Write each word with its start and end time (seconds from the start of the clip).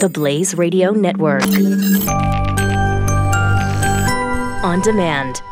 The 0.00 0.08
Blaze 0.08 0.54
Radio 0.56 0.92
Network. 0.92 1.42
On 4.64 4.80
demand. 4.80 5.42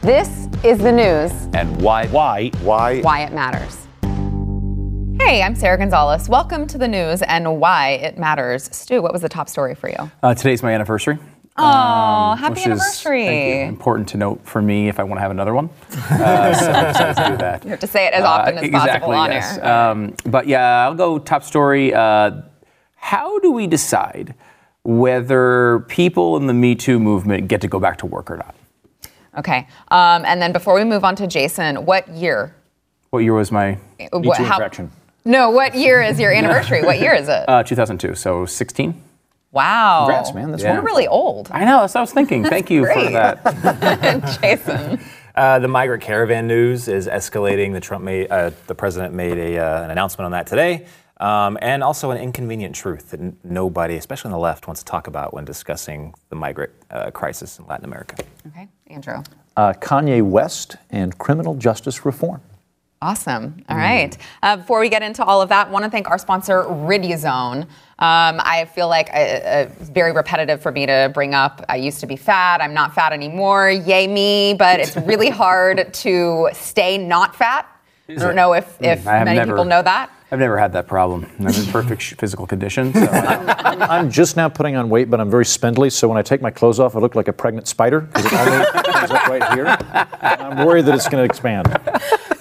This 0.00 0.48
is 0.64 0.78
the 0.78 0.90
news. 0.90 1.32
And 1.52 1.82
why? 1.82 2.06
Why? 2.06 2.48
Why? 2.62 3.02
Why 3.02 3.24
it 3.24 3.34
matters. 3.34 3.86
Hey, 5.20 5.42
I'm 5.42 5.54
Sara 5.54 5.76
Gonzales. 5.76 6.30
Welcome 6.30 6.66
to 6.68 6.78
the 6.78 6.88
news 6.88 7.20
and 7.20 7.60
why 7.60 7.90
it 7.90 8.16
matters. 8.16 8.74
Stu, 8.74 9.02
what 9.02 9.12
was 9.12 9.20
the 9.20 9.28
top 9.28 9.50
story 9.50 9.74
for 9.74 9.90
you? 9.90 10.10
Uh, 10.22 10.32
today's 10.32 10.62
my 10.62 10.72
anniversary. 10.72 11.18
Oh, 11.62 12.34
happy 12.38 12.54
which 12.54 12.66
anniversary. 12.66 13.22
Is, 13.22 13.28
thank 13.28 13.54
you, 13.54 13.68
important 13.68 14.08
to 14.10 14.16
note 14.16 14.40
for 14.44 14.62
me 14.62 14.88
if 14.88 14.98
I 14.98 15.02
want 15.04 15.18
to 15.18 15.22
have 15.22 15.30
another 15.30 15.54
one. 15.54 15.68
Uh, 16.10 16.54
so 16.54 16.70
I'm 16.70 16.86
excited 16.90 17.16
to 17.22 17.30
do 17.30 17.36
that. 17.38 17.64
You 17.64 17.70
have 17.70 17.80
to 17.80 17.86
say 17.86 18.06
it 18.06 18.12
as 18.14 18.24
often 18.24 18.58
as 18.58 18.62
Uh, 18.62 18.66
exactly, 18.66 18.90
possible 19.00 19.14
on 19.14 19.30
yes. 19.32 19.58
air. 19.58 19.88
Um, 19.90 20.14
but 20.26 20.46
yeah, 20.46 20.84
I'll 20.84 20.94
go 20.94 21.18
top 21.18 21.42
story. 21.44 21.94
Uh, 21.94 22.42
how 22.96 23.38
do 23.40 23.50
we 23.52 23.66
decide 23.66 24.34
whether 24.82 25.80
people 25.88 26.36
in 26.36 26.46
the 26.46 26.54
Me 26.54 26.74
Too 26.74 26.98
movement 26.98 27.48
get 27.48 27.60
to 27.62 27.68
go 27.68 27.78
back 27.78 27.98
to 27.98 28.06
work 28.06 28.30
or 28.30 28.36
not? 28.38 28.54
Okay. 29.38 29.66
Um, 29.88 30.24
and 30.24 30.40
then 30.42 30.52
before 30.52 30.74
we 30.74 30.84
move 30.84 31.04
on 31.04 31.14
to 31.16 31.26
Jason, 31.26 31.84
what 31.86 32.08
year? 32.08 32.54
What 33.10 33.20
year 33.20 33.34
was 33.34 33.52
my 33.52 33.78
What, 34.10 34.36
too 34.36 34.44
how- 34.44 34.54
infraction. 34.56 34.90
No, 35.24 35.50
what 35.50 35.74
year 35.74 36.02
is 36.02 36.18
your 36.18 36.32
anniversary? 36.32 36.82
what 36.82 36.98
year 36.98 37.14
is 37.14 37.28
it? 37.28 37.44
uh, 37.48 37.62
2002? 37.62 38.14
So 38.14 38.46
16. 38.46 38.94
Wow. 39.52 40.06
Congrats, 40.06 40.34
man. 40.34 40.50
That's 40.50 40.62
Yeah. 40.62 40.74
You're 40.74 40.82
really 40.82 41.06
old. 41.08 41.48
I 41.52 41.64
know. 41.64 41.80
That's 41.80 41.94
what 41.94 42.00
I 42.00 42.02
was 42.02 42.12
thinking. 42.12 42.44
Thank 42.44 42.70
you 42.70 42.84
for 42.86 43.10
that. 43.10 44.38
Jason. 44.42 45.00
Uh, 45.32 45.60
the 45.60 45.68
migrant 45.68 46.02
caravan 46.02 46.48
news 46.48 46.88
is 46.88 47.06
escalating. 47.06 47.72
The 47.72 47.80
Trump 47.80 48.04
made, 48.04 48.30
uh, 48.32 48.50
the 48.66 48.74
president 48.74 49.14
made 49.14 49.38
a, 49.38 49.58
uh, 49.58 49.84
an 49.84 49.90
announcement 49.92 50.26
on 50.26 50.32
that 50.32 50.48
today, 50.48 50.86
um, 51.18 51.56
and 51.62 51.84
also 51.84 52.10
an 52.10 52.18
inconvenient 52.18 52.74
truth 52.74 53.10
that 53.10 53.20
n- 53.20 53.36
nobody, 53.44 53.94
especially 53.94 54.30
on 54.30 54.32
the 54.32 54.38
left, 54.38 54.66
wants 54.66 54.82
to 54.82 54.84
talk 54.84 55.06
about 55.06 55.32
when 55.32 55.44
discussing 55.44 56.12
the 56.30 56.36
migrant 56.36 56.72
uh, 56.90 57.12
crisis 57.12 57.60
in 57.60 57.66
Latin 57.66 57.84
America. 57.84 58.16
Okay, 58.48 58.68
Andrew. 58.88 59.22
Uh, 59.56 59.72
Kanye 59.74 60.20
West 60.20 60.76
and 60.90 61.16
criminal 61.16 61.54
justice 61.54 62.04
reform. 62.04 62.40
Awesome. 63.02 63.64
All 63.70 63.78
right. 63.78 64.14
Uh, 64.42 64.58
before 64.58 64.78
we 64.78 64.90
get 64.90 65.02
into 65.02 65.24
all 65.24 65.40
of 65.40 65.48
that, 65.48 65.68
I 65.68 65.70
want 65.70 65.86
to 65.86 65.90
thank 65.90 66.10
our 66.10 66.18
sponsor, 66.18 66.64
Riduzone. 66.64 67.62
Um, 67.62 67.68
I 67.98 68.68
feel 68.74 68.88
like 68.88 69.08
uh, 69.08 69.12
uh, 69.16 69.70
it's 69.80 69.88
very 69.88 70.12
repetitive 70.12 70.60
for 70.60 70.70
me 70.70 70.84
to 70.84 71.10
bring 71.14 71.32
up. 71.34 71.64
I 71.70 71.76
used 71.76 72.00
to 72.00 72.06
be 72.06 72.16
fat. 72.16 72.60
I'm 72.60 72.74
not 72.74 72.94
fat 72.94 73.14
anymore. 73.14 73.70
Yay 73.70 74.06
me! 74.06 74.52
But 74.52 74.80
it's 74.80 74.96
really 75.06 75.30
hard 75.30 75.94
to 75.94 76.50
stay 76.52 76.98
not 76.98 77.34
fat. 77.34 77.66
I 78.06 78.14
don't 78.16 78.36
know 78.36 78.52
if, 78.52 78.76
if 78.82 79.06
I 79.06 79.24
many 79.24 79.38
never- 79.38 79.52
people 79.52 79.64
know 79.64 79.80
that. 79.82 80.10
I've 80.32 80.38
never 80.38 80.58
had 80.58 80.72
that 80.74 80.86
problem. 80.86 81.26
I'm 81.40 81.46
in 81.48 81.66
perfect 81.72 82.02
physical 82.02 82.46
condition. 82.46 82.92
So 82.92 83.00
I'm 83.10 84.10
just 84.10 84.36
now 84.36 84.48
putting 84.48 84.76
on 84.76 84.88
weight, 84.88 85.10
but 85.10 85.20
I'm 85.20 85.28
very 85.30 85.44
spindly. 85.44 85.90
So 85.90 86.06
when 86.06 86.18
I 86.18 86.22
take 86.22 86.40
my 86.40 86.50
clothes 86.50 86.78
off, 86.78 86.94
I 86.94 87.00
look 87.00 87.14
like 87.16 87.26
a 87.28 87.32
pregnant 87.32 87.66
spider 87.66 88.00
because 88.00 88.26
it 88.26 88.34
only 88.34 88.92
comes 88.92 89.10
up 89.10 89.26
right 89.26 89.52
here. 89.54 89.76
I'm 90.20 90.66
worried 90.66 90.84
that 90.86 90.94
it's 90.94 91.08
going 91.08 91.22
to 91.22 91.24
expand. 91.24 91.66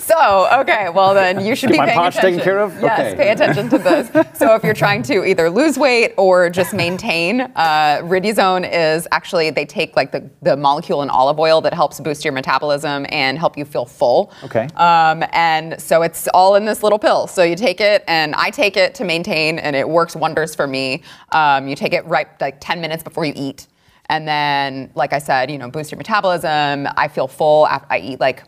So, 0.10 0.48
okay, 0.62 0.90
well 0.90 1.14
then 1.14 1.46
you 1.46 1.56
should 1.56 1.68
Get 1.70 1.74
be 1.74 1.78
my 1.78 1.86
paying 1.86 2.00
attention. 2.00 2.22
taken 2.22 2.40
care 2.40 2.60
of? 2.60 2.74
Yes, 2.82 3.00
Okay. 3.00 3.16
pay 3.16 3.30
attention 3.32 3.70
to 3.70 3.78
this. 3.78 4.10
so, 4.38 4.56
if 4.56 4.64
you're 4.64 4.74
trying 4.74 5.04
to 5.04 5.24
either 5.24 5.52
lose 5.52 5.78
weight 5.78 6.14
or 6.18 6.50
just 6.50 6.74
maintain, 6.74 7.42
uh, 7.42 8.00
Riduzone 8.04 8.68
is 8.72 9.08
actually 9.12 9.52
they 9.52 9.66
take 9.66 9.96
like 9.96 10.12
the, 10.12 10.28
the 10.42 10.58
molecule 10.58 11.04
in 11.04 11.12
olive 11.12 11.38
oil 11.40 11.62
that 11.62 11.76
helps 11.76 12.00
boost 12.00 12.26
your 12.26 12.34
metabolism 12.34 13.06
and 13.10 13.38
help 13.38 13.56
you 13.56 13.66
feel 13.66 13.86
full. 13.86 14.34
Okay. 14.44 14.68
Um, 14.78 15.24
and 15.32 15.80
so 15.80 16.02
it's 16.02 16.28
all 16.34 16.56
in 16.56 16.66
this 16.66 16.82
little 16.82 16.98
pill. 17.00 17.28
So 17.28 17.44
you 17.44 17.56
take 17.56 17.80
it, 17.80 18.04
and 18.08 18.34
I 18.34 18.50
take 18.50 18.78
it 18.78 18.96
to 18.96 19.04
maintain, 19.04 19.60
and 19.60 19.76
it 19.76 19.88
works 19.88 20.16
wonders 20.16 20.56
for 20.56 20.66
me. 20.66 21.04
Um, 21.34 21.68
you 21.68 21.76
take 21.76 21.94
it 21.94 22.04
right 22.08 22.28
like 22.42 22.58
10 22.62 22.82
minutes 22.82 23.04
before 23.04 23.26
you 23.26 23.34
eat. 23.36 23.68
And 24.08 24.28
then, 24.28 24.90
like 24.96 25.14
I 25.14 25.20
said, 25.20 25.52
you 25.52 25.60
know, 25.60 25.70
boost 25.70 25.92
your 25.92 26.00
metabolism. 26.00 26.88
I 26.98 27.08
feel 27.08 27.28
full. 27.28 27.66
I 27.66 28.00
eat 28.00 28.20
like 28.20 28.42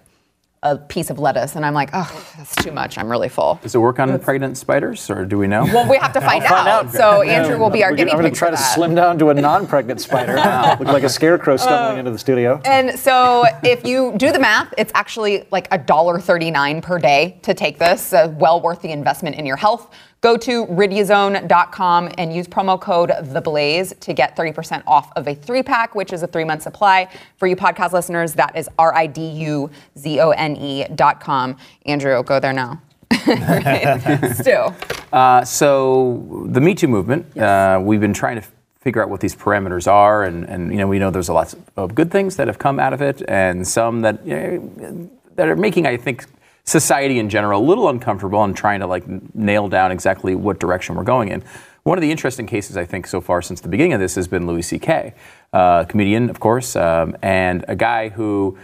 a 0.64 0.78
piece 0.78 1.10
of 1.10 1.18
lettuce, 1.18 1.56
and 1.56 1.66
I'm 1.66 1.74
like, 1.74 1.90
oh, 1.94 2.34
that's 2.38 2.56
too 2.58 2.72
much. 2.72 3.00
I'm 3.00 3.10
really 3.10 3.30
full. 3.30 3.60
does 3.64 3.74
it 3.74 3.80
work 3.80 3.98
on 3.98 4.20
pregnant 4.20 4.60
spiders, 4.60 5.10
or 5.10 5.26
do 5.26 5.40
we 5.40 5.48
know? 5.48 5.64
Well, 5.66 5.90
we 5.90 5.98
have 5.98 6.14
to 6.14 6.22
find, 6.22 6.44
find 6.48 6.68
out. 6.68 6.86
out. 6.86 6.92
So 6.94 7.24
Andrew 7.24 7.58
will 7.58 7.72
be 7.72 7.84
our 7.84 7.90
guinea 7.92 8.12
gonna- 8.12 8.18
I'm 8.18 8.22
going 8.22 8.32
to 8.34 8.38
try 8.38 8.52
to 8.52 8.58
slim 8.58 8.94
down 8.94 9.18
to 9.20 9.30
a 9.30 9.34
non-pregnant 9.34 10.00
spider. 10.02 10.36
Look 10.80 10.88
like 10.88 11.02
a 11.02 11.10
scarecrow 11.10 11.58
stumbling 11.58 11.98
into 11.98 12.12
the 12.12 12.20
studio. 12.20 12.62
And 12.64 13.00
so, 13.00 13.46
if 13.64 13.84
you 13.88 14.14
do 14.18 14.32
the 14.32 14.38
math, 14.40 14.72
it's 14.78 14.92
actually 14.94 15.48
like 15.52 15.68
a 15.72 15.80
dollar 15.80 16.20
thirty-nine 16.20 16.82
per 16.82 17.00
day 17.00 17.40
to 17.42 17.56
take 17.56 17.80
this. 17.80 18.14
Uh, 18.14 18.32
well 18.38 18.62
worth 18.62 18.82
the 18.84 18.92
investment 18.92 19.38
in 19.38 19.48
your 19.48 19.58
health. 19.58 19.90
Go 20.22 20.38
to 20.38 20.68
riduzone.com 20.68 22.12
and 22.20 22.34
use 22.34 22.48
promo 22.48 22.80
code 22.80 23.10
TheBlaze 23.10 24.00
to 24.02 24.14
get 24.14 24.36
30% 24.36 24.84
off 24.86 25.12
of 25.16 25.28
a 25.28 25.34
three 25.34 25.64
pack, 25.64 25.96
which 25.96 26.14
is 26.14 26.22
a 26.22 26.28
three 26.28 26.44
month 26.44 26.62
supply. 26.62 27.10
For 27.38 27.48
you 27.48 27.56
podcast 27.56 27.92
listeners, 27.92 28.34
that 28.34 28.56
is 28.56 28.70
R 28.78 28.94
I 28.94 29.08
D 29.08 29.28
U 29.28 29.72
Z 29.98 30.20
O 30.20 30.30
N 30.30 30.56
E.com. 30.58 31.58
Andrew, 31.88 32.22
go 32.24 32.40
there 32.40 32.54
now. 32.54 32.80
Stu. 34.34 34.74
Uh, 35.12 35.44
so 35.44 36.46
the 36.48 36.62
Me 36.62 36.76
Too 36.76 36.88
movement, 36.88 37.36
uh, 37.36 37.80
we've 37.82 38.00
been 38.00 38.14
trying 38.14 38.40
to 38.40 38.48
figure 38.80 39.02
out 39.02 39.10
what 39.10 39.22
these 39.22 39.36
parameters 39.36 39.92
are, 39.92 40.24
and, 40.24 40.44
and 40.46 40.72
you 40.72 40.78
know 40.78 40.88
we 40.88 41.00
know 41.00 41.10
there's 41.10 41.30
a 41.30 41.34
lot 41.34 41.54
of 41.78 41.96
good 41.96 42.12
things 42.12 42.36
that 42.36 42.48
have 42.48 42.60
come 42.60 42.80
out 42.80 42.94
of 42.94 43.02
it, 43.02 43.24
and 43.28 43.68
some 43.68 44.02
that 44.02 44.26
you 44.26 44.36
know, 44.36 45.10
that 45.36 45.48
are 45.48 45.56
making, 45.56 45.88
I 45.88 45.98
think, 45.98 46.26
society 46.72 47.20
in 47.20 47.30
general 47.30 47.62
a 47.62 47.66
little 47.66 47.90
uncomfortable 47.90 48.44
and 48.44 48.56
trying 48.56 48.80
to 48.80 48.88
like 48.88 49.04
nail 49.36 49.68
down 49.68 49.92
exactly 49.92 50.34
what 50.36 50.60
direction 50.60 50.96
we're 50.96 51.04
going 51.04 51.30
in. 51.30 51.44
One 51.84 51.98
of 51.98 52.02
the 52.02 52.12
interesting 52.12 52.46
cases 52.48 52.78
I 52.78 52.86
think 52.86 53.08
so 53.08 53.20
far 53.22 53.42
since 53.42 53.60
the 53.62 53.68
beginning 53.68 53.94
of 53.94 54.00
this 54.00 54.16
has 54.16 54.28
been 54.28 54.46
Louis 54.48 54.62
C.K., 54.62 55.14
uh, 55.52 55.84
comedian, 55.86 56.30
of 56.30 56.40
course, 56.40 56.76
um, 56.76 57.16
and 57.22 57.66
a 57.68 57.76
guy 57.76 58.10
who 58.10 58.58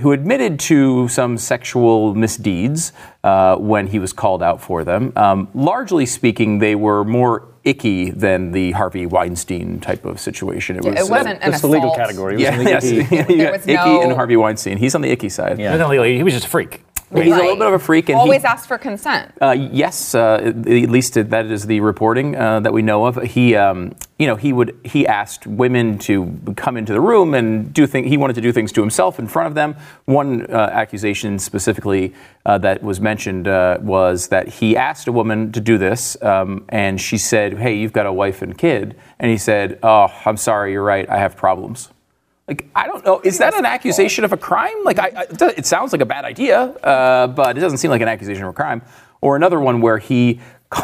who 0.00 0.10
admitted 0.10 0.58
to 0.58 1.06
some 1.06 1.38
sexual 1.38 2.16
misdeeds 2.16 2.92
uh, 3.22 3.54
when 3.56 3.86
he 3.86 4.00
was 4.00 4.12
called 4.12 4.42
out 4.42 4.60
for 4.60 4.82
them. 4.82 5.12
Um, 5.14 5.46
largely 5.54 6.04
speaking, 6.04 6.58
they 6.58 6.74
were 6.74 7.04
more 7.04 7.46
icky 7.62 8.10
than 8.10 8.50
the 8.50 8.72
Harvey 8.72 9.06
Weinstein 9.06 9.78
type 9.78 10.04
of 10.04 10.18
situation. 10.18 10.76
It 10.76 10.82
wasn't 10.84 11.28
an 11.28 11.38
That's 11.50 11.60
the 11.60 11.68
legal 11.68 11.94
category. 11.94 12.34
It 12.42 12.56
was 12.56 12.66
Yeah, 12.66 12.80
yes. 12.80 12.84
icky- 13.12 13.34
You 13.34 13.42
got 13.44 13.52
was 13.52 13.62
icky 13.62 13.74
no- 13.74 14.02
and 14.02 14.12
Harvey 14.12 14.36
Weinstein. 14.36 14.78
He's 14.78 14.96
on 14.96 15.00
the 15.00 15.10
icky 15.10 15.28
side. 15.28 15.60
Yeah. 15.60 15.76
He 15.76 15.78
wasn't 15.80 16.16
he 16.16 16.22
was 16.24 16.34
just 16.34 16.46
a 16.46 16.50
freak. 16.50 16.82
He's 17.22 17.32
a 17.32 17.36
little 17.36 17.56
bit 17.56 17.66
of 17.66 17.74
a 17.74 17.78
freak, 17.78 18.08
and 18.08 18.18
Always 18.18 18.42
he, 18.42 18.48
ask 18.48 18.66
for 18.66 18.76
consent. 18.78 19.32
uh, 19.40 19.52
yes, 19.52 20.14
uh, 20.14 20.40
at 20.44 20.66
least 20.66 21.14
that 21.14 21.46
is 21.46 21.66
the 21.66 21.80
reporting 21.80 22.34
uh, 22.34 22.60
that 22.60 22.72
we 22.72 22.82
know 22.82 23.06
of. 23.06 23.22
He, 23.22 23.54
um, 23.54 23.94
you 24.18 24.26
know, 24.26 24.36
he 24.36 24.52
would 24.52 24.78
he 24.84 25.06
asked 25.06 25.46
women 25.46 25.98
to 26.00 26.38
come 26.56 26.76
into 26.76 26.92
the 26.92 27.00
room 27.00 27.34
and 27.34 27.72
do 27.72 27.86
things. 27.86 28.08
He 28.08 28.16
wanted 28.16 28.34
to 28.34 28.40
do 28.40 28.52
things 28.52 28.72
to 28.72 28.80
himself 28.80 29.18
in 29.18 29.28
front 29.28 29.48
of 29.48 29.54
them. 29.54 29.76
One 30.06 30.46
uh, 30.46 30.70
accusation 30.72 31.38
specifically 31.38 32.14
uh, 32.46 32.58
that 32.58 32.82
was 32.82 33.00
mentioned 33.00 33.46
uh, 33.48 33.78
was 33.80 34.28
that 34.28 34.48
he 34.48 34.76
asked 34.76 35.06
a 35.06 35.12
woman 35.12 35.52
to 35.52 35.60
do 35.60 35.78
this, 35.78 36.20
um, 36.22 36.64
and 36.68 37.00
she 37.00 37.18
said, 37.18 37.58
"Hey, 37.58 37.76
you've 37.76 37.92
got 37.92 38.06
a 38.06 38.12
wife 38.12 38.42
and 38.42 38.56
kid," 38.58 38.96
and 39.18 39.30
he 39.30 39.38
said, 39.38 39.78
"Oh, 39.82 40.08
I'm 40.24 40.36
sorry, 40.36 40.72
you're 40.72 40.82
right. 40.82 41.08
I 41.08 41.18
have 41.18 41.36
problems." 41.36 41.90
Like 42.46 42.68
I 42.74 42.86
don't 42.86 43.04
know, 43.04 43.20
is 43.24 43.38
that 43.38 43.54
an 43.54 43.64
accusation 43.64 44.24
of 44.24 44.32
a 44.32 44.36
crime? 44.36 44.84
Like 44.84 44.98
I, 44.98 45.12
I, 45.16 45.26
it 45.56 45.64
sounds 45.64 45.92
like 45.92 46.02
a 46.02 46.06
bad 46.06 46.24
idea, 46.24 46.60
uh, 46.60 47.26
but 47.26 47.56
it 47.56 47.60
doesn't 47.60 47.78
seem 47.78 47.90
like 47.90 48.02
an 48.02 48.08
accusation 48.08 48.44
of 48.44 48.50
a 48.50 48.52
crime. 48.52 48.82
Or 49.22 49.36
another 49.36 49.58
one 49.58 49.80
where 49.80 49.96
he 49.98 50.40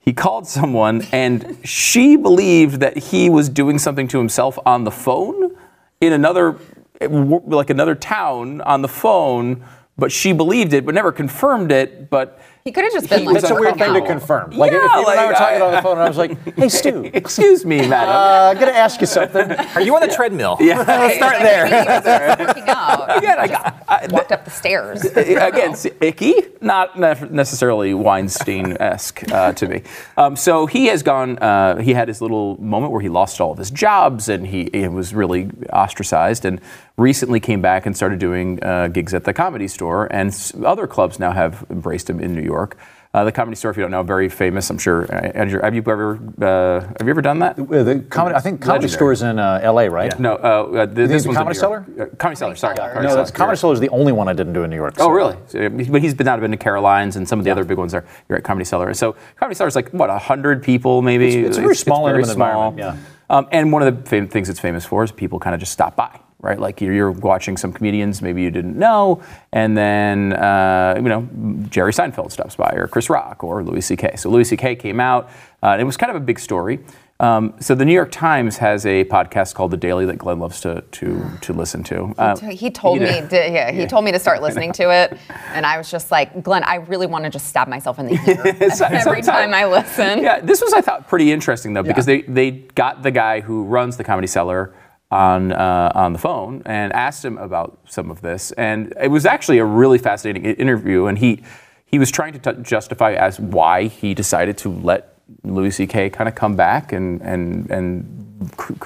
he 0.00 0.12
called 0.12 0.46
someone 0.46 1.02
and 1.12 1.58
she 1.62 2.16
believed 2.16 2.80
that 2.80 2.96
he 2.96 3.28
was 3.28 3.48
doing 3.48 3.78
something 3.78 4.08
to 4.08 4.18
himself 4.18 4.58
on 4.64 4.84
the 4.84 4.90
phone 4.90 5.54
in 6.00 6.12
another 6.12 6.58
like 7.00 7.68
another 7.68 7.94
town 7.94 8.62
on 8.62 8.80
the 8.80 8.88
phone, 8.88 9.62
but 9.98 10.10
she 10.10 10.32
believed 10.32 10.72
it 10.72 10.86
but 10.86 10.94
never 10.94 11.12
confirmed 11.12 11.70
it. 11.70 12.08
But 12.08 12.40
He 12.64 12.72
could 12.72 12.84
have 12.84 12.94
just 12.94 13.10
been 13.10 13.26
like, 13.26 13.34
That's 13.42 13.50
a 13.50 13.54
weird 13.54 13.76
thing 13.76 13.92
to 13.92 14.00
confirm. 14.06 14.52
Like 14.52 14.72
if 14.72 14.80
Yeah, 14.82 14.98
you 15.00 15.06
and 15.06 15.20
I 15.20 15.26
were 15.26 15.32
talking 15.34 15.60
I- 15.60 15.66
on 15.66 15.72
the 15.72 15.82
phone, 15.82 15.98
and 15.98 16.00
I 16.02 16.08
was 16.08 16.16
like, 16.16 16.54
"Hey, 16.56 16.70
Stu, 16.70 17.10
excuse 17.12 17.62
me, 17.66 17.86
madam. 17.86 18.08
uh, 18.16 18.50
I'm 18.52 18.54
going 18.58 18.72
to 18.72 18.74
ask 18.78 19.02
you 19.02 19.06
something." 19.06 19.50
Are 19.52 19.82
you 19.82 19.94
on 19.94 20.00
the 20.00 20.08
treadmill? 20.08 20.56
yeah, 20.60 20.78
Let's 20.88 21.16
start 21.16 21.40
there. 21.40 22.36
Working 22.38 22.64
out. 22.68 23.18
Again, 23.18 23.38
I 23.38 23.48
got. 23.48 23.84
I, 23.86 24.06
Walked 24.10 24.32
up 24.32 24.46
the 24.46 24.50
stairs. 24.50 25.04
again, 25.04 25.72
it's 25.72 25.84
icky, 26.00 26.32
not 26.62 26.98
necessarily 27.30 27.92
Weinstein-esque 27.92 29.30
uh, 29.30 29.52
to 29.52 29.68
me. 29.68 29.82
Um, 30.16 30.34
so 30.34 30.64
he 30.64 30.86
has 30.86 31.02
gone. 31.02 31.36
Uh, 31.40 31.76
he 31.82 31.92
had 31.92 32.08
his 32.08 32.22
little 32.22 32.58
moment 32.62 32.92
where 32.92 33.02
he 33.02 33.10
lost 33.10 33.42
all 33.42 33.52
of 33.52 33.58
his 33.58 33.70
jobs 33.70 34.30
and 34.30 34.46
he, 34.46 34.70
he 34.72 34.88
was 34.88 35.14
really 35.14 35.50
ostracized. 35.70 36.46
And 36.46 36.62
recently 36.96 37.40
came 37.40 37.60
back 37.60 37.86
and 37.86 37.96
started 37.96 38.18
doing 38.18 38.62
uh, 38.62 38.88
gigs 38.88 39.14
at 39.14 39.24
the 39.24 39.32
Comedy 39.32 39.68
Store. 39.68 40.06
And 40.12 40.28
s- 40.28 40.52
other 40.64 40.86
clubs 40.86 41.18
now 41.18 41.32
have 41.32 41.64
embraced 41.70 42.08
him 42.08 42.20
in 42.20 42.34
New 42.34 42.42
York. 42.42 42.76
Uh, 43.12 43.22
the 43.22 43.30
Comedy 43.30 43.54
Store, 43.54 43.70
if 43.70 43.76
you 43.76 43.82
don't 43.82 43.92
know, 43.92 44.02
very 44.02 44.28
famous. 44.28 44.68
I'm 44.70 44.78
sure. 44.78 45.04
Uh, 45.04 45.30
Andrew, 45.36 45.60
have 45.62 45.72
you 45.72 45.82
ever 45.86 46.14
uh, 46.42 46.80
have 46.80 47.02
you 47.06 47.10
ever 47.10 47.22
done 47.22 47.38
that? 47.38 47.56
Uh, 47.56 47.84
the 47.84 48.00
comedy, 48.10 48.34
I 48.34 48.40
think 48.40 48.60
Comedy. 48.60 48.88
Store 48.88 49.12
is 49.12 49.22
in 49.22 49.38
uh, 49.38 49.60
L.A., 49.62 49.88
right? 49.88 50.18
No, 50.18 50.32
uh, 50.34 50.36
uh, 50.82 50.86
th- 50.86 51.08
this 51.08 51.22
the 51.22 51.32
Comedy. 51.32 51.56
Cellar? 51.56 51.86
Comedy 52.18 52.36
Cellar. 52.36 52.56
Sorry, 52.56 52.74
Comedy 52.76 53.06
No, 53.06 53.14
that's. 53.14 53.30
Comedy 53.30 53.56
Cellar 53.56 53.72
is 53.74 53.78
the 53.78 53.88
only 53.90 54.10
one 54.10 54.26
I 54.26 54.32
didn't 54.32 54.52
do 54.52 54.64
in 54.64 54.70
New 54.70 54.74
York. 54.74 54.94
Oh, 54.98 55.10
really? 55.10 55.36
So, 55.46 55.68
but 55.70 56.02
he's 56.02 56.12
been 56.12 56.26
out 56.26 56.40
been 56.40 56.50
to 56.50 56.56
Caroline's 56.56 57.14
and 57.14 57.28
some 57.28 57.38
of 57.38 57.44
the 57.44 57.52
other 57.52 57.62
big 57.62 57.78
ones 57.78 57.92
there. 57.92 58.04
You're 58.28 58.38
at 58.38 58.42
Comedy 58.42 58.64
Cellar. 58.64 58.92
So 58.94 59.14
Comedy 59.36 59.54
Cellar 59.54 59.68
is 59.68 59.76
like 59.76 59.90
what 59.90 60.10
hundred 60.10 60.64
people 60.64 61.00
maybe. 61.00 61.28
It's- 61.28 61.46
it's 61.50 61.58
a 61.58 61.60
very 61.60 61.76
small, 61.76 62.06
very 62.08 62.18
intimate 62.18 62.32
environment, 62.32 62.78
yeah. 62.78 62.96
Um, 63.30 63.46
and 63.52 63.70
one 63.72 63.82
of 63.82 63.96
the 64.02 64.10
fam- 64.10 64.26
things 64.26 64.48
it's 64.50 64.58
famous 64.60 64.84
for 64.84 65.04
is 65.04 65.12
people 65.12 65.38
kind 65.38 65.54
of 65.54 65.60
just 65.60 65.70
stop 65.72 65.94
by, 65.94 66.18
right? 66.44 66.58
Like 66.60 66.80
you're, 66.80 66.92
you're 66.92 67.10
watching 67.10 67.56
some 67.56 67.72
comedians 67.72 68.22
maybe 68.22 68.42
you 68.42 68.50
didn't 68.50 68.78
know, 68.78 69.22
and 69.52 69.76
then 69.76 70.32
uh, 70.34 70.94
you 70.96 71.02
know 71.08 71.28
Jerry 71.70 71.92
Seinfeld 71.92 72.30
stops 72.32 72.56
by, 72.56 72.72
or 72.76 72.86
Chris 72.86 73.10
Rock, 73.10 73.42
or 73.42 73.62
Louis 73.64 73.80
C.K. 73.80 74.16
So 74.16 74.30
Louis 74.30 74.44
C.K. 74.44 74.76
came 74.76 75.00
out. 75.00 75.28
Uh, 75.62 75.68
and 75.68 75.80
it 75.80 75.84
was 75.84 75.96
kind 75.96 76.10
of 76.10 76.16
a 76.16 76.24
big 76.24 76.38
story. 76.38 76.78
Um, 77.20 77.54
so 77.60 77.74
the 77.76 77.84
New 77.84 77.92
York 77.94 78.10
Times 78.10 78.58
has 78.58 78.84
a 78.84 79.04
podcast 79.04 79.54
called 79.54 79.70
The 79.70 79.76
Daily 79.78 80.04
that 80.06 80.18
Glenn 80.18 80.40
loves 80.40 80.60
to 80.62 80.82
to 80.82 81.24
to 81.42 81.52
listen 81.52 81.82
to. 81.84 82.12
Uh, 82.18 82.36
He 82.50 82.70
told 82.70 82.98
he 82.98 83.04
me, 83.06 83.20
to, 83.28 83.36
yeah, 83.36 83.70
he 83.70 83.86
told 83.86 84.04
me 84.04 84.10
to 84.12 84.18
start 84.18 84.42
listening 84.46 84.72
to 84.74 84.90
it, 84.92 85.16
and 85.54 85.64
I 85.64 85.78
was 85.78 85.90
just 85.90 86.10
like, 86.10 86.42
Glenn, 86.42 86.64
I 86.64 86.74
really 86.74 87.06
want 87.06 87.24
to 87.24 87.30
just 87.30 87.46
stab 87.46 87.68
myself 87.68 87.98
in 88.00 88.06
the 88.06 88.14
ear 88.60 88.70
So- 88.74 88.84
every 88.86 89.22
time 89.22 89.54
I 89.54 89.64
listen. 89.64 90.22
Yeah, 90.22 90.40
this 90.40 90.60
was 90.60 90.72
I 90.74 90.80
thought 90.80 91.08
pretty 91.08 91.30
interesting 91.32 91.72
though 91.72 91.84
because 91.84 92.04
they 92.04 92.22
they 92.22 92.50
got 92.50 93.02
the 93.02 93.12
guy 93.12 93.40
who 93.40 93.62
runs 93.64 93.96
the 93.96 94.04
Comedy 94.04 94.26
Cellar 94.26 94.74
on 95.14 95.52
uh, 95.52 95.92
on 95.94 96.12
the 96.12 96.18
phone 96.18 96.60
and 96.66 96.92
asked 96.92 97.24
him 97.24 97.38
about 97.38 97.78
some 97.86 98.10
of 98.10 98.20
this, 98.20 98.50
and 98.52 98.92
it 99.00 99.08
was 99.08 99.24
actually 99.24 99.58
a 99.58 99.64
really 99.64 99.98
fascinating 99.98 100.44
interview, 100.44 101.06
and 101.06 101.18
he 101.18 101.42
he 101.86 101.98
was 101.98 102.10
trying 102.10 102.32
to 102.38 102.52
t- 102.52 102.62
justify 102.62 103.12
as 103.12 103.38
why 103.38 103.84
he 103.84 104.12
decided 104.12 104.58
to 104.58 104.68
let 104.68 105.16
Louis 105.44 105.70
C.K. 105.70 106.10
kind 106.10 106.28
of 106.28 106.34
come 106.34 106.56
back 106.56 106.92
and 106.92 107.22
and 107.22 107.70
and 107.70 108.40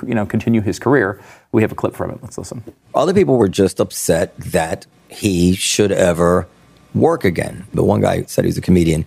you 0.07 0.15
know 0.15 0.27
continue 0.27 0.61
his 0.61 0.79
career. 0.79 1.21
We 1.53 1.63
have 1.63 1.73
a 1.73 1.75
clip 1.75 1.97
from 1.97 2.11
it. 2.11 2.19
Let's 2.23 2.37
listen. 2.37 2.63
Other 2.95 3.15
people 3.15 3.39
were 3.39 3.49
just 3.49 3.81
upset 3.81 4.37
that 4.37 4.87
he 5.09 5.55
should 5.55 5.93
ever 5.93 6.47
work 6.95 7.25
again. 7.25 7.67
But 7.73 7.85
one 7.85 8.03
guy 8.03 8.25
said 8.25 8.45
he's 8.45 8.59
a 8.59 8.61
comedian. 8.61 9.07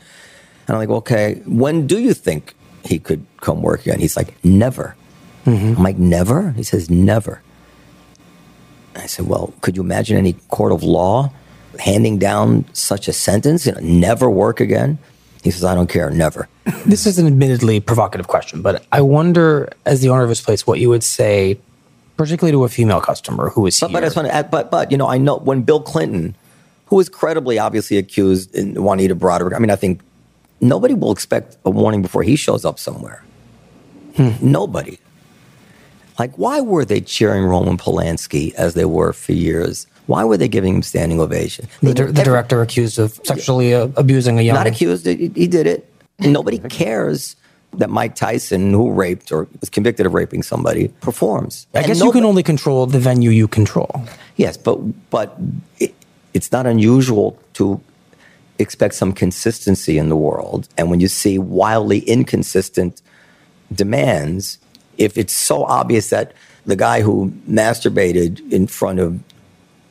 And 0.67 0.75
I'm 0.75 0.77
like, 0.77 0.89
okay, 0.89 1.41
when 1.45 1.85
do 1.85 1.99
you 1.99 2.15
think 2.15 2.55
he 2.83 2.97
could 2.97 3.25
come 3.41 3.61
work 3.61 3.81
again? 3.81 3.99
He's 3.99 4.17
like, 4.17 4.43
never. 4.43 4.95
Mm-hmm. 5.45 5.77
I'm 5.77 5.83
like, 5.83 5.97
never? 5.97 6.51
He 6.51 6.63
says, 6.63 6.89
never. 6.89 7.41
I 8.95 9.05
said, 9.07 9.27
well, 9.27 9.53
could 9.61 9.75
you 9.77 9.83
imagine 9.83 10.17
any 10.17 10.33
court 10.49 10.71
of 10.71 10.83
law 10.83 11.31
handing 11.79 12.19
down 12.19 12.65
such 12.73 13.07
a 13.07 13.13
sentence? 13.13 13.65
You 13.65 13.71
know, 13.71 13.79
never 13.81 14.29
work 14.29 14.59
again? 14.59 14.99
He 15.43 15.49
says, 15.49 15.63
I 15.63 15.73
don't 15.73 15.89
care, 15.89 16.11
never. 16.11 16.47
This 16.85 17.07
is 17.07 17.17
an 17.17 17.25
admittedly 17.25 17.79
provocative 17.79 18.27
question, 18.27 18.61
but 18.61 18.85
I 18.91 19.01
wonder, 19.01 19.69
as 19.85 20.01
the 20.01 20.09
owner 20.09 20.21
of 20.23 20.29
this 20.29 20.41
place, 20.41 20.67
what 20.67 20.79
you 20.79 20.89
would 20.89 21.03
say, 21.03 21.57
particularly 22.17 22.51
to 22.51 22.63
a 22.63 22.69
female 22.69 23.01
customer 23.01 23.49
who 23.49 23.65
is 23.65 23.79
But, 23.79 23.89
here. 23.89 24.11
but, 24.11 24.51
but, 24.51 24.69
but, 24.69 24.91
you 24.91 24.97
know, 24.97 25.07
I 25.07 25.17
know 25.17 25.37
when 25.37 25.63
Bill 25.63 25.81
Clinton, 25.81 26.35
who 26.85 26.97
was 26.97 27.09
credibly 27.09 27.57
obviously 27.57 27.97
accused 27.97 28.53
in 28.53 28.75
Juanita 28.83 29.15
Broaddrick, 29.15 29.55
I 29.55 29.59
mean, 29.59 29.71
I 29.71 29.75
think 29.75 30.01
nobody 30.59 30.93
will 30.93 31.11
expect 31.11 31.57
a 31.65 31.71
warning 31.71 32.03
before 32.03 32.21
he 32.21 32.35
shows 32.35 32.63
up 32.63 32.77
somewhere. 32.77 33.23
Hmm. 34.17 34.31
Nobody. 34.41 34.99
Like, 36.19 36.35
why 36.37 36.61
were 36.61 36.85
they 36.85 37.01
cheering 37.01 37.45
Roman 37.45 37.77
Polanski 37.77 38.53
as 38.55 38.73
they 38.73 38.85
were 38.85 39.13
for 39.13 39.31
years? 39.31 39.87
Why 40.07 40.23
were 40.23 40.37
they 40.37 40.47
giving 40.47 40.75
him 40.75 40.81
standing 40.83 41.19
ovation? 41.19 41.67
the, 41.81 41.93
did 41.93 42.15
the 42.15 42.23
director 42.23 42.61
accused 42.61 42.99
of 42.99 43.19
sexually 43.23 43.73
uh, 43.73 43.87
abusing 43.95 44.39
a 44.39 44.41
young. 44.41 44.55
Not 44.55 44.67
accused, 44.67 45.05
he, 45.05 45.29
he 45.29 45.47
did 45.47 45.67
it. 45.67 45.91
Nobody 46.19 46.59
cares 46.59 47.35
that 47.73 47.89
Mike 47.89 48.15
Tyson, 48.15 48.71
who 48.73 48.91
raped 48.91 49.31
or 49.31 49.47
was 49.59 49.69
convicted 49.69 50.05
of 50.05 50.13
raping 50.13 50.43
somebody, 50.43 50.89
performs. 50.99 51.67
I 51.73 51.79
And 51.79 51.87
guess 51.87 52.01
you 52.01 52.11
can 52.11 52.25
only 52.25 52.43
control 52.43 52.85
the 52.85 52.99
venue 52.99 53.29
you 53.29 53.47
control. 53.47 54.03
Yes, 54.35 54.57
but 54.57 54.75
but 55.09 55.37
it, 55.79 55.95
it's 56.33 56.51
not 56.51 56.65
unusual 56.65 57.39
to 57.53 57.81
expect 58.59 58.93
some 58.95 59.13
consistency 59.13 59.97
in 59.97 60.09
the 60.09 60.15
world. 60.15 60.67
And 60.77 60.89
when 60.89 60.99
you 60.99 61.07
see 61.07 61.39
wildly 61.39 61.99
inconsistent 61.99 63.01
demands, 63.73 64.59
if 65.01 65.17
it's 65.17 65.33
so 65.33 65.63
obvious 65.63 66.09
that 66.11 66.33
the 66.65 66.75
guy 66.75 67.01
who 67.01 67.31
masturbated 67.49 68.51
in 68.51 68.67
front 68.67 68.99
of 68.99 69.19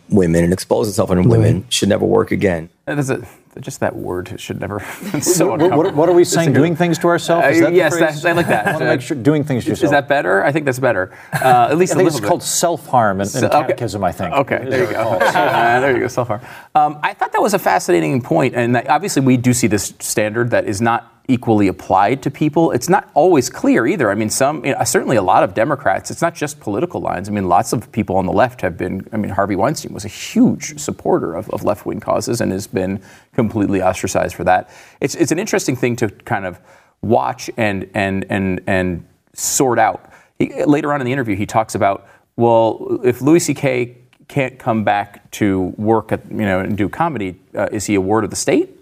women 0.08 0.44
and 0.44 0.52
exposed 0.52 0.88
himself 0.88 1.10
in 1.10 1.16
front 1.16 1.26
of 1.26 1.30
women 1.30 1.64
should 1.68 1.88
never 1.88 2.04
work 2.04 2.30
again. 2.30 2.68
That 2.86 2.98
is 2.98 3.10
a, 3.10 3.26
just 3.60 3.80
that 3.80 3.94
word 3.96 4.34
should 4.40 4.60
never. 4.60 4.84
It's 5.14 5.34
so 5.36 5.50
What, 5.56 5.76
what, 5.76 5.94
what 5.94 6.08
are 6.08 6.12
we 6.12 6.24
saying? 6.24 6.52
Doing 6.52 6.76
things 6.76 6.98
to 6.98 7.08
ourselves? 7.08 7.46
Is 7.48 7.60
Uh, 7.60 7.64
that 7.66 7.70
the 7.70 7.76
yes, 7.76 7.98
that- 7.98 8.24
I 8.24 8.32
like 8.32 8.46
that. 8.48 8.66
I 8.68 8.70
want 8.72 8.82
to 8.82 8.86
make 8.86 9.00
sure 9.00 9.16
doing 9.16 9.42
things 9.44 9.64
to 9.64 9.72
Is 9.72 9.80
that 9.80 10.08
better? 10.08 10.44
I 10.44 10.52
think 10.52 10.64
that's 10.64 10.78
better. 10.78 11.12
Uh, 11.32 11.68
at 11.70 11.76
least 11.78 11.92
I 11.92 11.94
a 11.94 11.96
think 11.98 12.04
little 12.04 12.06
it's 12.18 12.20
bit. 12.20 12.28
called 12.28 12.42
self 12.44 12.86
harm 12.86 13.16
in, 13.20 13.22
in 13.22 13.26
So- 13.28 13.46
okay. 13.48 13.58
catechism. 13.66 14.04
I 14.04 14.12
think. 14.12 14.32
Okay, 14.34 14.64
there 14.68 14.80
you 14.80 14.86
what 14.86 15.18
go. 15.20 15.24
it's 15.26 15.32
called. 15.32 15.48
Uh, 15.48 15.80
there 15.80 15.92
you 15.94 16.00
go, 16.00 16.08
so 16.08 16.24
far. 16.24 16.40
Um, 16.76 16.98
I 17.02 17.14
thought 17.14 17.32
that 17.32 17.42
was 17.42 17.54
a 17.54 17.58
fascinating 17.58 18.22
point, 18.22 18.54
and 18.54 18.74
that 18.76 18.88
obviously 18.88 19.22
we 19.22 19.36
do 19.36 19.52
see 19.52 19.66
this 19.66 19.94
standard 19.98 20.50
that 20.50 20.64
is 20.66 20.80
not 20.80 21.09
equally 21.30 21.68
applied 21.68 22.22
to 22.22 22.30
people. 22.30 22.72
It's 22.72 22.88
not 22.88 23.08
always 23.14 23.48
clear 23.48 23.86
either. 23.86 24.10
I 24.10 24.14
mean, 24.14 24.30
some 24.30 24.64
you 24.64 24.74
know, 24.74 24.84
certainly 24.84 25.16
a 25.16 25.22
lot 25.22 25.44
of 25.44 25.54
Democrats. 25.54 26.10
It's 26.10 26.20
not 26.20 26.34
just 26.34 26.58
political 26.58 27.00
lines. 27.00 27.28
I 27.28 27.32
mean, 27.32 27.48
lots 27.48 27.72
of 27.72 27.90
people 27.92 28.16
on 28.16 28.26
the 28.26 28.32
left 28.32 28.60
have 28.62 28.76
been. 28.76 29.06
I 29.12 29.16
mean, 29.16 29.30
Harvey 29.30 29.56
Weinstein 29.56 29.92
was 29.92 30.04
a 30.04 30.08
huge 30.08 30.78
supporter 30.78 31.34
of, 31.34 31.48
of 31.50 31.62
left 31.62 31.86
wing 31.86 32.00
causes 32.00 32.40
and 32.40 32.50
has 32.50 32.66
been 32.66 33.00
completely 33.32 33.80
ostracized 33.80 34.34
for 34.34 34.44
that. 34.44 34.68
It's 35.00 35.14
it's 35.14 35.30
an 35.30 35.38
interesting 35.38 35.76
thing 35.76 35.96
to 35.96 36.08
kind 36.08 36.44
of 36.44 36.58
watch 37.00 37.48
and 37.56 37.88
and 37.94 38.26
and 38.28 38.60
and 38.66 39.06
sort 39.32 39.78
out. 39.78 40.10
He, 40.38 40.64
later 40.64 40.92
on 40.92 41.00
in 41.00 41.04
the 41.04 41.12
interview, 41.12 41.36
he 41.36 41.46
talks 41.46 41.74
about 41.74 42.08
well, 42.36 43.00
if 43.04 43.20
Louis 43.20 43.40
C.K. 43.40 43.96
can't 44.26 44.58
come 44.58 44.82
back 44.82 45.30
to 45.32 45.74
work 45.76 46.10
at 46.10 46.28
you 46.30 46.38
know 46.38 46.58
and 46.58 46.76
do 46.76 46.88
comedy, 46.88 47.38
uh, 47.54 47.68
is 47.70 47.86
he 47.86 47.94
a 47.94 48.00
ward 48.00 48.24
of 48.24 48.30
the 48.30 48.36
state? 48.36 48.79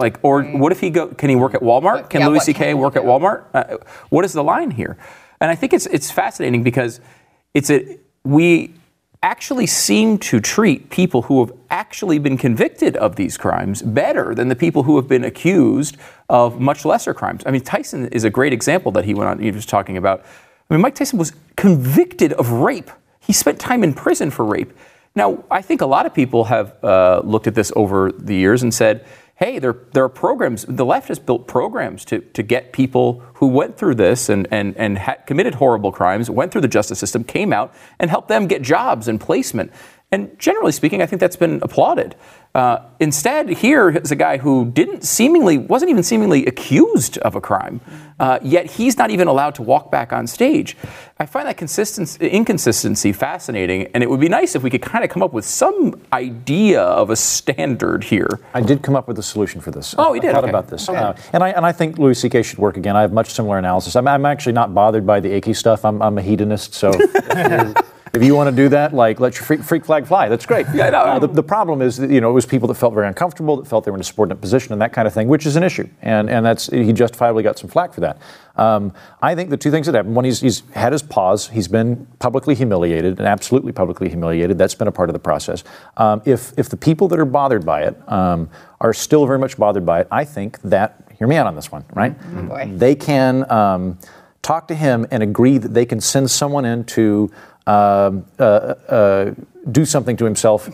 Like, 0.00 0.18
or 0.22 0.42
what 0.42 0.72
if 0.72 0.80
he 0.80 0.88
go? 0.88 1.08
Can 1.08 1.28
he 1.28 1.36
work 1.36 1.54
at 1.54 1.60
Walmart? 1.60 2.08
Can 2.08 2.22
Yeah, 2.22 2.28
Louis 2.28 2.40
C.K. 2.40 2.72
work 2.72 2.96
at? 2.96 3.02
Walmart? 3.02 3.44
Uh, 3.52 3.76
what 4.08 4.24
is 4.24 4.32
the 4.32 4.42
line 4.42 4.70
here? 4.70 4.96
And 5.40 5.50
I 5.50 5.54
think 5.54 5.74
it's 5.74 5.86
it's 5.86 6.10
fascinating 6.10 6.62
because 6.62 7.00
it's 7.52 7.70
a 7.70 7.98
we 8.24 8.74
actually 9.22 9.66
seem 9.66 10.16
to 10.16 10.40
treat 10.40 10.88
people 10.88 11.22
who 11.22 11.44
have 11.44 11.54
actually 11.68 12.18
been 12.18 12.38
convicted 12.38 12.96
of 12.96 13.16
these 13.16 13.36
crimes 13.36 13.82
better 13.82 14.34
than 14.34 14.48
the 14.48 14.56
people 14.56 14.84
who 14.84 14.96
have 14.96 15.06
been 15.06 15.24
accused 15.24 15.98
of 16.30 16.58
much 16.58 16.86
lesser 16.86 17.12
crimes. 17.12 17.42
I 17.44 17.50
mean, 17.50 17.60
Tyson 17.60 18.08
is 18.08 18.24
a 18.24 18.30
great 18.30 18.54
example 18.54 18.90
that 18.92 19.04
he 19.04 19.12
went 19.12 19.28
on. 19.28 19.38
He 19.38 19.50
was 19.50 19.66
talking 19.66 19.98
about. 19.98 20.24
I 20.70 20.74
mean, 20.74 20.80
Mike 20.80 20.94
Tyson 20.94 21.18
was 21.18 21.32
convicted 21.56 22.32
of 22.34 22.50
rape. 22.50 22.90
He 23.20 23.34
spent 23.34 23.58
time 23.60 23.84
in 23.84 23.92
prison 23.92 24.30
for 24.30 24.46
rape. 24.46 24.72
Now, 25.14 25.44
I 25.50 25.60
think 25.60 25.80
a 25.80 25.86
lot 25.86 26.06
of 26.06 26.14
people 26.14 26.44
have 26.44 26.82
uh, 26.82 27.20
looked 27.24 27.46
at 27.46 27.54
this 27.54 27.72
over 27.74 28.12
the 28.12 28.34
years 28.34 28.62
and 28.62 28.72
said, 28.72 29.04
hey, 29.40 29.58
there, 29.58 29.74
there 29.94 30.04
are 30.04 30.08
programs, 30.10 30.66
the 30.66 30.84
left 30.84 31.08
has 31.08 31.18
built 31.18 31.48
programs 31.48 32.04
to, 32.04 32.20
to 32.20 32.42
get 32.42 32.74
people 32.74 33.20
who 33.36 33.46
went 33.46 33.74
through 33.78 33.94
this 33.94 34.28
and, 34.28 34.46
and, 34.50 34.76
and 34.76 35.00
committed 35.26 35.54
horrible 35.54 35.90
crimes, 35.90 36.28
went 36.28 36.52
through 36.52 36.60
the 36.60 36.68
justice 36.68 36.98
system, 36.98 37.24
came 37.24 37.50
out, 37.50 37.74
and 37.98 38.10
helped 38.10 38.28
them 38.28 38.46
get 38.46 38.60
jobs 38.60 39.08
and 39.08 39.18
placement. 39.18 39.72
And 40.12 40.36
generally 40.40 40.72
speaking, 40.72 41.00
I 41.02 41.06
think 41.06 41.20
that's 41.20 41.36
been 41.36 41.60
applauded. 41.62 42.16
Uh, 42.52 42.80
instead, 42.98 43.48
here 43.48 43.90
is 43.90 44.10
a 44.10 44.16
guy 44.16 44.38
who 44.38 44.68
didn't 44.72 45.04
seemingly, 45.04 45.56
wasn't 45.56 45.88
even 45.88 46.02
seemingly 46.02 46.46
accused 46.46 47.16
of 47.18 47.36
a 47.36 47.40
crime, 47.40 47.80
uh, 48.18 48.40
yet 48.42 48.66
he's 48.66 48.98
not 48.98 49.10
even 49.10 49.28
allowed 49.28 49.54
to 49.54 49.62
walk 49.62 49.92
back 49.92 50.12
on 50.12 50.26
stage. 50.26 50.76
I 51.20 51.26
find 51.26 51.46
that 51.46 51.56
consistency, 51.56 52.26
inconsistency 52.28 53.12
fascinating, 53.12 53.86
and 53.94 54.02
it 54.02 54.10
would 54.10 54.18
be 54.18 54.28
nice 54.28 54.56
if 54.56 54.64
we 54.64 54.70
could 54.70 54.82
kind 54.82 55.04
of 55.04 55.10
come 55.10 55.22
up 55.22 55.32
with 55.32 55.44
some 55.44 56.00
idea 56.12 56.82
of 56.82 57.10
a 57.10 57.14
standard 57.16 58.02
here. 58.02 58.40
I 58.52 58.62
did 58.62 58.82
come 58.82 58.96
up 58.96 59.06
with 59.06 59.16
a 59.20 59.22
solution 59.22 59.60
for 59.60 59.70
this. 59.70 59.94
Oh, 59.96 60.14
you 60.14 60.20
did? 60.20 60.30
I 60.30 60.32
thought 60.32 60.42
Okay. 60.42 60.50
about 60.50 60.66
this, 60.66 60.88
Okay. 60.88 60.98
uh, 60.98 61.12
and 61.32 61.44
I 61.44 61.50
and 61.50 61.64
I 61.64 61.70
think 61.70 61.98
Louis 61.98 62.18
C.K. 62.20 62.42
should 62.42 62.58
work 62.58 62.76
again. 62.76 62.96
I 62.96 63.02
have 63.02 63.12
much 63.12 63.30
similar 63.32 63.58
analysis. 63.58 63.94
I'm, 63.94 64.08
I'm 64.08 64.26
actually 64.26 64.54
not 64.54 64.74
bothered 64.74 65.06
by 65.06 65.20
the 65.20 65.32
icky 65.32 65.54
stuff. 65.54 65.84
I'm, 65.84 66.02
I'm 66.02 66.18
a 66.18 66.22
hedonist, 66.22 66.74
so. 66.74 66.90
if 68.12 68.22
you- 68.22 68.34
want 68.34 68.48
to 68.50 68.56
do 68.56 68.68
that, 68.70 68.94
like 68.94 69.20
let 69.20 69.34
your 69.34 69.42
freak, 69.44 69.62
freak 69.62 69.84
flag 69.84 70.06
fly. 70.06 70.28
That's 70.28 70.46
great. 70.46 70.66
Yeah, 70.74 70.86
I 70.86 70.90
know. 70.90 70.98
Uh, 70.98 71.18
the, 71.18 71.26
the 71.26 71.42
problem 71.42 71.82
is 71.82 71.96
that 71.98 72.10
you 72.10 72.20
know 72.20 72.30
it 72.30 72.32
was 72.32 72.46
people 72.46 72.68
that 72.68 72.74
felt 72.74 72.94
very 72.94 73.06
uncomfortable, 73.06 73.56
that 73.56 73.66
felt 73.66 73.84
they 73.84 73.90
were 73.90 73.96
in 73.96 74.00
a 74.00 74.04
subordinate 74.04 74.40
position, 74.40 74.72
and 74.72 74.80
that 74.82 74.92
kind 74.92 75.06
of 75.06 75.14
thing, 75.14 75.28
which 75.28 75.46
is 75.46 75.56
an 75.56 75.62
issue. 75.62 75.88
And 76.02 76.30
and 76.30 76.44
that's 76.44 76.68
he 76.68 76.92
justifiably 76.92 77.42
got 77.42 77.58
some 77.58 77.68
flack 77.68 77.92
for 77.92 78.00
that. 78.00 78.18
Um, 78.56 78.92
I 79.22 79.34
think 79.34 79.50
the 79.50 79.56
two 79.56 79.70
things 79.70 79.86
that 79.86 79.94
happened: 79.94 80.14
one, 80.14 80.24
he's, 80.24 80.40
he's 80.40 80.62
had 80.74 80.92
his 80.92 81.02
pause. 81.02 81.48
He's 81.48 81.68
been 81.68 82.06
publicly 82.18 82.54
humiliated, 82.54 83.18
and 83.18 83.26
absolutely 83.28 83.72
publicly 83.72 84.08
humiliated. 84.08 84.58
That's 84.58 84.74
been 84.74 84.88
a 84.88 84.92
part 84.92 85.08
of 85.08 85.12
the 85.14 85.20
process. 85.20 85.64
Um, 85.96 86.22
if 86.24 86.52
if 86.58 86.68
the 86.68 86.76
people 86.76 87.08
that 87.08 87.18
are 87.18 87.24
bothered 87.24 87.64
by 87.64 87.82
it 87.82 87.96
um, 88.10 88.48
are 88.80 88.92
still 88.92 89.26
very 89.26 89.38
much 89.38 89.56
bothered 89.56 89.84
by 89.86 90.00
it, 90.00 90.08
I 90.10 90.24
think 90.24 90.60
that 90.62 91.04
hear 91.18 91.26
me 91.26 91.36
out 91.36 91.46
on 91.46 91.54
this 91.54 91.70
one, 91.70 91.84
right? 91.92 92.14
boy. 92.48 92.70
They 92.74 92.94
can 92.94 93.50
um, 93.52 93.98
talk 94.42 94.68
to 94.68 94.74
him 94.74 95.06
and 95.10 95.22
agree 95.22 95.58
that 95.58 95.74
they 95.74 95.84
can 95.84 96.00
send 96.00 96.30
someone 96.30 96.64
in 96.64 96.84
to 96.84 97.30
um, 97.66 98.24
uh, 98.38 98.42
uh, 98.42 99.34
do 99.70 99.84
something 99.84 100.16
to 100.16 100.24
himself 100.24 100.68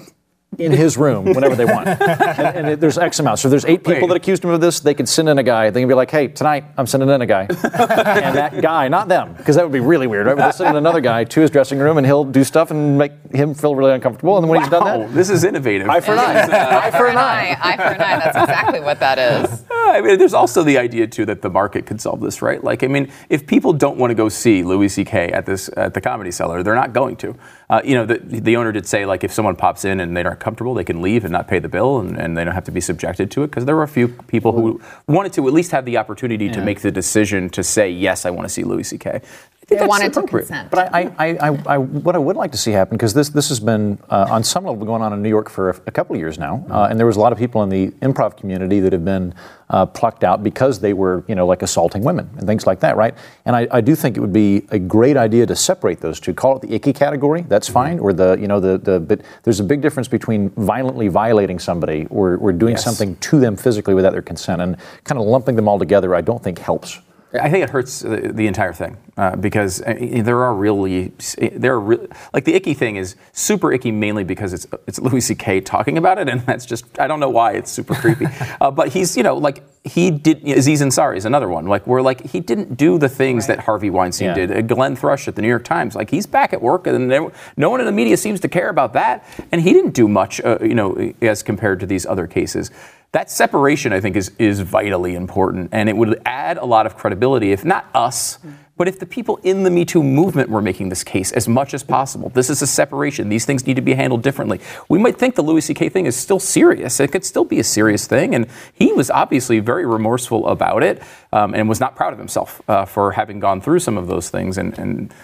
in 0.58 0.72
his 0.72 0.96
room 0.96 1.25
whenever 1.26 1.54
they 1.54 1.64
want. 1.64 1.86
and, 2.00 2.00
and 2.00 2.68
it- 2.68 2.80
there's 2.80 2.98
X 2.98 3.18
amount. 3.18 3.38
So 3.38 3.48
there's 3.48 3.64
eight 3.64 3.84
people 3.84 4.02
Wait. 4.02 4.08
that 4.08 4.16
accused 4.16 4.44
him 4.44 4.50
of 4.50 4.60
this. 4.60 4.80
They 4.80 4.94
could 4.94 5.08
send 5.08 5.28
in 5.28 5.38
a 5.38 5.42
guy. 5.42 5.70
They 5.70 5.80
can 5.80 5.88
be 5.88 5.94
like, 5.94 6.10
hey, 6.10 6.28
tonight 6.28 6.64
I'm 6.76 6.86
sending 6.86 7.08
in 7.08 7.20
a 7.22 7.26
guy. 7.26 7.42
and 7.50 8.36
that 8.36 8.60
guy, 8.62 8.88
not 8.88 9.08
them, 9.08 9.34
because 9.34 9.56
that 9.56 9.64
would 9.64 9.72
be 9.72 9.80
really 9.80 10.06
weird, 10.06 10.26
right? 10.26 10.36
But 10.36 10.42
they'll 10.42 10.52
send 10.52 10.70
in 10.70 10.76
another 10.76 11.00
guy 11.00 11.25
to 11.25 11.40
his 11.40 11.50
dressing 11.50 11.78
room 11.78 11.98
and 11.98 12.06
he'll 12.06 12.25
do 12.25 12.44
stuff 12.44 12.70
and 12.70 12.98
make 12.98 13.12
him 13.32 13.54
feel 13.54 13.75
really 13.75 13.92
uncomfortable. 13.92 14.36
And 14.36 14.44
then 14.44 14.50
when 14.50 14.60
he's 14.60 14.70
done 14.70 14.84
Wow, 14.84 14.98
that, 14.98 15.14
this 15.14 15.30
is 15.30 15.44
innovative. 15.44 15.88
eye 15.88 16.00
for 16.00 16.12
an 16.12 16.18
eye. 16.18 16.40
Uh, 16.42 16.80
eye 16.84 16.90
for 16.90 17.06
an 17.06 17.16
eye. 17.16 17.56
Eye 17.60 17.76
for 17.76 17.82
an 17.82 18.00
eye. 18.00 18.18
That's 18.18 18.36
exactly 18.36 18.80
what 18.80 19.00
that 19.00 19.18
is. 19.18 19.64
Ah, 19.78 19.92
I 19.92 20.00
mean, 20.00 20.18
there's 20.18 20.34
also 20.34 20.62
the 20.64 20.78
idea 20.78 21.06
too 21.06 21.25
that 21.26 21.42
the 21.42 21.50
market 21.50 21.86
could 21.86 22.00
solve 22.00 22.20
this, 22.20 22.40
right? 22.42 22.62
Like, 22.64 22.82
I 22.82 22.86
mean, 22.88 23.12
if 23.28 23.46
people 23.46 23.72
don't 23.72 23.98
want 23.98 24.10
to 24.10 24.14
go 24.14 24.28
see 24.28 24.62
Louis 24.64 24.88
C.K. 24.88 25.30
at 25.30 25.44
this 25.46 25.68
at 25.76 25.92
the 25.94 26.00
Comedy 26.00 26.30
Cellar, 26.32 26.62
they're 26.64 26.75
not 26.75 26.92
going 26.92 27.14
to. 27.18 27.36
Uh, 27.68 27.80
you 27.85 27.94
know, 27.94 28.06
the, 28.06 28.18
the 28.18 28.56
owner 28.56 28.70
did 28.70 28.87
say 28.87 29.04
like 29.06 29.25
if 29.25 29.32
someone 29.32 29.56
pops 29.56 29.85
in 29.85 30.00
and 30.00 30.16
they're 30.16 30.25
not 30.25 30.38
comfortable, 30.38 30.75
they 30.75 30.85
can 30.85 31.02
leave 31.02 31.25
and 31.25 31.32
not 31.32 31.49
pay 31.49 31.58
the 31.58 31.68
bill, 31.68 31.99
and, 31.99 32.16
and 32.16 32.37
they 32.37 32.44
don't 32.44 32.54
have 32.54 32.64
to 32.64 32.70
be 32.70 32.80
subjected 32.80 33.30
to 33.32 33.42
it 33.42 33.49
because 33.49 33.64
there 33.64 33.75
were 33.75 33.82
a 33.82 33.88
few 33.88 34.08
people 34.08 34.52
who 34.52 34.80
wanted 35.08 35.32
to 35.32 35.46
at 35.46 35.52
least 35.52 35.73
have 35.73 35.85
the 35.85 35.96
opportunity 35.96 36.49
to 36.49 36.62
make 36.62 36.80
the 36.80 36.92
decision 36.92 37.50
to 37.50 37.62
say 37.64 37.90
yes, 37.90 38.25
I 38.25 38.30
want 38.30 38.46
to 38.46 38.52
see 38.52 38.62
Louis 38.62 38.85
C.K. 38.85 39.20
I 39.66 39.68
think 39.68 39.80
They 39.80 39.87
wanted 39.88 40.12
to 40.12 40.20
appropriate. 40.20 40.46
consent. 40.46 40.70
But 40.70 40.94
I, 40.94 41.00
I, 41.18 41.26
I, 41.26 41.49
I, 41.50 41.58
I, 41.75 41.78
what 41.78 42.14
I 42.14 42.18
would 42.18 42.37
like 42.37 42.52
to 42.52 42.56
see 42.56 42.70
happen, 42.70 42.96
because 42.96 43.12
this, 43.14 43.30
this 43.30 43.49
has 43.49 43.58
been 43.58 43.99
uh, 44.08 44.28
on 44.30 44.44
some 44.44 44.64
level 44.64 44.87
going 44.87 45.02
on 45.02 45.12
in 45.12 45.23
New 45.23 45.28
York 45.28 45.50
for 45.50 45.70
a, 45.70 45.76
a 45.88 45.90
couple 45.90 46.14
of 46.14 46.20
years 46.20 46.38
now, 46.38 46.64
uh, 46.70 46.87
and 46.88 46.96
there 47.00 47.06
was 47.06 47.16
a 47.16 47.20
lot 47.20 47.32
of 47.32 47.38
people 47.38 47.64
in 47.64 47.68
the 47.68 47.88
improv 48.00 48.37
community 48.37 48.78
that 48.78 48.92
have 48.92 49.04
been 49.04 49.35
uh, 49.70 49.85
plucked 49.85 50.23
out 50.23 50.44
because 50.44 50.78
they 50.78 50.92
were, 50.92 51.25
you 51.26 51.35
know, 51.35 51.49
like 51.49 51.62
assaulting 51.62 52.04
women 52.04 52.30
and 52.38 52.46
things 52.46 52.64
like 52.64 52.78
that, 52.78 52.96
right? 52.96 53.16
And 53.44 53.56
I, 53.56 53.66
I 53.73 53.80
do 53.80 53.96
think 53.96 54.16
it 54.16 54.20
would 54.20 54.32
be 54.32 54.64
a 54.70 54.78
great 54.78 55.16
idea 55.16 55.46
to 55.46 55.56
separate 55.56 55.99
those 56.00 56.20
two. 56.20 56.32
Call 56.32 56.54
it 56.58 56.62
the 56.62 56.73
icky 56.73 56.92
category, 56.92 57.42
that's 57.42 57.68
fine, 57.68 57.99
or 57.99 58.12
the, 58.12 58.37
you 58.40 58.46
know, 58.46 58.61
the, 58.61 58.78
the, 58.78 59.00
but 59.00 59.23
there's 59.42 59.58
a 59.58 59.64
big 59.64 59.80
difference 59.80 60.06
between 60.06 60.50
violently 60.50 61.08
violating 61.08 61.58
somebody 61.58 62.06
or, 62.11 62.37
or 62.37 62.52
doing 62.52 62.75
Yes. 62.75 62.85
something 62.85 63.16
to 63.16 63.40
them 63.40 63.56
physically 63.56 63.94
without 63.94 64.12
their 64.12 64.23
consent, 64.23 64.62
and 64.62 64.76
kind 65.02 65.20
of 65.20 65.26
lumping 65.26 65.56
them 65.56 65.66
all 65.66 65.80
together, 65.80 66.14
I 66.14 66.20
don't 66.20 66.40
think 66.40 66.61
helps. 66.61 67.00
I 67.35 67.50
think 67.50 67.64
it 67.64 67.71
hurts 67.71 68.00
the, 68.00 68.30
the 68.33 68.47
entire 68.47 68.73
thing 68.73 68.97
uh, 69.16 69.37
because 69.37 69.83
uh, 69.83 69.95
there 70.23 70.42
are 70.42 70.54
really 70.54 71.12
there 71.52 71.75
are 71.75 71.80
re- 71.80 72.06
like 72.33 72.45
the 72.45 72.54
icky 72.54 72.73
thing 72.73 72.97
is 72.97 73.16
super 73.33 73.73
icky 73.73 73.90
mainly 73.90 74.25
because 74.25 74.52
it's 74.52 74.66
it's 74.87 74.99
Louis 75.00 75.21
C.K. 75.21 75.61
talking 75.62 75.99
about 75.99 76.18
it 76.18 76.28
and 76.28 76.40
that's 76.42 76.64
just 76.64 76.99
I 76.99 77.06
don't 77.06 77.21
know 77.21 77.28
why 77.28 77.52
it's 77.52 77.71
super 77.71 77.95
creepy, 77.95 78.26
uh, 78.61 78.71
but 78.71 78.88
he's 78.88 79.16
you 79.16 79.23
know 79.23 79.37
like 79.37 79.62
he 79.85 80.11
did 80.11 80.47
Aziz 80.49 80.80
Ansari 80.83 81.16
is 81.16 81.25
another 81.25 81.49
one 81.49 81.66
like 81.66 81.87
where 81.87 82.00
like 82.00 82.25
he 82.26 82.40
didn't 82.40 82.76
do 82.76 82.97
the 82.99 83.09
things 83.09 83.47
that 83.49 83.59
Harvey 83.61 83.90
Weinstein 83.90 84.28
Yeah. 84.28 84.35
did. 84.47 84.50
Uh, 84.52 84.61
Glenn 84.62 84.97
Thrush 84.97 85.28
at 85.28 85.35
the 85.35 85.42
New 85.42 85.49
York 85.49 85.64
Times 85.64 85.95
like 85.95 86.11
he's 86.11 86.26
back 86.26 86.52
at 86.52 86.62
work 86.62 86.87
and 86.87 87.11
there, 87.11 87.30
no 87.56 87.71
one 87.71 87.80
in 87.80 87.87
the 87.87 87.92
media 87.92 88.16
seems 88.16 88.40
to 88.40 88.49
care 88.49 88.68
about 88.68 88.92
that 88.95 89.25
and 89.52 89.61
he 89.61 89.73
didn't 89.73 89.92
do 89.95 90.06
much 90.09 90.40
uh, 90.42 90.59
you 90.62 90.75
know 90.75 91.12
as 91.21 91.42
compared 91.42 91.80
to 91.80 91.87
these 91.87 92.06
other 92.06 92.26
cases 92.26 92.71
that 93.12 93.30
separation 93.30 93.92
I 93.92 94.00
think 94.00 94.16
is 94.16 94.30
is 94.38 94.60
vitally 94.60 95.14
important 95.14 95.70
and 95.72 95.88
it 95.88 95.96
would 95.96 96.20
add 96.26 96.58
a 96.58 96.64
lot 96.64 96.86
of 96.86 96.96
credibility 96.96 97.52
if 97.52 97.64
not 97.64 97.86
us 97.94 98.38
but 98.78 98.88
if 98.88 98.98
the 98.98 99.06
people 99.06 99.40
in 99.42 99.62
the 99.62 99.70
Me 99.70 99.86
Too 99.86 100.02
movement 100.02 100.50
were 100.50 100.60
making 100.60 100.90
this 100.90 101.02
case 101.02 101.32
as 101.32 101.48
much 101.48 101.72
as 101.72 101.82
possible, 101.82 102.28
this 102.28 102.50
is 102.50 102.60
a 102.60 102.66
separation. 102.66 103.30
These 103.30 103.46
things 103.46 103.66
need 103.66 103.76
to 103.76 103.80
be 103.80 103.94
handled 103.94 104.22
differently. 104.22 104.60
We 104.90 104.98
might 104.98 105.16
think 105.18 105.34
the 105.34 105.40
Louis 105.42 105.62
C.K. 105.62 105.88
thing 105.88 106.04
is 106.04 106.14
still 106.14 106.38
serious. 106.38 107.00
It 107.00 107.10
could 107.10 107.25
still 107.25 107.46
be 107.46 107.58
a 107.58 107.64
serious 107.64 108.06
thing. 108.06 108.34
And 108.34 108.46
he 108.75 108.92
was 108.92 109.10
obviously 109.10 109.60
very 109.60 109.86
remorseful 109.86 110.46
about 110.46 110.82
it 110.82 111.02
um, 111.32 111.54
and 111.54 111.70
was 111.70 111.80
not 111.80 111.96
proud 111.96 112.12
of 112.12 112.18
himself 112.18 112.60
uh, 112.68 112.84
for 112.84 113.12
having 113.12 113.40
gone 113.40 113.62
through 113.62 113.78
some 113.78 113.96
of 113.96 114.08
those 114.08 114.28
things. 114.28 114.58
And, 114.58 114.78
and 114.78 115.14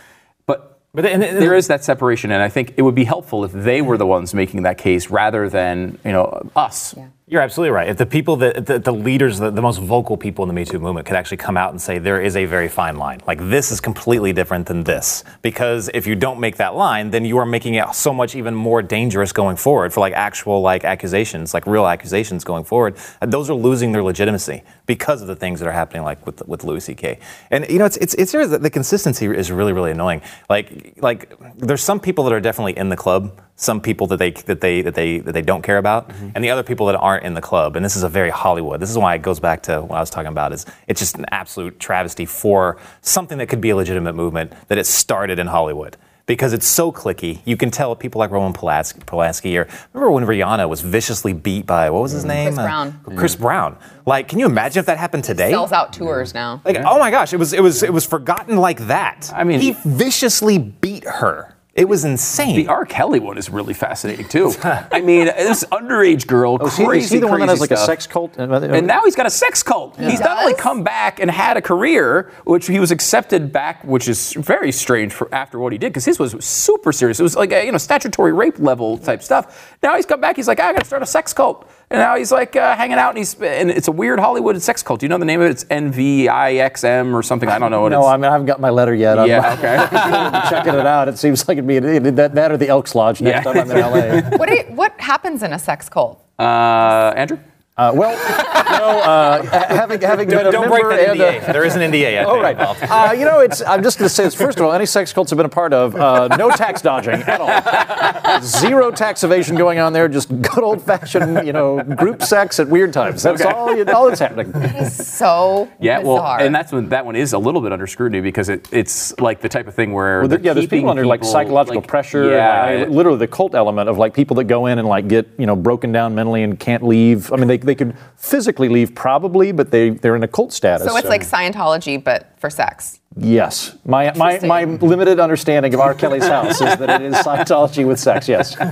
but 0.47 0.81
But 0.95 1.05
and- 1.05 1.23
and- 1.23 1.37
there 1.37 1.55
is 1.55 1.67
that 1.67 1.85
separation, 1.85 2.31
and 2.31 2.43
I 2.43 2.49
think 2.49 2.73
it 2.79 2.83
would 2.83 2.95
be 2.95 3.05
helpful 3.05 3.45
if 3.45 3.53
they 3.53 3.83
were 3.83 3.99
the 3.99 4.07
ones 4.07 4.33
making 4.33 4.63
that 4.63 4.79
case 4.79 5.11
rather 5.11 5.51
than 5.51 5.99
you 6.07 6.13
know 6.13 6.51
us. 6.57 6.95
You're 7.29 7.41
absolutely 7.41 7.71
right. 7.71 7.89
If 7.89 7.99
the 7.99 8.05
people 8.05 8.37
that 8.37 8.67
the, 8.67 8.81
the 8.81 8.93
leaders, 8.93 9.39
the, 9.39 9.51
the 9.51 9.63
most 9.63 9.79
vocal 9.79 10.17
people 10.17 10.43
in 10.43 10.49
the 10.49 10.55
Me 10.55 10.65
Too 10.65 10.81
movement 10.81 11.07
could 11.07 11.17
actually 11.17 11.37
come 11.37 11.57
out 11.57 11.71
and 11.71 11.81
say 11.81 11.99
there 11.99 12.21
is 12.21 12.37
a 12.37 12.45
very 12.47 12.69
fine 12.69 12.97
line. 12.97 13.21
Like 13.29 13.39
this 13.39 13.71
is 13.71 13.81
completely 13.81 14.33
different 14.33 14.67
than 14.67 14.83
this. 14.83 15.23
Because 15.41 15.89
if 15.95 16.05
you 16.05 16.17
don't 16.17 16.41
make 16.41 16.57
that 16.57 16.75
line, 16.75 17.11
then 17.11 17.25
you 17.25 17.39
are 17.39 17.47
making 17.47 17.75
it 17.75 17.95
so 17.95 18.13
much 18.13 18.35
even 18.35 18.55
more 18.55 18.83
dangerous 18.83 19.33
going 19.33 19.57
forward 19.57 19.93
for 19.93 20.01
like 20.01 20.15
actual 20.15 20.63
like 20.63 20.85
accusations, 20.85 21.55
like 21.55 21.65
real 21.65 21.87
accusations 21.87 22.43
going 22.43 22.65
forward. 22.65 22.97
And 23.21 23.33
those 23.33 23.49
are 23.49 23.55
losing 23.55 23.93
their 23.93 24.03
legitimacy 24.03 24.65
because 24.87 25.23
of 25.23 25.29
the 25.29 25.37
things 25.37 25.61
that 25.61 25.69
are 25.69 25.73
happening 25.73 26.03
like 26.03 26.27
with 26.27 26.47
with 26.49 26.65
Louis 26.65 26.85
C.K. 26.85 27.21
And 27.53 27.67
you 27.71 27.79
know 27.79 27.85
it's 27.85 27.99
it's 27.99 28.15
it's 28.15 28.33
the 28.33 28.69
consistency 28.71 29.27
is 29.27 29.53
really 29.53 29.73
really 29.73 29.93
annoying. 29.93 30.23
Like 30.51 30.95
like 30.99 31.33
there's 31.57 31.83
some 31.83 32.01
people 32.01 32.25
that 32.25 32.33
are 32.33 32.41
definitely 32.41 32.77
in 32.77 32.89
the 32.89 32.97
club 32.97 33.41
some 33.57 33.81
people 33.81 34.07
that 34.09 34.19
they 34.19 34.31
that 34.31 34.61
they 34.61 34.83
that 34.83 34.95
they 34.95 35.19
that 35.19 35.33
they 35.33 35.43
don't 35.43 35.63
care 35.63 35.79
about, 35.79 36.09
mm-hmm. 36.09 36.31
and 36.35 36.45
the 36.45 36.51
other 36.51 36.63
people 36.63 36.87
that 36.87 36.97
aren't 36.97 37.25
in 37.25 37.35
the 37.35 37.41
club. 37.41 37.77
And 37.77 37.85
this 37.85 37.97
is 37.97 38.03
a 38.03 38.09
very 38.09 38.31
Hollywood. 38.31 38.81
This 38.81 38.91
is 38.91 38.99
why 38.99 39.15
it 39.15 39.23
goes 39.23 39.41
back 39.41 39.63
to 39.65 39.83
what 39.83 39.97
I 39.97 40.01
was 40.01 40.11
talking 40.11 40.29
about. 40.29 40.53
Is 40.53 40.67
it's 40.89 41.01
just 41.01 41.17
an 41.17 41.27
absolute 41.31 41.79
travesty 41.79 42.27
for 42.27 42.79
something 43.01 43.39
that 43.39 43.47
could 43.47 43.61
be 43.61 43.71
a 43.71 43.77
legitimate 43.77 44.15
movement 44.15 44.53
that 44.69 44.79
it 44.79 44.87
started 44.87 45.39
in 45.39 45.47
Hollywood. 45.49 45.97
Because 46.25 46.53
it's 46.53 46.67
so 46.67 46.93
cliquey, 46.93 47.41
you 47.45 47.57
can 47.57 47.73
tell 47.73 47.97
people 47.97 48.21
like 48.21 48.31
Roman 48.31 48.53
Polanski. 48.53 49.01
Polanski 49.05 49.59
or 49.59 49.69
remember 49.93 50.13
when 50.13 50.25
Rihanna 50.25 50.69
was 50.69 50.81
viciously 50.81 51.33
beat 51.33 51.67
by 51.67 51.91
what 51.91 52.03
was 52.03 52.13
his 52.13 52.23
mm-hmm. 52.23 52.29
name? 52.29 52.47
Chris 52.47 52.59
uh, 52.59 52.63
Brown. 52.63 53.01
Chris 53.17 53.35
mm-hmm. 53.35 53.43
Brown. 53.43 53.79
Like, 54.07 54.29
can 54.29 54.39
you 54.39 54.47
imagine 54.47 54.79
if 54.81 54.87
that 54.87 54.99
happened 54.99 55.25
today? 55.25 55.51
Sells 55.51 55.73
out 55.73 55.93
tours 55.93 56.33
now. 56.33 56.63
Like, 56.65 56.79
oh 56.79 56.99
my 57.01 57.11
gosh, 57.11 57.33
it 57.33 57.39
was 57.39 57.53
it 57.53 57.61
was 57.61 57.83
it 57.83 57.93
was 57.93 58.07
forgotten 58.07 58.57
like 58.57 58.87
that. 58.87 59.33
I 59.35 59.43
mean- 59.43 59.61
he 59.61 59.73
viciously 59.85 60.59
beat 60.59 61.05
her. 61.05 61.52
It 61.75 61.89
was 61.89 62.05
insane. 62.05 62.55
The 62.57 62.69
R. 62.69 62.85
Kelly 62.85 63.19
one 63.19 63.39
is 63.39 63.49
really 63.49 63.73
fascinating 63.73 64.29
too. 64.29 64.53
I 64.63 65.01
mean, 65.01 65.25
this 65.25 65.65
underage 65.73 66.27
girl, 66.27 66.59
Oh, 66.61 66.67
is 66.67 66.75
crazy, 66.75 67.05
is 67.07 67.11
he 67.13 67.19
the 67.19 67.27
one 67.29 67.41
that 67.41 67.47
crazy 67.47 67.61
has 67.61 67.61
like 67.63 67.71
a 67.71 67.79
sex 67.79 68.07
cult? 68.07 68.37
And 68.37 68.87
now 68.87 69.05
he's 69.05 69.17
got 69.17 69.25
a 69.25 69.31
sex 69.31 69.63
cult. 69.63 69.97
He's 69.99 70.21
not 70.21 70.37
only 70.41 70.53
come 70.53 70.83
back 70.85 71.19
and 71.19 71.31
had 71.31 71.57
a 71.57 71.63
career, 71.63 72.31
which 72.45 72.67
he 72.67 72.79
was 72.79 72.91
accepted 72.91 73.53
back, 73.53 73.83
which 73.85 74.07
is 74.07 74.35
very 74.35 74.71
strange 74.71 75.15
for 75.15 75.35
after 75.35 75.59
what 75.59 75.73
he 75.73 75.79
did, 75.79 75.89
because 75.95 76.05
his 76.05 76.19
was 76.19 76.33
super 76.45 76.93
serious. 76.93 77.19
It 77.19 77.23
was 77.23 77.37
like 77.37 77.53
a, 77.53 77.65
you 77.65 77.73
know 77.73 77.79
statutory 77.79 78.35
rape 78.35 78.59
level 78.59 78.99
type 78.99 79.23
stuff. 79.23 79.75
Now 79.83 79.97
he's 79.97 80.05
come 80.05 80.21
back. 80.21 80.37
He's 80.37 80.49
like, 80.49 80.61
"Ah, 80.61 80.69
I 80.69 80.73
got 80.75 80.81
to 80.81 80.87
start 80.87 81.03
a 81.03 81.07
sex 81.07 81.33
cult, 81.33 81.67
and 81.93 82.01
now 82.01 82.17
he's 82.17 82.33
like 82.33 82.57
uh, 82.57 82.75
hanging 82.77 82.99
out, 82.99 83.11
and 83.11 83.19
he's 83.19 83.35
and 83.41 83.71
it's 83.71 83.89
a 83.89 83.93
weird 83.93 84.19
Hollywood 84.19 84.61
sex 84.63 84.83
cult. 84.83 85.01
Do 85.01 85.05
you 85.05 85.09
know 85.09 85.19
the 85.19 85.25
name 85.25 85.41
of 85.41 85.47
it? 85.47 85.51
It's 85.51 85.65
NXIVM 85.65 87.13
or 87.15 87.23
something. 87.23 87.49
I 87.49 87.59
don't 87.59 87.71
know 87.71 87.83
what 87.83 87.91
no, 87.93 88.01
it's. 88.01 88.09
I 88.09 88.17
mean 88.17 88.25
I 88.25 88.33
haven't 88.33 88.47
got 88.47 88.61
my 88.61 88.71
letter 88.71 88.95
yet. 88.95 89.19
I'm 89.19 89.29
yeah. 89.29 89.55
Okay. 89.55 90.49
checking 90.51 90.75
it 90.75 90.87
out. 90.87 91.09
It 91.09 91.19
seems 91.19 91.47
like 91.47 91.59
it'd 91.59 91.67
be 91.69 91.79
that, 91.79 92.35
that 92.35 92.51
or 92.53 92.57
the 92.57 92.69
Elks 92.69 92.95
Lodge 92.95 93.21
next 93.21 93.45
Yeah. 93.45 93.53
time 93.53 93.71
I'm 93.71 93.77
in 93.77 94.23
LA. 94.33 94.37
What, 94.39 94.51
you, 94.51 94.63
what 94.75 94.99
happens 95.01 95.43
in 95.43 95.53
a 95.53 95.59
sex 95.59 95.89
cult? 95.89 96.25
Uh, 96.39 97.13
Andrew. 97.17 97.39
Uh, 97.75 97.91
well, 97.95 98.11
you 98.13 98.79
know, 98.79 99.01
uh, 99.01 99.43
ha- 99.47 99.67
having 99.75 99.99
having 100.03 100.29
been 100.29 100.47
a 100.47 100.53
don't 100.53 100.69
break 100.69 100.83
member 100.83 100.97
that 100.97 101.09
and 101.13 101.21
NDA. 101.21 101.49
a, 101.49 101.53
there 101.55 101.65
is 101.65 101.75
an 101.75 101.81
NDA. 101.91 102.23
All 102.27 102.37
oh, 102.37 102.41
right. 102.43 102.55
Uh, 102.59 103.13
you 103.13 103.25
know, 103.25 103.41
it's, 103.41 103.63
I'm 103.63 103.83
just 103.83 103.99
going 103.99 104.09
to 104.11 104.15
say 104.15 104.25
this. 104.25 104.35
First 104.35 104.59
of 104.59 104.67
all, 104.67 104.73
any 104.73 104.85
sex 104.85 105.11
cults 105.11 105.33
I've 105.33 105.39
been 105.39 105.47
a 105.47 105.49
part 105.49 105.73
of, 105.73 105.97
uh, 105.97 106.29
no 106.37 106.51
tax 106.51 106.83
dodging 106.83 107.23
at 107.23 107.41
all. 107.41 108.43
Zero 108.43 108.91
tax 108.91 109.25
evasion 109.25 109.57
going 109.57 109.79
on 109.79 109.95
there. 109.95 110.07
Just 110.07 110.29
good 110.43 110.63
old 110.63 110.83
fashioned, 110.83 111.47
you 111.47 111.55
know, 111.55 111.83
group 111.83 112.23
sex 112.23 112.61
at 112.61 112.69
weird 112.69 112.93
times. 112.93 113.23
That's 113.23 113.41
all. 113.43 113.75
You, 113.75 113.87
all 113.87 114.07
that's 114.07 114.21
happening. 114.21 114.53
So 114.91 115.71
Yeah, 115.81 116.01
bizarre. 116.01 116.15
well, 116.15 116.47
and 116.47 116.55
that's 116.55 116.73
when 116.73 116.91
that 116.91 117.07
one 117.07 117.17
is 117.17 117.33
a 117.33 117.39
little 117.39 117.63
bit 117.63 117.73
under 117.73 117.87
scrutiny 117.87 118.21
because 118.21 118.51
it, 118.51 118.69
it's 118.71 119.19
like 119.19 119.41
the 119.41 119.49
type 119.49 119.67
of 119.67 119.75
thing 119.75 119.93
where 119.95 120.21
Well, 120.21 120.29
there- 120.29 120.41
yeah, 120.41 120.53
there's 120.53 120.67
people 120.67 120.91
under 120.91 121.07
like 121.07 121.25
psychological 121.25 121.81
like- 121.81 121.89
pressure. 121.89 122.31
Yeah, 122.31 122.67
and, 122.67 122.81
like, 122.83 122.91
literally 122.91 123.19
the 123.19 123.29
cult 123.29 123.55
element 123.55 123.89
of 123.89 123.97
like 123.97 124.13
people 124.13 124.37
that 124.37 124.45
go 124.45 124.67
in 124.67 124.79
and 124.79 124.87
like 124.87 125.09
get 125.09 125.27
you 125.39 125.47
know 125.47 125.57
broken 125.57 125.91
down 125.91 126.15
mentally 126.15 126.43
and 126.43 126.59
can't 126.61 126.83
leave. 126.85 127.33
I 127.33 127.37
mean, 127.37 127.49
they, 127.49 127.62
they 127.63 127.75
could 127.75 127.97
physically 128.17 128.69
leave 128.69 128.95
probably, 128.95 129.53
but 129.53 129.71
they 129.71 129.91
they're 129.91 130.17
in 130.17 130.23
a 130.23 130.29
cult 130.29 130.53
status. 130.53 130.87
so 130.87 130.97
it's 130.97 131.09
like 131.09 131.23
Scientology, 131.23 132.03
but 132.03 132.33
for 132.39 132.51
sex. 132.51 133.01
yes. 133.17 133.77
My 133.85 134.13
my 134.15 134.41
my 134.41 134.65
limited 134.65 135.21
understanding 135.21 135.73
of 135.75 135.81
R. 135.81 135.95
Kelly's 135.95 136.27
house 136.27 136.61
is 136.61 136.77
that 136.77 137.01
it 137.01 137.07
is 137.07 137.15
Scientology 137.17 137.87
with 137.87 137.99
sex. 138.01 138.29
Yes. 138.29 138.57
All 138.61 138.67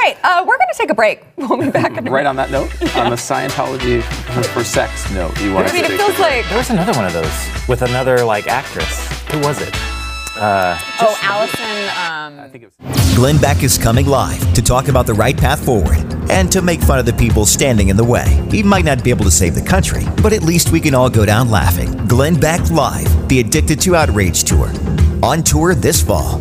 right, 0.00 0.16
uh, 0.22 0.44
we're 0.46 0.56
going 0.56 0.68
to 0.72 0.78
take 0.78 0.90
a 0.90 0.94
break. 0.94 1.22
We'll 1.36 1.58
be 1.60 1.70
back 1.70 1.96
in 1.96 2.08
a 2.08 2.10
Right 2.10 2.26
on 2.26 2.36
that 2.36 2.50
note, 2.50 2.70
on 2.96 3.10
the 3.10 3.16
Scientology 3.16 4.02
for 4.54 4.64
sex 4.64 5.10
note, 5.12 5.38
you 5.40 5.52
want 5.52 5.66
I 5.66 5.68
to 5.68 5.74
mean, 5.74 5.84
it 5.84 5.96
feels 5.98 6.18
like 6.18 6.48
There 6.48 6.58
was 6.58 6.70
another 6.70 6.92
one 6.92 7.04
of 7.04 7.12
those 7.12 7.68
with 7.68 7.82
another 7.82 8.24
like 8.24 8.46
actress. 8.48 9.08
Who 9.30 9.40
was 9.40 9.60
it? 9.60 9.74
Oh, 10.36 11.18
Allison. 11.22 12.40
Um, 12.44 12.50
think 12.50 12.64
it 12.64 12.72
was 12.78 13.16
Glenn 13.16 13.38
Beck 13.38 13.62
is 13.62 13.78
coming 13.78 14.06
live 14.06 14.54
to 14.54 14.62
talk 14.62 14.88
about 14.88 15.06
the 15.06 15.14
right 15.14 15.36
path 15.36 15.64
forward 15.64 16.04
and 16.30 16.50
to 16.50 16.62
make 16.62 16.80
fun 16.80 16.98
of 16.98 17.06
the 17.06 17.12
people 17.12 17.46
standing 17.46 17.88
in 17.88 17.96
the 17.96 18.04
way. 18.04 18.44
He 18.50 18.62
might 18.62 18.84
not 18.84 19.04
be 19.04 19.10
able 19.10 19.24
to 19.24 19.30
save 19.30 19.54
the 19.54 19.62
country, 19.62 20.04
but 20.22 20.32
at 20.32 20.42
least 20.42 20.72
we 20.72 20.80
can 20.80 20.94
all 20.94 21.10
go 21.10 21.24
down 21.24 21.50
laughing. 21.50 21.92
Glenn 22.06 22.38
Beck 22.38 22.70
Live, 22.70 23.28
the 23.28 23.40
Addicted 23.40 23.80
to 23.82 23.96
Outrage 23.96 24.44
Tour. 24.44 24.70
On 25.22 25.42
tour 25.42 25.74
this 25.74 26.02
fall. 26.02 26.40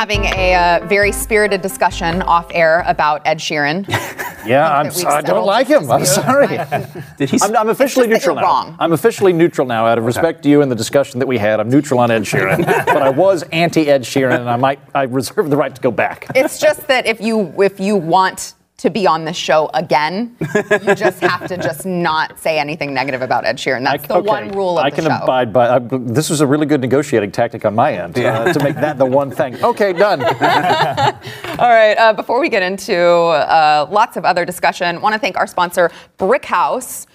Having 0.00 0.24
a 0.24 0.54
uh, 0.54 0.86
very 0.86 1.12
spirited 1.12 1.60
discussion 1.60 2.22
off 2.22 2.46
air 2.54 2.82
about 2.86 3.20
Ed 3.26 3.38
Sheeran. 3.38 3.86
Yeah, 4.46 4.74
I'm 4.74 4.90
so, 4.90 5.06
I 5.06 5.20
don't 5.20 5.44
like 5.44 5.66
him. 5.66 5.90
I'm 5.90 6.06
sorry. 6.06 6.46
Did 7.18 7.28
he? 7.28 7.38
I'm, 7.42 7.54
I'm 7.54 7.68
officially 7.68 8.06
It's 8.08 8.24
just 8.24 8.24
that 8.24 8.30
neutral 8.30 8.36
now. 8.36 8.42
wrong. 8.42 8.76
I'm 8.78 8.94
officially 8.94 9.34
neutral 9.34 9.66
now 9.66 9.84
out 9.84 9.98
of 9.98 10.06
respect 10.06 10.42
to 10.44 10.48
you 10.48 10.62
and 10.62 10.72
the 10.72 10.76
discussion 10.76 11.18
that 11.18 11.26
we 11.26 11.36
had. 11.36 11.60
I'm 11.60 11.68
neutral 11.68 12.00
on 12.00 12.10
Ed 12.10 12.22
Sheeran, 12.22 12.64
but 12.86 13.02
I 13.02 13.10
was 13.10 13.42
anti 13.52 13.86
Ed 13.86 14.00
Sheeran, 14.00 14.40
and 14.40 14.48
I 14.48 14.56
might 14.56 14.80
I 14.94 15.02
reserve 15.02 15.50
the 15.50 15.58
right 15.58 15.74
to 15.74 15.80
go 15.82 15.90
back. 15.90 16.26
It's 16.34 16.58
just 16.58 16.86
that 16.88 17.04
if 17.04 17.20
you 17.20 17.52
if 17.62 17.78
you 17.78 17.96
want 17.96 18.54
to 18.80 18.88
be 18.90 19.06
on 19.06 19.24
this 19.26 19.36
show 19.36 19.68
again, 19.74 20.34
you 20.40 20.94
just 20.94 21.20
have 21.20 21.46
to 21.48 21.56
just 21.58 21.84
not 21.84 22.38
say 22.40 22.58
anything 22.58 22.94
negative 22.94 23.20
about 23.20 23.44
Ed 23.44 23.56
Sheeran. 23.58 23.84
That's 23.84 24.06
the 24.08 24.14
Okay, 24.16 24.26
one 24.26 24.48
rule 24.52 24.78
of 24.78 24.84
I 24.86 24.90
the 24.90 24.96
can 24.96 25.04
show. 25.04 25.18
abide 25.22 25.52
by. 25.52 25.68
I, 25.76 25.78
this 25.80 26.30
was 26.30 26.40
a 26.40 26.46
really 26.46 26.64
good 26.64 26.80
negotiating 26.80 27.30
tactic 27.32 27.66
on 27.66 27.74
my 27.74 27.92
end 27.92 28.18
uh, 28.18 28.50
to 28.52 28.62
make 28.64 28.76
that 28.76 28.96
the 28.96 29.04
one 29.06 29.30
thing. 29.30 29.56
Okay, 29.70 29.92
done. 29.92 30.22
All 30.24 31.68
right. 31.68 31.94
Uh, 31.98 32.12
before 32.14 32.40
we 32.40 32.48
get 32.48 32.62
into 32.62 32.96
uh, 32.98 33.86
lots 33.90 34.16
of 34.16 34.24
other 34.24 34.44
discussion, 34.46 35.00
want 35.02 35.12
to 35.14 35.18
thank 35.18 35.36
our 35.36 35.46
sponsor, 35.46 35.90
Brick 36.16 36.44
House. 36.46 37.06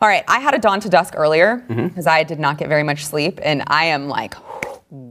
All 0.00 0.08
right. 0.08 0.24
I 0.28 0.40
had 0.40 0.54
a 0.54 0.58
dawn 0.58 0.80
to 0.80 0.88
dusk 0.88 1.14
earlier 1.16 1.64
Mm-hmm. 1.68 1.88
because 1.88 2.06
I 2.06 2.24
did 2.24 2.38
not 2.40 2.58
get 2.58 2.68
very 2.68 2.82
much 2.82 3.06
sleep, 3.06 3.38
and 3.42 3.62
I 3.68 3.84
am 3.86 4.08
like 4.08 4.34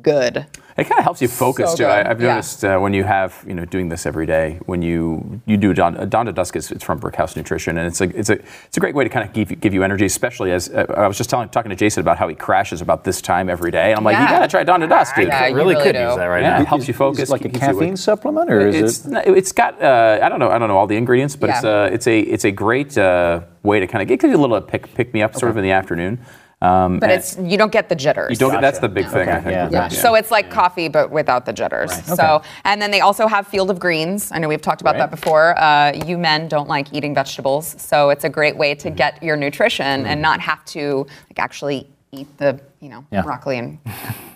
good. 0.01 0.45
It 0.75 0.85
kind 0.85 0.97
of 0.97 1.03
helps 1.03 1.21
you 1.21 1.27
focus 1.27 1.71
So 1.71 1.77
too. 1.77 1.85
I, 1.85 2.09
I've 2.09 2.19
Yeah. 2.21 2.29
noticed 2.29 2.65
uh, 2.65 2.79
when 2.79 2.93
you 2.93 3.03
have 3.03 3.43
you 3.47 3.53
know 3.53 3.65
doing 3.65 3.89
this 3.89 4.05
every 4.05 4.25
day, 4.25 4.59
when 4.65 4.81
you 4.81 5.41
you 5.45 5.55
do 5.57 5.73
Dawn, 5.73 5.95
uh, 5.97 6.05
Dawn 6.05 6.25
to 6.25 6.31
Dusk, 6.31 6.55
is, 6.55 6.71
it's 6.71 6.83
from 6.83 6.99
Brickhouse 6.99 7.35
Nutrition, 7.35 7.77
and 7.77 7.85
it's 7.87 8.01
a 8.01 8.05
it's 8.17 8.29
a 8.29 8.39
it's 8.67 8.77
a 8.77 8.79
great 8.79 8.95
way 8.95 9.03
to 9.03 9.09
kind 9.09 9.27
of 9.27 9.33
give 9.33 9.51
you, 9.51 9.55
give 9.57 9.73
you 9.73 9.83
energy, 9.83 10.05
especially 10.05 10.51
as 10.51 10.69
uh, 10.69 10.85
I 10.97 11.07
was 11.07 11.17
just 11.17 11.29
telling 11.29 11.49
talking 11.49 11.69
to 11.69 11.75
Jason 11.75 12.01
about 12.01 12.17
how 12.17 12.27
he 12.27 12.33
crashes 12.35 12.81
about 12.81 13.03
this 13.03 13.21
time 13.21 13.49
every 13.49 13.69
day, 13.71 13.91
and 13.91 13.97
I'm 13.99 14.03
like, 14.03 14.15
Yeah. 14.15 14.23
you 14.23 14.29
gotta 14.29 14.47
try 14.47 14.63
Dawn 14.63 14.79
to 14.79 14.87
Dusk, 14.87 15.15
dude. 15.15 15.27
Yeah, 15.27 15.47
you 15.47 15.55
really, 15.55 15.75
really 15.75 15.85
could 15.85 15.93
do. 15.95 16.01
use 16.01 16.15
that 16.15 16.25
right 16.25 16.41
yeah, 16.41 16.55
now. 16.57 16.61
it 16.61 16.67
helps 16.67 16.87
you 16.87 16.93
focus. 16.93 17.23
Is 17.23 17.29
it 17.29 17.31
like 17.31 17.41
a 17.41 17.49
keeps 17.49 17.61
you 17.61 17.67
caffeine 17.67 17.97
supplement, 17.97 18.51
or 18.51 18.67
is 18.67 18.75
it's, 18.75 19.05
it? 19.05 19.27
It's 19.27 19.51
got 19.51 19.79
uh, 19.81 20.19
I 20.23 20.29
don't 20.29 20.39
know 20.39 20.49
I 20.49 20.57
don't 20.57 20.69
know 20.69 20.77
all 20.77 20.87
the 20.87 20.97
ingredients, 20.97 21.35
but 21.35 21.51
it's 21.51 21.63
Yeah. 21.63 21.83
uh, 21.83 21.89
it's 21.91 22.07
a 22.07 22.19
it's 22.19 22.45
a 22.45 22.51
great 22.51 22.97
uh, 22.97 23.41
way 23.61 23.79
to 23.79 23.85
kind 23.85 24.01
of 24.01 24.07
get 24.07 24.23
you 24.23 24.35
a 24.35 24.41
little 24.41 24.59
pick 24.61 24.93
pick 24.95 25.13
me 25.13 25.21
up 25.21 25.35
sort 25.35 25.51
of 25.51 25.57
in 25.57 25.63
the 25.63 25.71
afternoon. 25.71 26.19
Um, 26.63 26.99
But 26.99 27.09
it's 27.11 27.37
you 27.37 27.57
don't 27.57 27.71
get 27.71 27.89
the 27.89 27.95
jitters. 27.95 28.29
you 28.31 28.37
don't 28.37 28.51
get 28.51 28.61
that's 28.61 28.79
the 28.79 28.89
big 28.89 29.07
thing 29.07 29.27
I 29.27 29.33
Okay, 29.33 29.43
think. 29.43 29.51
yeah. 29.55 29.69
Yeah. 29.71 29.85
it, 29.87 29.91
So 29.91 30.15
it's 30.15 30.31
like 30.31 30.49
coffee, 30.49 30.87
but 30.87 31.11
without 31.11 31.45
the 31.45 31.53
jitters. 31.53 31.91
So, 32.05 32.41
and 32.63 32.81
then 32.81 32.89
they 32.91 33.01
also 33.01 33.27
have 33.27 33.47
Field 33.47 33.69
of 33.69 33.79
Greens. 33.79 34.31
I 34.31 34.39
know 34.39 34.47
we've 34.47 34.61
talked 34.61 34.81
about 34.81 34.95
Right. 34.95 35.09
that 35.09 35.11
before. 35.11 35.59
Uh, 35.59 35.91
you 36.05 36.17
men 36.17 36.47
don't 36.47 36.69
like 36.69 36.87
eating 36.93 37.13
vegetables, 37.13 37.75
so 37.77 38.09
it's 38.09 38.23
a 38.23 38.29
great 38.29 38.55
way 38.57 38.71
Mm-hmm. 38.73 38.89
to 38.89 38.91
get 38.91 39.21
your 39.21 39.35
nutrition 39.35 40.05
and 40.05 40.21
not 40.21 40.39
have 40.39 40.63
to 40.65 41.05
like 41.29 41.37
actually 41.39 41.87
eat 42.13 42.37
the 42.37 42.59
you 42.79 42.89
know 42.89 43.05
Yeah. 43.11 43.21
broccoli 43.21 43.57
and. 43.57 43.79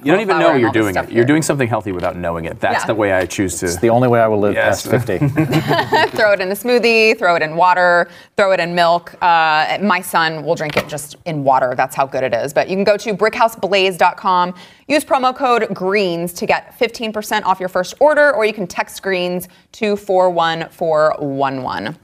You 0.03 0.11
don't 0.11 0.21
even 0.21 0.37
know 0.37 0.51
and 0.51 0.61
you're 0.61 0.71
doing 0.71 0.93
stuff 0.93 1.09
it. 1.09 1.11
You're 1.11 1.25
doing 1.25 1.41
something 1.41 1.67
healthy 1.67 1.91
without 1.91 2.15
knowing 2.15 2.45
it. 2.45 2.59
That's 2.59 2.83
Yeah. 2.83 2.85
the 2.85 2.95
way 2.95 3.11
I 3.11 3.25
choose 3.25 3.59
to. 3.59 3.65
It's 3.65 3.77
the 3.77 3.89
only 3.89 4.07
way 4.07 4.21
I 4.21 4.27
will 4.27 4.39
live 4.39 4.53
Yes. 4.53 4.87
past 4.87 5.07
50. 5.07 5.17
throw 6.15 6.33
it 6.33 6.39
in 6.39 6.49
a 6.49 6.55
smoothie, 6.55 7.17
throw 7.17 7.35
it 7.35 7.41
in 7.41 7.55
water, 7.57 8.07
throw 8.37 8.51
it 8.51 8.59
in 8.59 8.75
milk. 8.75 9.15
Uh, 9.23 9.79
my 9.81 9.99
son 9.99 10.45
will 10.45 10.53
drink 10.53 10.77
it 10.77 10.87
just 10.87 11.15
in 11.25 11.43
water. 11.43 11.73
That's 11.75 11.95
how 11.95 12.05
good 12.05 12.23
it 12.23 12.33
is. 12.33 12.53
But 12.53 12.69
you 12.69 12.75
can 12.75 12.83
go 12.83 12.95
to 12.95 13.13
brickhouseblaze.com, 13.15 14.53
use 14.87 15.03
promo 15.03 15.35
code 15.35 15.67
GREENS 15.73 16.31
to 16.33 16.45
get 16.45 16.77
15% 16.79 17.43
off 17.43 17.59
your 17.59 17.69
first 17.69 17.95
order, 17.99 18.33
or 18.35 18.45
you 18.45 18.53
can 18.53 18.67
text 18.67 19.01
GREENS 19.01 19.47
to 19.73 19.97
41411. 19.97 21.97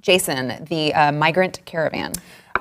Jason, 0.00 0.64
the 0.70 0.94
uh, 0.94 1.12
migrant 1.12 1.60
caravan. 1.66 2.12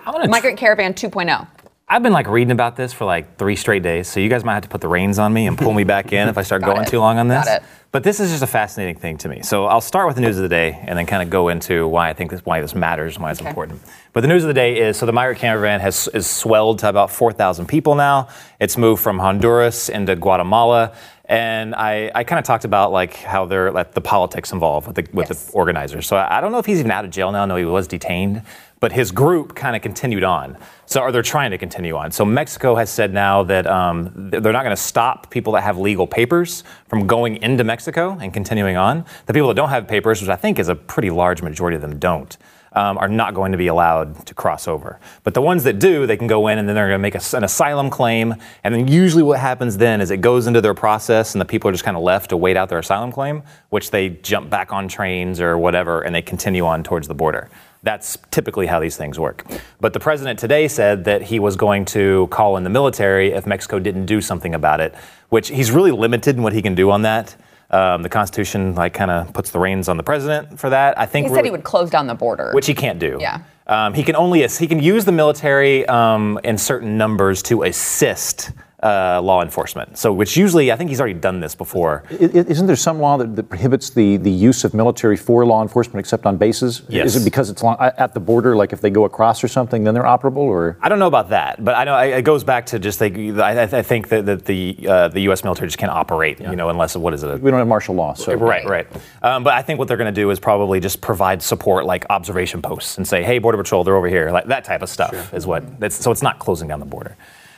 I 0.05 0.11
wanna 0.11 0.27
Migrant 0.27 0.57
caravan 0.57 0.91
oh. 0.91 1.09
2.0. 1.09 1.47
I've 1.87 2.01
been 2.01 2.13
like 2.13 2.27
reading 2.27 2.51
about 2.51 2.75
this 2.75 2.93
for 2.93 3.05
like 3.05 3.37
three 3.37 3.55
straight 3.55 3.83
days, 3.83 4.07
so 4.07 4.19
you 4.19 4.27
guys 4.27 4.43
might 4.43 4.55
have 4.55 4.63
to 4.63 4.69
put 4.69 4.81
the 4.81 4.87
reins 4.87 5.19
on 5.19 5.31
me 5.31 5.45
and 5.45 5.55
pull 5.55 5.71
me 5.71 5.83
back 5.95 6.11
in 6.13 6.27
if 6.27 6.37
I 6.37 6.41
start 6.41 6.63
going 6.63 6.81
it. 6.81 6.87
too 6.87 6.97
long 6.99 7.19
on 7.19 7.27
this. 7.27 7.45
Got 7.45 7.61
it. 7.61 7.67
But 7.91 8.03
this 8.03 8.19
is 8.19 8.31
just 8.31 8.41
a 8.41 8.47
fascinating 8.47 8.95
thing 8.95 9.17
to 9.19 9.29
me. 9.29 9.43
So 9.43 9.65
I'll 9.67 9.79
start 9.81 10.07
with 10.07 10.15
the 10.15 10.21
news 10.21 10.35
of 10.37 10.43
the 10.43 10.49
day 10.49 10.83
and 10.87 10.97
then 10.97 11.05
kind 11.05 11.21
of 11.21 11.29
go 11.29 11.47
into 11.49 11.87
why 11.87 12.09
I 12.09 12.13
think 12.13 12.31
this, 12.31 12.41
why 12.43 12.59
this 12.59 12.73
matters 12.73 13.15
and 13.15 13.23
why 13.23 13.31
it's 13.31 13.39
Okay. 13.39 13.47
important. 13.47 13.81
But 14.13 14.21
the 14.21 14.27
news 14.27 14.43
of 14.43 14.47
the 14.47 14.53
day 14.55 14.79
is 14.81 14.97
so 14.97 15.05
the 15.05 15.13
migrant 15.13 15.39
caravan 15.39 15.79
has 15.79 16.09
is 16.13 16.27
swelled 16.27 16.79
to 16.79 16.89
about 16.89 17.11
4,000 17.11 17.67
people 17.67 17.93
now. 17.95 18.29
It's 18.59 18.77
moved 18.77 19.01
from 19.03 19.19
Honduras 19.19 19.87
into 19.87 20.15
Guatemala. 20.15 20.93
And 21.23 21.73
I, 21.73 22.11
I 22.13 22.23
kind 22.23 22.37
of 22.39 22.45
talked 22.45 22.65
about 22.65 22.91
like 22.91 23.13
how 23.15 23.45
they're 23.45 23.71
like 23.71 23.93
the 23.93 24.01
politics 24.01 24.51
involved 24.51 24.87
with 24.87 24.95
the 24.97 25.07
with 25.13 25.29
Yes. 25.29 25.45
the 25.45 25.53
organizers. 25.53 26.05
So 26.07 26.17
I, 26.17 26.37
I 26.39 26.41
don't 26.41 26.51
know 26.51 26.59
if 26.59 26.65
he's 26.65 26.79
even 26.79 26.91
out 26.91 27.05
of 27.05 27.11
jail 27.11 27.31
now. 27.31 27.45
No, 27.45 27.55
he 27.55 27.65
was 27.65 27.87
detained, 27.87 28.41
but 28.79 28.91
his 28.91 29.11
group 29.11 29.55
kind 29.55 29.75
of 29.75 29.81
continued 29.81 30.23
on. 30.23 30.57
So 30.85 31.01
or 31.01 31.11
they're 31.11 31.21
trying 31.21 31.51
to 31.51 31.57
continue 31.57 31.95
on. 31.95 32.11
So 32.11 32.25
Mexico 32.25 32.75
has 32.75 32.89
said 32.89 33.13
now 33.13 33.43
that 33.43 33.65
um, 33.65 34.11
they're 34.29 34.53
not 34.53 34.63
going 34.63 34.75
to 34.75 34.81
stop 34.81 35.31
people 35.31 35.53
that 35.53 35.61
have 35.61 35.77
legal 35.77 36.05
papers 36.05 36.63
from 36.87 37.07
going 37.07 37.41
into 37.41 37.63
Mexico 37.63 38.17
and 38.21 38.33
continuing 38.33 38.77
on. 38.77 39.05
The 39.25 39.33
people 39.33 39.47
that 39.47 39.55
don't 39.55 39.69
have 39.69 39.87
papers, 39.87 40.21
which 40.21 40.29
I 40.29 40.35
think 40.35 40.59
is 40.59 40.69
a 40.69 40.75
pretty 40.75 41.09
large 41.09 41.41
majority 41.41 41.75
of 41.75 41.81
them, 41.81 41.97
don't. 41.99 42.37
Um, 42.73 42.97
are 42.97 43.07
not 43.07 43.33
going 43.33 43.53
to 43.53 43.57
be 43.57 43.67
allowed 43.67 44.25
to 44.25 44.33
cross 44.33 44.67
over. 44.67 44.99
But 45.23 45.33
the 45.33 45.41
ones 45.41 45.63
that 45.63 45.79
do, 45.79 46.05
they 46.05 46.17
can 46.17 46.27
go 46.27 46.49
in 46.49 46.57
and 46.57 46.67
then 46.67 46.75
they're 46.75 46.89
going 46.89 46.99
to 46.99 47.01
make 47.01 47.15
a 47.15 47.37
an 47.37 47.45
asylum 47.45 47.89
claim. 47.89 48.35
And 48.65 48.75
then 48.75 48.89
usually 48.89 49.23
what 49.23 49.39
happens 49.39 49.77
then 49.77 50.01
is 50.01 50.11
it 50.11 50.19
goes 50.19 50.45
into 50.45 50.59
their 50.59 50.73
process 50.73 51.33
and 51.33 51.39
the 51.39 51.45
people 51.45 51.69
are 51.69 51.71
just 51.71 51.85
kind 51.85 51.95
of 51.95 52.03
left 52.03 52.31
to 52.31 52.37
wait 52.37 52.57
out 52.57 52.67
their 52.67 52.79
asylum 52.79 53.13
claim, 53.13 53.43
which 53.69 53.91
they 53.91 54.09
jump 54.09 54.49
back 54.49 54.73
on 54.73 54.89
trains 54.89 55.39
or 55.39 55.57
whatever 55.57 56.01
and 56.01 56.13
they 56.13 56.21
continue 56.21 56.65
on 56.65 56.83
towards 56.83 57.07
the 57.07 57.15
border. 57.15 57.49
That's 57.85 58.17
typically 58.31 58.65
how 58.65 58.79
these 58.79 58.97
things 58.97 59.19
work. 59.19 59.45
But 59.79 59.93
the 59.93 59.99
president 59.99 60.39
today 60.39 60.67
said 60.67 61.05
that 61.05 61.21
he 61.21 61.39
was 61.39 61.55
going 61.55 61.85
to 61.85 62.27
call 62.31 62.57
in 62.57 62.63
the 62.63 62.69
military 62.71 63.31
if 63.31 63.45
Mexico 63.45 63.77
didn't 63.77 64.07
do 64.07 64.21
something 64.21 64.55
about 64.55 64.81
it, 64.81 64.95
which 65.29 65.49
he's 65.49 65.69
really 65.71 65.91
limited 65.91 66.35
in 66.35 66.41
what 66.41 66.51
he 66.53 66.63
can 66.63 66.73
do 66.73 66.89
on 66.89 67.03
that. 67.03 67.35
Um, 67.69 68.01
the 68.01 68.09
Constitution 68.09 68.73
like 68.73 68.93
kind 68.95 69.11
of 69.11 69.31
puts 69.33 69.51
the 69.51 69.59
reins 69.59 69.87
on 69.87 69.97
the 69.97 70.03
president 70.03 70.59
for 70.59 70.69
that. 70.71 70.97
I 70.99 71.05
think 71.05 71.25
He 71.25 71.29
said 71.29 71.35
really- 71.37 71.47
he 71.47 71.51
would 71.51 71.63
close 71.63 71.89
down 71.91 72.07
the 72.07 72.15
border. 72.15 72.51
which 72.53 72.65
he 72.67 72.73
can't 72.73 72.97
do. 72.99 73.17
Yeah. 73.21 73.39
Um, 73.67 73.93
he 73.93 74.03
can 74.03 74.15
only 74.15 74.47
he 74.47 74.67
can 74.67 74.79
use 74.79 75.05
the 75.05 75.11
military 75.11 75.85
um, 75.87 76.39
in 76.43 76.57
certain 76.57 76.97
numbers 76.97 77.41
to 77.43 77.63
assist 77.63 78.51
uh, 78.85 79.19
law 79.21 79.41
enforcement. 79.41 79.97
So, 79.97 80.13
which 80.13 80.37
usually 80.37 80.71
I 80.71 80.75
think 80.75 80.89
he's 80.89 80.99
already 80.99 81.19
done 81.19 81.39
this 81.39 81.55
before. 81.55 82.03
Isn't 82.11 82.67
there 82.67 82.75
some 82.75 82.99
law 82.99 83.17
that, 83.17 83.35
that 83.35 83.49
prohibits 83.49 83.89
the, 83.89 84.17
the 84.17 84.29
use 84.29 84.63
of 84.63 84.73
military 84.73 85.17
for 85.17 85.43
law 85.45 85.63
enforcement 85.63 85.99
except 85.99 86.25
on 86.25 86.37
bases? 86.37 86.83
Yes. 86.87 87.07
Is 87.07 87.21
it 87.21 87.25
because 87.25 87.49
it's 87.49 87.63
lo- 87.63 87.77
at 87.79 88.13
the 88.13 88.19
border, 88.19 88.55
like 88.55 88.73
if 88.73 88.81
they 88.81 88.91
go 88.91 89.05
across 89.05 89.43
or 89.43 89.47
something, 89.47 89.83
then 89.83 89.95
they're 89.95 90.03
operable? 90.03 90.37
Or 90.37 90.77
I 90.81 90.89
don't 90.89 90.99
know 90.99 91.07
about 91.07 91.29
that, 91.29 91.63
but 91.63 91.75
I 91.75 91.83
know 91.83 91.97
it 91.97 92.21
goes 92.21 92.43
back 92.43 92.67
to 92.67 92.79
just 92.79 93.01
like 93.01 93.17
I, 93.17 93.63
I 93.63 93.81
think 93.81 94.09
that, 94.09 94.25
that 94.27 94.45
the 94.45 94.77
uh, 94.87 95.07
the 95.07 95.21
U.S. 95.21 95.43
military 95.43 95.67
just 95.67 95.79
can't 95.79 95.91
operate, 95.91 96.39
you 96.39 96.55
know, 96.55 96.69
unless 96.69 96.95
what 96.95 97.13
is 97.13 97.23
it? 97.23 97.41
we 97.41 97.49
don't 97.49 97.59
have 97.59 97.67
martial 97.67 97.95
law, 97.95 98.13
so 98.13 98.35
Right, 98.35 98.65
right. 98.65 98.87
Um, 99.23 99.43
but 99.43 99.53
I 99.53 99.61
think 99.61 99.79
what 99.79 99.87
they're 99.87 99.97
going 99.97 100.13
to 100.13 100.21
do 100.21 100.29
is 100.29 100.39
probably 100.39 100.79
just 100.79 101.01
provide 101.01 101.41
support, 101.41 101.85
like 101.85 102.05
observation 102.09 102.61
posts, 102.61 102.97
and 102.97 103.07
say, 103.07 103.23
"Hey, 103.23 103.39
border 103.39 103.57
patrol, 103.57 103.83
they're 103.83 103.95
over 103.95 104.07
here." 104.09 104.29
Like 104.31 104.45
that 104.45 104.63
type 104.63 104.81
of 104.81 104.89
stuff 104.89 105.33
is 105.33 105.47
what. 105.47 105.79
That's, 105.79 105.95
so 105.95 106.11
it's 106.11 106.21
not 106.21 106.37
closing 106.39 106.67
down 106.67 106.79
the 106.79 106.85
border, 106.85 107.17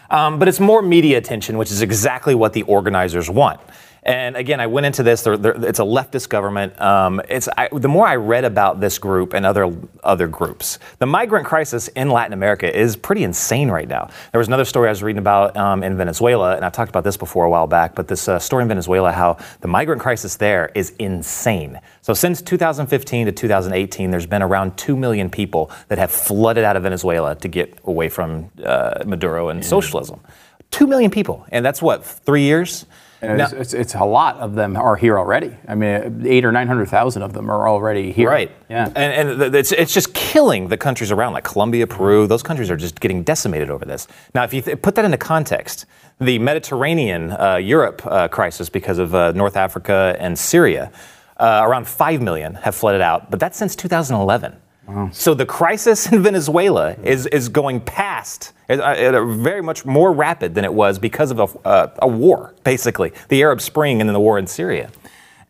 um, 0.09 0.39
but 0.39 0.47
it's 0.47 0.59
more 0.59 0.81
media 0.81 1.17
attention, 1.17 1.57
which 1.57 1.71
is 1.71 1.81
exactly 1.81 2.35
what 2.35 2.53
the 2.53 2.63
organizers 2.63 3.29
want. 3.29 3.59
And 4.07 4.37
again, 4.37 4.61
I 4.61 4.67
went 4.67 4.85
into 4.85 5.03
this. 5.03 5.21
They're, 5.23 5.35
they're, 5.35 5.65
it's 5.65 5.79
a 5.79 5.83
leftist 5.83 6.29
government. 6.29 6.79
Um, 6.79 7.21
it's 7.27 7.49
I, 7.57 7.67
the 7.73 7.89
more 7.89 8.07
I 8.07 8.15
read 8.15 8.45
about 8.45 8.79
this 8.79 8.97
group 8.99 9.33
and 9.33 9.45
other 9.45 9.69
other 10.01 10.29
groups, 10.29 10.79
the 10.99 11.05
migrant 11.05 11.45
crisis 11.45 11.89
in 11.89 12.09
Latin 12.09 12.31
America 12.31 12.73
is 12.73 12.95
pretty 12.95 13.23
insane 13.23 13.69
right 13.69 13.87
now. 13.87 14.09
There 14.31 14.39
was 14.39 14.47
another 14.47 14.63
story 14.63 14.87
I 14.87 14.91
was 14.91 15.03
reading 15.03 15.19
about 15.19 15.57
um, 15.57 15.83
in 15.83 15.97
Venezuela, 15.97 16.55
and 16.55 16.63
I've 16.63 16.71
talked 16.71 16.87
about 16.87 17.03
this 17.03 17.17
before 17.17 17.43
a 17.43 17.49
while 17.49 17.67
back. 17.67 17.95
But 17.95 18.07
this 18.07 18.29
uh, 18.29 18.39
story 18.39 18.61
in 18.61 18.69
Venezuela, 18.69 19.11
how 19.11 19.39
the 19.59 19.67
migrant 19.67 20.01
crisis 20.01 20.37
there 20.37 20.71
is 20.73 20.91
insane. 20.99 21.77
So 22.01 22.13
since 22.13 22.41
2015 22.41 23.25
to 23.25 23.33
2018, 23.33 24.09
there's 24.09 24.25
been 24.25 24.41
around 24.41 24.77
two 24.77 24.95
million 24.95 25.29
people 25.29 25.69
that 25.89 25.97
have 25.97 26.11
flooded 26.11 26.63
out 26.63 26.77
of 26.77 26.83
Venezuela 26.83 27.35
to 27.35 27.47
get 27.49 27.77
away 27.83 28.07
from 28.07 28.51
uh, 28.63 29.03
Maduro 29.05 29.49
and 29.49 29.65
socialism. 29.65 30.21
Two 30.71 30.87
million 30.87 31.11
people, 31.11 31.45
and 31.51 31.65
that's 31.65 31.81
what 31.81 32.05
three 32.05 32.43
years. 32.43 32.85
And 33.21 33.37
Now- 33.39 33.45
it's, 33.45 33.53
it's, 33.53 33.73
it's 33.73 33.95
a 33.95 34.05
lot 34.05 34.37
of 34.37 34.53
them 34.53 34.77
are 34.77 34.95
here 34.95 35.17
already. 35.17 35.55
I 35.67 35.75
mean, 35.75 36.23
eight 36.25 36.45
or 36.45 36.51
nine 36.51 36.67
hundred 36.67 36.87
thousand 36.89 37.23
of 37.23 37.33
them 37.33 37.49
are 37.49 37.67
already 37.67 38.11
here. 38.11 38.29
Right. 38.29 38.51
Yeah. 38.69 38.85
And, 38.95 39.29
and 39.29 39.39
th- 39.39 39.53
it's, 39.53 39.71
it's 39.71 39.93
just 39.93 40.13
killing 40.13 40.67
the 40.67 40.77
countries 40.77 41.11
around, 41.11 41.33
like 41.33 41.43
Colombia, 41.43 41.87
Peru. 41.87 42.27
Those 42.27 42.43
countries 42.43 42.69
are 42.69 42.77
just 42.77 42.99
getting 42.99 43.23
decimated 43.23 43.69
over 43.71 43.85
this. 43.85 44.07
Now, 44.35 44.43
if 44.43 44.53
you 44.53 44.61
th- 44.61 44.81
put 44.81 44.95
that 44.95 45.05
into 45.05 45.17
context, 45.17 45.85
the 46.19 46.37
Mediterranean 46.39 47.31
uh, 47.31 47.55
Europe 47.55 48.01
uh, 48.05 48.27
crisis 48.27 48.69
because 48.69 48.99
of 48.99 49.15
uh, 49.15 49.31
North 49.31 49.55
Africa 49.57 50.15
and 50.19 50.37
Syria, 50.37 50.91
uh, 51.37 51.61
around 51.63 51.87
5 51.87 52.21
million 52.21 52.55
have 52.55 52.75
flooded 52.75 53.01
out, 53.01 53.29
but 53.31 53.39
that's 53.39 53.57
since 53.57 53.75
2011. 53.75 54.55
So 55.11 55.33
the 55.33 55.45
crisis 55.45 56.11
in 56.11 56.23
Venezuela 56.23 56.95
is, 57.03 57.25
is 57.27 57.49
going 57.49 57.81
past 57.81 58.53
at, 58.69 58.79
a 59.13 59.25
very 59.25 59.61
much 59.61 59.85
more 59.85 60.11
rapid 60.11 60.55
than 60.55 60.65
it 60.65 60.73
was 60.73 60.99
because 60.99 61.31
of 61.31 61.39
a, 61.39 61.67
uh, 61.67 61.95
a 61.99 62.07
war, 62.07 62.53
basically, 62.63 63.11
the 63.29 63.41
Arab 63.41 63.61
Spring 63.61 64.01
and 64.01 64.09
then 64.09 64.13
the 64.13 64.19
war 64.19 64.37
in 64.37 64.47
Syria. 64.47 64.89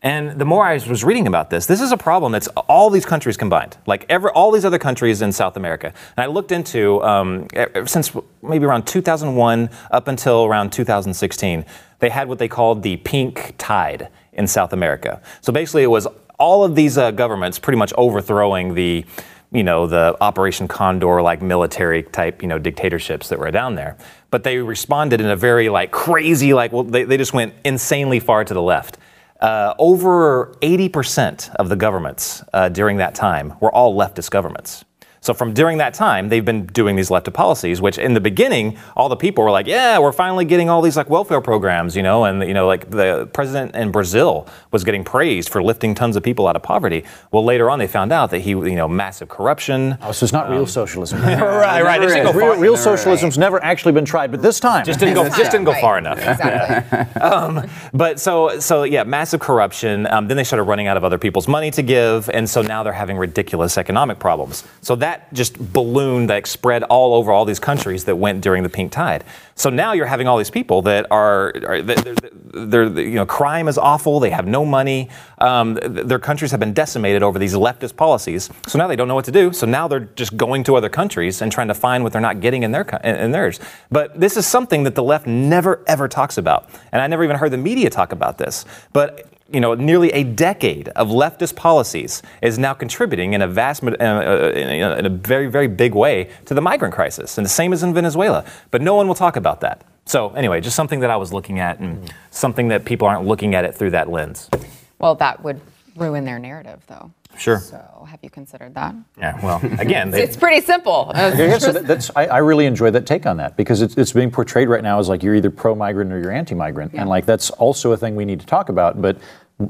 And 0.00 0.38
the 0.38 0.44
more 0.44 0.64
I 0.64 0.74
was 0.74 1.02
reading 1.02 1.26
about 1.26 1.50
this, 1.50 1.66
this 1.66 1.80
is 1.80 1.90
a 1.90 1.96
problem 1.96 2.30
that's 2.30 2.46
all 2.68 2.88
these 2.88 3.04
countries 3.04 3.36
combined, 3.36 3.76
like 3.86 4.08
all 4.34 4.52
these 4.52 4.64
other 4.64 4.78
countries 4.78 5.22
in 5.22 5.32
South 5.32 5.56
America. 5.56 5.92
And 6.16 6.22
I 6.22 6.26
looked 6.26 6.52
into 6.52 7.02
um, 7.02 7.48
since 7.84 8.12
maybe 8.40 8.64
around 8.64 8.86
2001 8.86 9.70
up 9.90 10.06
until 10.06 10.44
around 10.44 10.72
2016, 10.72 11.64
they 11.98 12.10
had 12.10 12.28
what 12.28 12.38
they 12.38 12.46
called 12.46 12.84
the 12.84 12.96
pink 12.98 13.54
tide 13.58 14.08
in 14.32 14.46
South 14.46 14.72
America. 14.72 15.20
So 15.40 15.52
basically, 15.52 15.82
it 15.82 15.90
was 15.90 16.06
all 16.38 16.64
of 16.64 16.74
these 16.74 16.96
uh, 16.96 17.10
governments 17.10 17.58
pretty 17.58 17.78
much 17.78 17.92
overthrowing 17.96 18.74
the 18.74 19.04
you 19.50 19.64
know, 19.64 19.86
the 19.86 20.16
Operation 20.20 20.68
Condor 20.68 21.22
like 21.22 21.40
military 21.40 22.02
type, 22.02 22.42
you 22.42 22.48
know, 22.48 22.58
dictatorships 22.58 23.30
that 23.30 23.38
were 23.38 23.50
down 23.50 23.74
there. 23.74 23.96
But 24.30 24.44
they 24.44 24.58
responded 24.58 25.20
in 25.20 25.26
a 25.26 25.36
very 25.36 25.68
like 25.68 25.90
crazy, 25.90 26.52
like, 26.52 26.72
well, 26.72 26.82
they, 26.82 27.04
they 27.04 27.16
just 27.16 27.32
went 27.32 27.54
insanely 27.64 28.20
far 28.20 28.44
to 28.44 28.52
the 28.52 28.62
left. 28.62 28.98
Uh, 29.40 29.72
over 29.78 30.54
80% 30.60 31.54
of 31.54 31.68
the 31.68 31.76
governments 31.76 32.42
uh, 32.52 32.68
during 32.68 32.98
that 32.98 33.14
time 33.14 33.54
were 33.60 33.72
all 33.72 33.96
leftist 33.96 34.30
governments. 34.30 34.84
So 35.20 35.34
from 35.34 35.52
during 35.52 35.78
that 35.78 35.94
time, 35.94 36.28
they've 36.28 36.44
been 36.44 36.66
doing 36.66 36.96
these 36.96 37.08
leftist 37.10 37.34
policies, 37.34 37.80
which 37.80 37.98
in 37.98 38.14
the 38.14 38.20
beginning, 38.20 38.78
all 38.96 39.08
the 39.08 39.16
people 39.16 39.44
were 39.44 39.50
like, 39.50 39.66
"Yeah, 39.66 39.98
we're 39.98 40.12
finally 40.12 40.44
getting 40.44 40.70
all 40.70 40.80
these 40.80 40.96
like 40.96 41.10
welfare 41.10 41.40
programs," 41.40 41.96
you 41.96 42.02
know, 42.02 42.24
and 42.24 42.42
you 42.42 42.54
know, 42.54 42.66
like 42.66 42.90
the 42.90 43.28
president 43.32 43.74
in 43.74 43.90
Brazil 43.90 44.46
was 44.70 44.84
getting 44.84 45.04
praised 45.04 45.48
for 45.48 45.62
lifting 45.62 45.94
tons 45.94 46.16
of 46.16 46.22
people 46.22 46.46
out 46.46 46.56
of 46.56 46.62
poverty. 46.62 47.04
Well, 47.32 47.44
later 47.44 47.68
on, 47.70 47.78
they 47.78 47.86
found 47.88 48.12
out 48.12 48.30
that 48.30 48.40
he, 48.40 48.50
you 48.50 48.76
know, 48.76 48.88
massive 48.88 49.28
corruption. 49.28 49.98
Oh, 50.02 50.12
so 50.12 50.24
it's 50.24 50.32
not 50.32 50.48
real 50.50 50.66
socialism. 50.66 51.20
right, 51.22 51.82
right. 51.82 52.02
It 52.02 52.06
didn't 52.08 52.24
go 52.24 52.32
real 52.32 52.56
real 52.56 52.76
socialism's 52.76 53.36
never 53.38 53.62
actually 53.64 53.92
been 53.92 54.04
tried, 54.04 54.30
but 54.30 54.40
this 54.42 54.60
time. 54.60 54.84
just 54.84 55.00
didn't 55.00 55.14
go, 55.14 55.24
just 55.28 55.50
didn't 55.50 55.64
go 55.64 55.72
Right. 55.72 55.80
far 55.80 55.98
enough. 55.98 56.18
Exactly. 56.18 57.22
Um, 57.28 57.68
but 57.92 58.20
so 58.20 58.58
so 58.60 58.84
yeah, 58.84 59.02
massive 59.04 59.40
corruption. 59.40 60.06
Um, 60.06 60.28
then 60.28 60.36
they 60.36 60.44
started 60.44 60.64
running 60.64 60.86
out 60.86 60.96
of 60.96 61.04
other 61.04 61.18
people's 61.18 61.48
money 61.48 61.70
to 61.72 61.82
give, 61.82 62.28
and 62.30 62.48
so 62.48 62.62
now 62.62 62.82
they're 62.82 62.92
having 62.92 63.16
ridiculous 63.18 63.76
economic 63.76 64.18
problems. 64.18 64.64
So 64.82 64.94
that 64.96 65.07
just 65.32 65.58
ballooned, 65.72 66.28
like 66.28 66.46
spread 66.46 66.82
all 66.84 67.14
over 67.14 67.30
all 67.32 67.44
these 67.44 67.60
countries 67.60 68.04
that 68.04 68.16
went 68.16 68.40
during 68.42 68.62
the 68.62 68.68
pink 68.68 68.92
tide. 68.92 69.24
So 69.54 69.70
now 69.70 69.92
you're 69.92 70.06
having 70.06 70.28
all 70.28 70.38
these 70.38 70.50
people 70.50 70.82
that 70.82 71.06
are, 71.10 71.52
are 71.66 71.82
they're, 71.82 71.96
they're, 71.96 72.88
they're- 72.88 73.00
you 73.04 73.14
know, 73.20 73.26
crime 73.26 73.68
is 73.68 73.76
awful. 73.78 74.20
They 74.20 74.30
have 74.30 74.46
no 74.46 74.64
money. 74.64 75.08
Um, 75.38 75.74
their 75.82 76.18
countries 76.18 76.50
have 76.52 76.60
been 76.60 76.72
decimated 76.72 77.22
over 77.22 77.38
these 77.38 77.54
leftist 77.54 77.96
policies. 77.96 78.50
So 78.66 78.78
now 78.78 78.86
they 78.86 78.96
don't 78.96 79.08
know 79.08 79.14
what 79.14 79.24
to 79.26 79.32
do. 79.32 79.52
So 79.52 79.66
now 79.66 79.88
they're 79.88 80.08
just 80.16 80.36
going 80.36 80.64
to 80.64 80.76
other 80.76 80.88
countries 80.88 81.42
and 81.42 81.50
trying 81.50 81.68
to 81.68 81.74
find 81.74 82.02
what 82.04 82.12
they're 82.12 82.22
not 82.22 82.40
getting 82.40 82.62
in 82.62 82.72
their 82.72 82.82
in 83.04 83.32
theirs. 83.32 83.60
But 83.90 84.18
this 84.18 84.36
is 84.36 84.46
something 84.46 84.84
that 84.84 84.94
the 84.94 85.02
left 85.02 85.26
never 85.26 85.82
ever 85.86 86.08
talks 86.08 86.38
about, 86.38 86.68
and 86.92 87.02
I 87.02 87.06
never 87.06 87.24
even 87.24 87.36
heard 87.36 87.50
the 87.52 87.56
media 87.58 87.90
talk 87.90 88.12
about 88.12 88.38
this. 88.38 88.64
But 88.92 89.26
you 89.50 89.60
know, 89.60 89.74
nearly 89.74 90.10
a 90.12 90.24
decade 90.24 90.88
of 90.90 91.08
leftist 91.08 91.56
policies 91.56 92.22
is 92.42 92.58
now 92.58 92.74
contributing 92.74 93.32
in 93.32 93.40
a 93.42 93.48
vast, 93.48 93.82
uh, 93.82 93.86
uh, 93.88 94.52
in 94.54 94.68
a 94.82 94.96
in 94.98 95.06
a 95.06 95.08
very, 95.10 95.46
very 95.46 95.68
big 95.68 95.94
way 95.94 96.28
to 96.44 96.54
the 96.54 96.60
migrant 96.60 96.94
crisis, 96.94 97.38
and 97.38 97.44
the 97.44 97.48
same 97.50 97.72
as 97.72 97.82
in 97.82 97.94
Venezuela. 97.94 98.44
But 98.70 98.82
no 98.82 98.94
one 98.94 99.08
will 99.08 99.14
talk 99.14 99.36
about 99.36 99.60
that. 99.62 99.84
So 100.04 100.30
anyway, 100.34 100.60
just 100.60 100.76
something 100.76 101.00
that 101.00 101.10
I 101.10 101.16
was 101.16 101.32
looking 101.32 101.58
at, 101.60 101.78
and 101.80 102.12
something 102.30 102.68
that 102.68 102.84
people 102.84 103.08
aren't 103.08 103.26
looking 103.26 103.54
at 103.54 103.64
it 103.64 103.74
through 103.74 103.90
that 103.90 104.10
lens. 104.10 104.50
well, 104.98 105.14
that 105.16 105.42
would 105.42 105.60
ruin 105.96 106.24
their 106.24 106.38
narrative, 106.38 106.82
though. 106.86 107.10
Sure. 107.36 107.58
So, 107.60 108.06
have 108.08 108.18
you 108.22 108.30
considered 108.30 108.74
that? 108.74 108.94
Yeah. 109.16 109.38
Well, 109.44 109.60
again, 109.78 110.10
they, 110.10 110.22
It's 110.22 110.36
pretty 110.36 110.60
simple. 110.64 111.12
Yeah, 111.14 111.58
so 111.58 111.72
that- 111.72 111.86
that's, 111.86 112.10
I, 112.16 112.26
I 112.26 112.38
really 112.38 112.66
enjoy 112.66 112.90
that 112.92 113.06
take 113.06 113.26
on 113.26 113.36
that 113.36 113.56
because 113.56 113.80
it's, 113.82 113.96
it's 113.96 114.12
being 114.12 114.30
portrayed 114.30 114.68
right 114.68 114.82
now 114.82 114.98
as 114.98 115.08
like 115.08 115.22
you're 115.22 115.34
either 115.36 115.50
pro-migrant 115.50 116.12
or 116.12 116.18
you're 116.20 116.32
anti-migrant, 116.32 116.94
and 116.94 117.08
like 117.08 117.26
that's 117.26 117.50
also 117.50 117.92
a 117.92 117.96
thing 117.96 118.16
we 118.16 118.24
need 118.24 118.40
to 118.40 118.46
talk 118.46 118.70
about. 118.70 119.00
But 119.00 119.18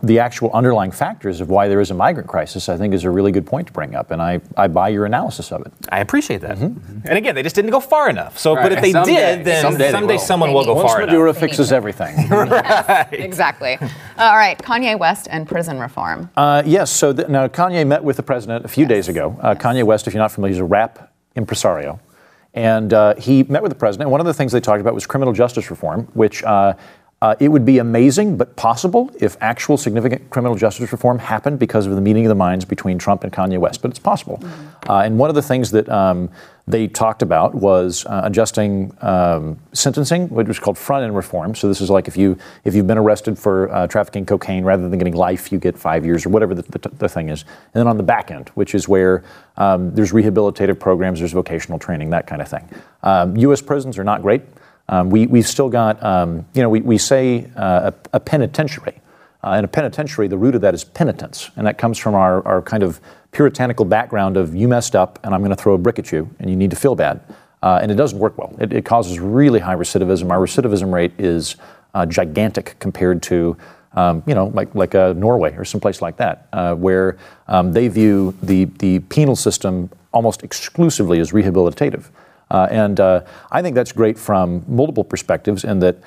the 0.02 0.18
actual 0.18 0.50
underlying 0.52 0.90
factors 0.90 1.40
of 1.40 1.48
why 1.48 1.66
there 1.66 1.80
is 1.80 1.90
a 1.90 1.94
migrant 1.94 2.28
crisis, 2.28 2.68
I 2.68 2.76
think, 2.76 2.92
is 2.92 3.04
a 3.04 3.10
really 3.10 3.32
good 3.32 3.46
point 3.46 3.68
to 3.68 3.72
bring 3.72 3.94
up, 3.94 4.10
and 4.10 4.20
I, 4.20 4.38
I 4.54 4.68
buy 4.68 4.90
your 4.90 5.06
analysis 5.06 5.50
of 5.50 5.62
it. 5.64 5.72
I 5.88 6.00
appreciate 6.00 6.42
that. 6.42 6.58
And 6.58 7.06
again, 7.06 7.34
they 7.34 7.42
just 7.42 7.54
didn't 7.56 7.70
go 7.70 7.80
far 7.80 8.10
enough. 8.10 8.38
So, 8.38 8.54
but 8.54 8.70
if 8.70 8.82
they 8.82 8.92
Someday. 8.92 9.14
did, 9.36 9.44
then 9.46 9.62
Someday 9.62 9.90
someday, 9.90 10.14
will. 10.14 10.20
someone 10.20 10.50
They 10.50 10.54
will 10.54 10.64
go 10.66 10.74
need- 10.74 10.80
Once 10.82 10.92
far 10.92 11.00
Maduro 11.06 11.30
enough. 11.30 11.40
fixes 11.40 11.72
everything. 11.72 12.28
right. 12.28 13.08
exactly. 13.12 13.78
All 14.18 14.36
right, 14.36 14.58
Kanye 14.58 14.98
West 14.98 15.26
and 15.30 15.48
prison 15.48 15.80
reform. 15.80 16.28
Uh, 16.36 16.62
yes. 16.66 16.90
So 16.90 17.14
th- 17.14 17.28
now 17.28 17.48
Kanye 17.48 17.86
met 17.86 18.04
with 18.04 18.18
the 18.18 18.22
president 18.22 18.66
a 18.66 18.68
few 18.68 18.84
days 18.84 19.08
ago. 19.08 19.38
Uh, 19.40 19.54
Kanye 19.54 19.84
West, 19.84 20.06
if 20.06 20.12
you're 20.12 20.22
not 20.22 20.32
familiar, 20.32 20.52
he's 20.52 20.60
a 20.60 20.64
rap 20.64 21.10
impresario, 21.34 21.98
and 22.52 22.92
uh, 22.92 23.14
he 23.14 23.42
met 23.44 23.62
with 23.62 23.70
the 23.72 23.78
president. 23.78 24.10
One 24.10 24.20
of 24.20 24.26
the 24.26 24.34
things 24.34 24.52
they 24.52 24.60
talked 24.60 24.82
about 24.82 24.92
was 24.92 25.06
criminal 25.06 25.32
justice 25.32 25.70
reform, 25.70 26.08
which. 26.12 26.44
Uh, 26.44 26.74
uh, 27.20 27.34
it 27.40 27.48
would 27.48 27.64
be 27.64 27.78
amazing, 27.78 28.36
but 28.36 28.54
possible, 28.54 29.10
if 29.18 29.36
actual 29.40 29.76
significant 29.76 30.30
criminal 30.30 30.56
justice 30.56 30.92
reform 30.92 31.18
happened 31.18 31.58
because 31.58 31.84
of 31.84 31.96
the 31.96 32.00
meeting 32.00 32.24
of 32.24 32.28
the 32.28 32.34
minds 32.36 32.64
between 32.64 32.96
Trump 32.96 33.24
and 33.24 33.32
Kanye 33.32 33.58
West. 33.58 33.82
But 33.82 33.90
it's 33.90 33.98
possible. 33.98 34.40
Uh, 34.88 35.00
and 35.00 35.18
one 35.18 35.28
of 35.28 35.34
the 35.34 35.42
things 35.42 35.72
that 35.72 35.88
um, 35.88 36.30
they 36.68 36.86
talked 36.86 37.22
about 37.22 37.56
was 37.56 38.06
uh, 38.06 38.20
adjusting 38.22 38.96
um, 39.00 39.58
sentencing, 39.72 40.28
which 40.28 40.46
was 40.46 40.60
called 40.60 40.78
front 40.78 41.02
end 41.02 41.16
reform. 41.16 41.56
So 41.56 41.66
this 41.66 41.80
is 41.80 41.90
like 41.90 42.06
if 42.06 42.16
you 42.16 42.38
if 42.62 42.76
you've 42.76 42.86
been 42.86 42.98
arrested 42.98 43.36
for 43.36 43.68
uh, 43.74 43.88
trafficking 43.88 44.24
cocaine, 44.24 44.64
rather 44.64 44.88
than 44.88 44.96
getting 44.96 45.14
life, 45.14 45.50
you 45.50 45.58
get 45.58 45.76
five 45.76 46.04
years 46.04 46.24
or 46.24 46.28
whatever 46.28 46.54
the, 46.54 46.62
the, 46.78 46.88
the 46.90 47.08
thing 47.08 47.30
is. 47.30 47.42
And 47.42 47.80
then 47.80 47.88
on 47.88 47.96
the 47.96 48.04
back 48.04 48.30
end, 48.30 48.50
which 48.50 48.76
is 48.76 48.86
where 48.86 49.24
um, 49.56 49.92
there's 49.92 50.12
rehabilitative 50.12 50.78
programs, 50.78 51.18
there's 51.18 51.32
vocational 51.32 51.80
training, 51.80 52.10
that 52.10 52.28
kind 52.28 52.40
of 52.40 52.46
thing. 52.46 52.68
Um, 53.02 53.36
U.S. 53.38 53.60
prisons 53.60 53.98
are 53.98 54.04
not 54.04 54.22
great. 54.22 54.42
Um, 54.88 55.10
we, 55.10 55.26
we've 55.26 55.46
still 55.46 55.68
got, 55.68 56.02
um, 56.02 56.46
you 56.54 56.62
know, 56.62 56.68
we, 56.68 56.80
we 56.80 56.98
say 56.98 57.50
uh, 57.56 57.90
a, 57.92 58.16
a 58.16 58.20
penitentiary. 58.20 59.00
Uh, 59.44 59.52
in 59.52 59.64
a 59.64 59.68
penitentiary, 59.68 60.26
the 60.28 60.38
root 60.38 60.54
of 60.54 60.60
that 60.62 60.74
is 60.74 60.82
penitence, 60.82 61.50
and 61.56 61.66
that 61.66 61.78
comes 61.78 61.96
from 61.96 62.14
our, 62.14 62.46
our 62.46 62.60
kind 62.60 62.82
of 62.82 63.00
puritanical 63.30 63.84
background 63.84 64.36
of 64.36 64.54
you 64.54 64.66
messed 64.66 64.96
up 64.96 65.18
and 65.22 65.34
I'm 65.34 65.40
going 65.40 65.54
to 65.54 65.62
throw 65.62 65.74
a 65.74 65.78
brick 65.78 65.98
at 65.98 66.10
you 66.12 66.28
and 66.40 66.50
you 66.50 66.56
need 66.56 66.70
to 66.70 66.76
feel 66.76 66.94
bad. 66.94 67.20
Uh, 67.62 67.80
and 67.82 67.90
it 67.90 67.96
doesn't 67.96 68.18
work 68.18 68.38
well. 68.38 68.54
It, 68.58 68.72
it 68.72 68.84
causes 68.84 69.18
really 69.18 69.60
high 69.60 69.74
recidivism. 69.74 70.30
Our 70.30 70.38
recidivism 70.38 70.92
rate 70.92 71.12
is 71.18 71.56
uh, 71.94 72.06
gigantic 72.06 72.76
compared 72.78 73.22
to, 73.24 73.56
um, 73.94 74.22
you 74.26 74.34
know, 74.34 74.46
like, 74.46 74.74
like 74.74 74.94
uh, 74.94 75.12
Norway 75.14 75.54
or 75.56 75.64
someplace 75.64 76.00
like 76.00 76.16
that, 76.18 76.46
uh, 76.52 76.74
where 76.74 77.18
um, 77.48 77.72
they 77.72 77.88
view 77.88 78.34
the, 78.42 78.66
the 78.66 79.00
penal 79.00 79.34
system 79.34 79.90
almost 80.12 80.42
exclusively 80.42 81.18
as 81.18 81.32
rehabilitative. 81.32 82.04
Uh, 82.50 82.68
and 82.70 83.00
uh, 83.00 83.22
I 83.50 83.62
think 83.62 83.74
that's 83.74 83.92
great 83.92 84.18
from 84.18 84.64
multiple 84.68 85.04
perspectives 85.04 85.64
in 85.64 85.80
that 85.80 85.98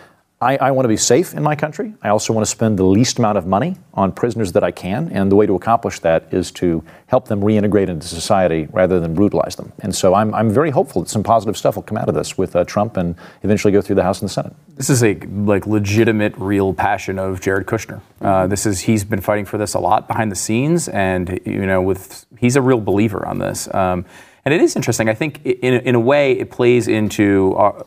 I, 0.41 0.57
I 0.57 0.71
want 0.71 0.85
to 0.85 0.89
be 0.89 0.97
safe 0.97 1.35
in 1.35 1.43
my 1.43 1.55
country. 1.55 1.93
I 2.01 2.09
also 2.09 2.33
want 2.33 2.43
to 2.43 2.49
spend 2.49 2.79
the 2.79 2.83
least 2.83 3.19
amount 3.19 3.37
of 3.37 3.45
money 3.45 3.75
on 3.93 4.11
prisoners 4.11 4.53
that 4.53 4.63
I 4.63 4.71
can. 4.71 5.09
And 5.09 5.31
the 5.31 5.35
way 5.35 5.45
to 5.45 5.53
accomplish 5.53 5.99
that 5.99 6.33
is 6.33 6.51
to 6.53 6.83
help 7.05 7.27
them 7.27 7.41
reintegrate 7.41 7.89
into 7.89 8.07
society 8.07 8.67
rather 8.71 8.99
than 8.99 9.13
brutalize 9.13 9.55
them. 9.55 9.71
And 9.79 9.93
so 9.93 10.15
I'm, 10.15 10.33
I'm 10.33 10.49
very 10.49 10.71
hopeful 10.71 11.03
that 11.03 11.09
some 11.09 11.21
positive 11.21 11.55
stuff 11.55 11.75
will 11.75 11.83
come 11.83 11.97
out 11.97 12.09
of 12.09 12.15
this 12.15 12.39
with 12.39 12.55
uh, 12.55 12.63
Trump 12.63 12.97
and 12.97 13.15
eventually 13.43 13.71
go 13.71 13.81
through 13.81 13.97
the 13.97 14.03
House 14.03 14.19
and 14.19 14.29
the 14.29 14.33
Senate. 14.33 14.55
This 14.75 14.89
is 14.89 15.03
a 15.03 15.13
like 15.13 15.67
legitimate, 15.67 16.33
real 16.37 16.73
passion 16.73 17.19
of 17.19 17.39
Jared 17.39 17.67
Kushner. 17.67 18.01
Uh, 18.19 18.47
this 18.47 18.65
is 18.65 18.79
he's 18.79 19.03
been 19.03 19.21
fighting 19.21 19.45
for 19.45 19.59
this 19.59 19.75
a 19.75 19.79
lot 19.79 20.07
behind 20.07 20.31
the 20.31 20.35
scenes, 20.35 20.87
and 20.87 21.39
you 21.45 21.67
know, 21.67 21.83
with 21.83 22.25
he's 22.39 22.55
a 22.55 22.61
real 22.63 22.81
believer 22.81 23.27
on 23.27 23.37
this. 23.37 23.71
Um, 23.75 24.05
and 24.45 24.53
it 24.53 24.61
is 24.61 24.75
interesting. 24.75 25.09
I 25.09 25.13
think 25.13 25.45
in, 25.45 25.73
in 25.73 25.95
a 25.95 25.99
way 25.99 26.33
it 26.33 26.51
plays 26.51 26.87
into 26.87 27.53
our, 27.55 27.85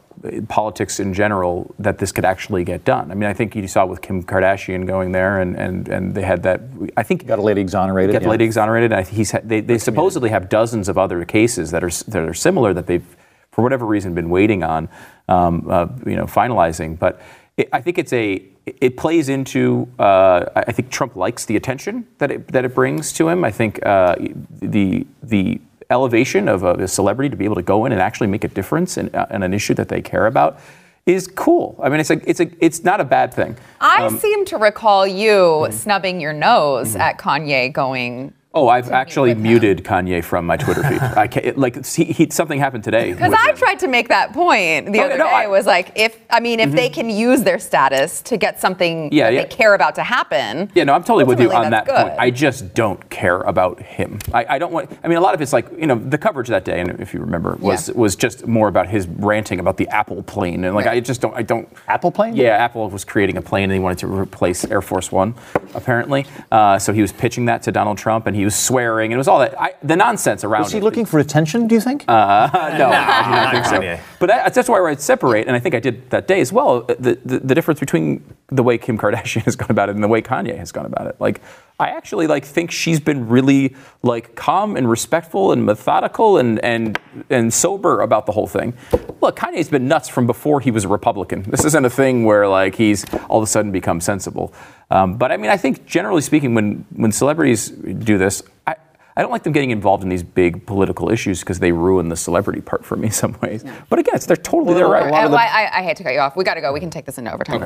politics 0.48 1.00
in 1.00 1.12
general 1.12 1.74
that 1.78 1.98
this 1.98 2.10
could 2.10 2.24
actually 2.24 2.64
get 2.64 2.84
done. 2.84 3.10
I 3.10 3.14
mean, 3.14 3.28
I 3.28 3.34
think 3.34 3.54
you 3.54 3.68
saw 3.68 3.84
with 3.84 4.00
Kim 4.00 4.22
Kardashian 4.22 4.86
going 4.86 5.12
there, 5.12 5.40
and 5.40 5.56
and, 5.56 5.88
and 5.88 6.14
they 6.14 6.22
had 6.22 6.42
that. 6.44 6.62
I 6.96 7.02
think 7.02 7.26
Got 7.26 7.38
a 7.38 7.42
lady 7.42 7.60
exonerated. 7.60 8.16
The 8.16 8.22
yeah. 8.22 8.28
lady 8.28 8.44
exonerated. 8.44 8.92
And 8.92 9.00
I 9.00 9.02
he's 9.02 9.32
had, 9.32 9.48
they, 9.48 9.60
they 9.60 9.78
supposedly 9.78 10.30
have 10.30 10.48
dozens 10.48 10.88
of 10.88 10.96
other 10.96 11.24
cases 11.24 11.70
that 11.72 11.84
are 11.84 11.90
that 11.90 12.28
are 12.28 12.34
similar 12.34 12.72
that 12.74 12.86
they've, 12.86 13.04
for 13.52 13.62
whatever 13.62 13.84
reason, 13.84 14.14
been 14.14 14.30
waiting 14.30 14.62
on, 14.62 14.88
um, 15.28 15.66
uh, 15.68 15.88
you 16.06 16.16
know, 16.16 16.24
finalizing. 16.24 16.98
But 16.98 17.20
it, 17.56 17.68
I 17.72 17.80
think 17.80 17.98
it's 17.98 18.12
a 18.12 18.42
it 18.66 18.96
plays 18.96 19.28
into. 19.28 19.88
Uh, 19.98 20.46
I 20.56 20.60
I 20.68 20.72
think 20.72 20.90
Trump 20.90 21.16
likes 21.16 21.44
the 21.44 21.56
attention 21.56 22.06
that 22.18 22.30
it 22.30 22.48
that 22.48 22.64
it 22.64 22.74
brings 22.74 23.12
to 23.14 23.28
him. 23.28 23.44
I 23.44 23.50
think 23.50 23.84
uh, 23.84 24.16
the 24.60 25.06
the 25.22 25.60
elevation 25.90 26.48
of 26.48 26.62
a, 26.62 26.86
celebrity 26.88 27.28
to 27.30 27.36
be 27.36 27.44
able 27.44 27.54
to 27.54 27.62
go 27.62 27.84
in 27.84 27.92
and 27.92 28.00
actually 28.00 28.26
make 28.26 28.44
a 28.44 28.48
difference 28.48 28.96
in, 28.96 29.14
uh, 29.14 29.26
in 29.30 29.42
an 29.42 29.54
issue 29.54 29.74
that 29.74 29.88
they 29.88 30.00
care 30.00 30.26
about 30.26 30.60
is 31.06 31.26
cool. 31.26 31.78
I 31.82 31.88
mean, 31.90 32.00
it's 32.00 32.10
a 32.10 32.28
it's 32.28 32.40
a 32.40 32.50
it's 32.64 32.82
not 32.82 33.00
a 33.00 33.04
bad 33.04 33.34
thing. 33.34 33.56
I 33.80 34.06
Um, 34.06 34.18
seem 34.18 34.44
to 34.46 34.56
recall 34.56 35.06
you 35.06 35.28
mm-hmm. 35.28 35.72
snubbing 35.72 36.20
your 36.20 36.32
nose 36.32 36.96
at 36.96 37.18
Kanye 37.18 37.72
going. 37.72 38.32
Oh, 38.54 38.68
I've 38.68 38.90
actually 38.92 39.30
with 39.30 39.38
him. 39.38 39.42
muted 39.42 39.84
Kanye 39.84 40.22
from 40.22 40.46
my 40.46 40.56
Twitter 40.56 40.82
feed. 40.84 41.00
I 41.00 41.26
can't, 41.26 41.44
it, 41.46 41.58
like 41.58 41.84
he, 41.84 42.04
he, 42.04 42.30
something 42.30 42.58
happened 42.60 42.84
today. 42.84 43.12
Because 43.12 43.32
I 43.34 43.50
him. 43.50 43.56
tried 43.56 43.80
to 43.80 43.88
make 43.88 44.08
that 44.08 44.32
point 44.32 44.92
the 44.92 45.00
Oh, 45.00 45.04
other 45.06 45.18
no, 45.18 45.24
day. 45.24 45.30
I- 45.30 45.42
Mm-hmm. 45.44 45.50
was 45.50 45.66
like, 45.66 45.90
if 45.96 46.18
I 46.30 46.40
mean, 46.40 46.58
if 46.60 46.72
they 46.72 46.88
can 46.88 47.10
use 47.10 47.42
their 47.42 47.58
status 47.58 48.22
to 48.22 48.36
get 48.36 48.60
something 48.60 49.12
Yeah, 49.12 49.24
that 49.24 49.34
yeah. 49.34 49.42
they 49.42 49.48
care 49.48 49.74
about 49.74 49.94
to 49.96 50.02
happen. 50.02 50.70
Yeah, 50.74 50.84
no, 50.84 50.94
I'm 50.94 51.02
totally 51.02 51.24
with 51.24 51.40
you 51.40 51.52
on 51.52 51.70
that 51.70 51.84
that's 51.86 52.02
point. 52.10 52.18
I 52.18 52.30
just 52.30 52.74
don't 52.74 53.08
care 53.10 53.40
about 53.42 53.80
him. 53.82 54.18
I, 54.32 54.46
I 54.50 54.58
don't 54.58 54.72
want. 54.72 54.90
I 55.04 55.08
mean, 55.08 55.18
a 55.18 55.20
lot 55.20 55.34
of 55.34 55.40
it's 55.42 55.52
like 55.52 55.66
you 55.78 55.86
know 55.86 55.96
the 55.96 56.16
coverage 56.18 56.48
that 56.48 56.64
day, 56.64 56.80
and 56.80 57.00
if 57.00 57.12
you 57.12 57.20
remember, 57.20 57.56
was 57.60 57.88
Yeah. 57.88 57.94
was 57.96 58.16
just 58.16 58.46
more 58.46 58.68
about 58.68 58.88
his 58.88 59.06
ranting 59.06 59.58
about 59.60 59.76
the 59.76 59.88
Apple 59.88 60.22
plane, 60.22 60.64
and 60.64 60.74
like 60.74 60.86
Right. 60.86 60.96
I 60.96 61.00
just 61.00 61.20
don't. 61.20 61.34
I 61.34 61.42
don't. 61.42 61.68
Apple 61.88 62.10
plane? 62.12 62.36
Yeah, 62.36 62.56
Apple 62.56 62.88
was 62.88 63.04
creating 63.04 63.36
a 63.36 63.42
plane, 63.42 63.64
and 63.64 63.72
he 63.72 63.78
wanted 63.80 63.98
to 63.98 64.06
replace 64.06 64.64
Air 64.64 64.80
Force 64.82 65.10
One, 65.12 65.34
apparently. 65.74 66.26
Uh, 66.52 66.78
so 66.78 66.92
he 66.92 67.02
was 67.02 67.12
pitching 67.12 67.46
that 67.46 67.62
to 67.64 67.72
Donald 67.72 67.98
Trump, 67.98 68.26
and 68.26 68.36
he 68.36 68.43
he 68.44 68.46
was 68.46 68.54
swearing, 68.54 69.10
and 69.10 69.16
it 69.16 69.16
was 69.16 69.26
all 69.26 69.38
that. 69.38 69.58
I, 69.58 69.74
the 69.82 69.96
nonsense 69.96 70.44
around 70.44 70.64
Was 70.64 70.72
he 70.72 70.76
it. 70.76 70.84
looking 70.84 71.06
for 71.06 71.18
attention? 71.18 71.66
Do 71.66 71.74
you 71.74 71.80
think? 71.80 72.04
Uh, 72.06 72.50
no, 72.78 72.90
I 72.92 73.22
do 73.24 73.30
not 73.30 73.52
think 73.52 73.64
so. 73.64 74.04
But 74.20 74.30
I, 74.30 74.50
that's 74.50 74.68
why 74.68 74.82
I 74.84 74.94
separate, 74.96 75.46
and 75.46 75.56
I 75.56 75.60
think 75.60 75.74
I 75.74 75.80
did 75.80 76.10
that 76.10 76.28
day 76.28 76.42
as 76.42 76.52
well. 76.52 76.82
The, 76.82 77.18
the, 77.24 77.38
the 77.38 77.54
difference 77.54 77.80
between 77.80 78.22
the 78.48 78.62
way 78.62 78.76
Kim 78.76 78.98
Kardashian 78.98 79.42
has 79.44 79.56
gone 79.56 79.70
about 79.70 79.88
it 79.88 79.94
and 79.94 80.04
the 80.04 80.08
way 80.08 80.20
Kanye 80.20 80.58
has 80.58 80.72
gone 80.72 80.84
about 80.84 81.06
it. 81.06 81.16
Like, 81.18 81.40
I 81.78 81.88
actually 81.88 82.28
like 82.28 82.44
think 82.44 82.70
she's 82.70 83.00
been 83.00 83.28
really 83.28 83.74
like 84.02 84.36
calm 84.36 84.76
and 84.76 84.88
respectful 84.88 85.50
and 85.50 85.66
methodical 85.66 86.38
and 86.38 86.64
and 86.64 86.98
and 87.30 87.52
sober 87.52 88.00
about 88.00 88.26
the 88.26 88.32
whole 88.32 88.46
thing. 88.46 88.74
Look, 89.20 89.36
Kanye's 89.36 89.68
been 89.68 89.88
nuts 89.88 90.08
from 90.08 90.26
before 90.26 90.60
he 90.60 90.70
was 90.70 90.84
a 90.84 90.88
Republican. 90.88 91.42
This 91.42 91.64
isn't 91.64 91.84
a 91.84 91.90
thing 91.90 92.24
where 92.24 92.46
like 92.46 92.76
he's 92.76 93.04
all 93.28 93.38
of 93.38 93.42
a 93.42 93.46
sudden 93.48 93.72
become 93.72 94.00
sensible. 94.00 94.54
Um, 94.90 95.16
but 95.16 95.32
I 95.32 95.36
mean, 95.36 95.50
I 95.50 95.56
think 95.56 95.84
generally 95.84 96.20
speaking, 96.20 96.54
when 96.54 96.86
when 96.94 97.10
celebrities 97.10 97.70
do 97.70 98.18
this, 98.18 98.42
I. 98.66 98.76
I 99.16 99.22
don't 99.22 99.30
like 99.30 99.44
them 99.44 99.52
getting 99.52 99.70
involved 99.70 100.02
in 100.02 100.08
these 100.08 100.24
big 100.24 100.66
political 100.66 101.08
issues 101.08 101.38
because 101.38 101.60
they 101.60 101.70
ruin 101.70 102.08
the 102.08 102.16
celebrity 102.16 102.60
part 102.60 102.84
for 102.84 102.96
me 102.96 103.06
in 103.06 103.12
some 103.12 103.36
ways. 103.40 103.64
But 103.88 104.00
again, 104.00 104.16
it's, 104.16 104.26
they're 104.26 104.36
totally 104.36 104.74
their 104.74 104.88
right. 104.88 105.04
I, 105.04 105.26
I, 105.26 105.78
I 105.78 105.82
hate 105.84 105.96
to 105.98 106.02
cut 106.02 106.14
you 106.14 106.18
off. 106.18 106.34
We 106.34 106.42
got 106.42 106.54
to 106.54 106.60
go. 106.60 106.72
We 106.72 106.80
can 106.80 106.90
take 106.90 107.04
this 107.04 107.16
into 107.16 107.32
overtime. 107.32 107.60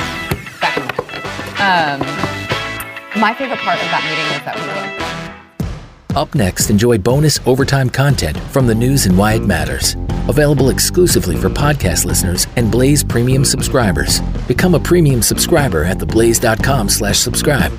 Back. 0.61 0.79
Um, 1.59 2.38
my 3.19 3.35
favorite 3.35 3.59
part 3.61 3.79
of 3.79 3.87
that 3.91 4.03
meeting 4.05 4.25
was 4.33 4.45
that 4.45 4.57
we 4.57 6.15
were. 6.15 6.19
Up 6.21 6.35
next, 6.35 6.71
enjoy 6.71 6.99
bonus 6.99 7.39
overtime 7.47 7.91
content 7.91 8.37
from 8.51 8.67
the 8.67 8.75
news 8.75 9.07
and 9.07 9.17
why 9.17 9.35
it 9.35 9.43
matters. 9.43 9.95
Available 10.29 10.71
exclusively 10.71 11.37
for 11.37 11.49
podcast 11.49 12.05
listeners 12.05 12.47
and 12.57 12.71
Blaze 12.71 13.05
Premium 13.05 13.45
subscribers. 13.45 14.21
Become 14.49 14.75
a 14.75 14.81
premium 14.81 15.23
subscriber 15.23 15.85
at 15.85 15.99
theblaze.com 15.99 16.89
slash 16.89 17.19
subscribe. 17.19 17.73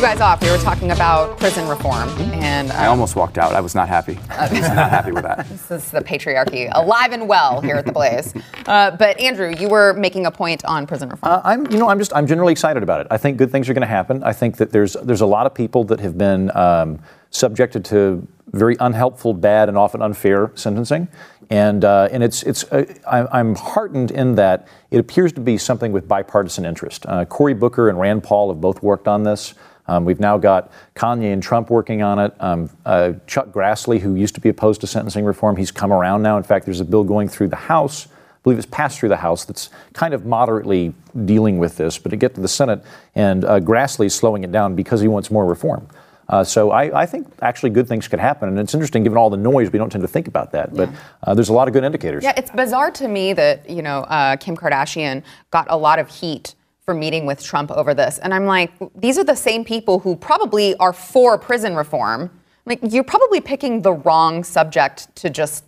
You 0.00 0.06
guys 0.06 0.20
off. 0.22 0.42
We 0.42 0.50
were 0.50 0.56
talking 0.56 0.92
about 0.92 1.38
prison 1.38 1.68
reform, 1.68 2.08
and 2.32 2.72
I 2.72 2.86
uh, 2.86 2.90
almost 2.90 3.16
walked 3.16 3.36
out. 3.36 3.54
I 3.54 3.60
was 3.60 3.74
not 3.74 3.86
happy. 3.86 4.18
I 4.30 4.50
was 4.50 4.62
not 4.62 4.88
happy 4.88 5.12
with 5.12 5.24
that. 5.24 5.46
this 5.68 5.70
is 5.70 5.90
the 5.90 6.00
patriarchy 6.00 6.70
alive 6.72 7.12
and 7.12 7.28
well 7.28 7.60
here 7.60 7.76
at 7.76 7.84
the 7.84 7.92
Blaze. 7.92 8.32
Uh, 8.66 8.94
but 8.96 9.18
Andrew, 9.18 9.52
you 9.58 9.68
were 9.68 9.94
making 9.94 10.26
a 10.26 10.30
point 10.30 10.64
on 10.64 10.86
prison 10.86 11.08
reform. 11.08 11.32
Uh, 11.32 11.40
I'm, 11.42 11.66
you 11.72 11.78
know, 11.78 11.88
I'm 11.88 11.98
just, 11.98 12.14
I'm 12.14 12.24
generally 12.24 12.52
excited 12.52 12.84
about 12.84 13.00
it. 13.00 13.08
I 13.10 13.16
think 13.16 13.36
good 13.36 13.50
things 13.50 13.68
are 13.68 13.74
going 13.74 13.80
to 13.80 13.88
happen. 13.88 14.22
I 14.22 14.32
think 14.32 14.58
that 14.58 14.70
there's, 14.70 14.92
there's 15.02 15.22
a 15.22 15.26
lot 15.26 15.44
of 15.46 15.54
people 15.54 15.82
that 15.84 15.98
have 15.98 16.16
been 16.16 16.54
um, 16.56 17.00
subjected 17.30 17.84
to 17.86 18.28
very 18.52 18.76
unhelpful, 18.78 19.34
bad, 19.34 19.68
and 19.68 19.76
often 19.76 20.02
unfair 20.02 20.52
sentencing, 20.54 21.08
and 21.48 21.84
uh, 21.84 22.08
and 22.12 22.22
it's, 22.22 22.42
it's, 22.44 22.64
uh, 22.64 22.84
I, 23.08 23.40
I'm 23.40 23.56
heartened 23.56 24.12
in 24.12 24.36
that 24.36 24.68
it 24.90 24.98
appears 24.98 25.32
to 25.32 25.40
be 25.40 25.58
something 25.58 25.90
with 25.90 26.06
bipartisan 26.06 26.64
interest. 26.64 27.06
Uh, 27.06 27.24
Cory 27.24 27.54
Booker 27.54 27.88
and 27.88 27.98
Rand 27.98 28.22
Paul 28.22 28.52
have 28.52 28.60
both 28.60 28.82
worked 28.82 29.08
on 29.08 29.24
this. 29.24 29.54
Um, 29.90 30.04
we've 30.04 30.20
now 30.20 30.38
got 30.38 30.70
Kanye 30.94 31.32
and 31.32 31.42
Trump 31.42 31.68
working 31.68 32.00
on 32.00 32.20
it. 32.20 32.32
Um, 32.38 32.70
uh, 32.86 33.14
Chuck 33.26 33.48
Grassley, 33.48 33.98
who 33.98 34.14
used 34.14 34.36
to 34.36 34.40
be 34.40 34.48
opposed 34.48 34.80
to 34.82 34.86
sentencing 34.86 35.24
reform, 35.24 35.56
he's 35.56 35.72
come 35.72 35.92
around 35.92 36.22
now. 36.22 36.36
In 36.36 36.44
fact, 36.44 36.64
there's 36.64 36.78
a 36.78 36.84
bill 36.84 37.02
going 37.02 37.28
through 37.28 37.48
the 37.48 37.56
House. 37.56 38.06
I 38.06 38.42
believe 38.44 38.58
it's 38.58 38.68
passed 38.70 39.00
through 39.00 39.08
the 39.08 39.16
House 39.16 39.44
that's 39.44 39.68
kind 39.92 40.14
of 40.14 40.24
moderately 40.24 40.94
dealing 41.24 41.58
with 41.58 41.76
this, 41.76 41.98
but 41.98 42.10
to 42.10 42.16
get 42.16 42.36
to 42.36 42.40
the 42.40 42.48
Senate, 42.48 42.84
and 43.16 43.44
uh, 43.44 43.58
Grassley 43.58 44.06
is 44.06 44.14
slowing 44.14 44.44
it 44.44 44.52
down 44.52 44.76
because 44.76 45.00
he 45.00 45.08
wants 45.08 45.28
more 45.28 45.44
reform. 45.44 45.88
Uh, 46.28 46.44
so 46.44 46.70
I, 46.70 47.02
I 47.02 47.06
think 47.06 47.26
actually 47.42 47.70
good 47.70 47.88
things 47.88 48.06
could 48.06 48.20
happen, 48.20 48.48
and 48.48 48.60
it's 48.60 48.72
interesting 48.72 49.02
given 49.02 49.18
all 49.18 49.28
the 49.28 49.36
noise. 49.36 49.72
We 49.72 49.80
don't 49.80 49.90
tend 49.90 50.02
to 50.02 50.08
think 50.08 50.28
about 50.28 50.52
that, 50.52 50.72
but 50.72 50.88
uh, 51.24 51.34
there's 51.34 51.48
a 51.48 51.52
lot 51.52 51.66
of 51.66 51.74
good 51.74 51.82
indicators. 51.82 52.22
Yeah, 52.22 52.34
it's 52.36 52.52
bizarre 52.52 52.92
to 52.92 53.08
me 53.08 53.32
that 53.32 53.68
you 53.68 53.82
know 53.82 54.02
uh, 54.02 54.36
Kim 54.36 54.56
Kardashian 54.56 55.24
got 55.50 55.66
a 55.68 55.76
lot 55.76 55.98
of 55.98 56.08
heat 56.08 56.54
for 56.90 56.94
meeting 56.94 57.24
with 57.24 57.40
Trump 57.40 57.70
over 57.70 57.94
this, 57.94 58.18
and 58.18 58.34
I'm 58.34 58.46
like, 58.46 58.72
these 58.96 59.16
are 59.16 59.22
the 59.22 59.36
same 59.36 59.64
people 59.64 60.00
who 60.00 60.16
probably 60.16 60.74
are 60.78 60.92
for 60.92 61.38
prison 61.38 61.76
reform. 61.76 62.32
Like, 62.66 62.80
you're 62.82 63.04
probably 63.04 63.40
picking 63.40 63.82
the 63.82 63.92
wrong 63.92 64.42
subject 64.42 65.14
to 65.14 65.30
just 65.30 65.62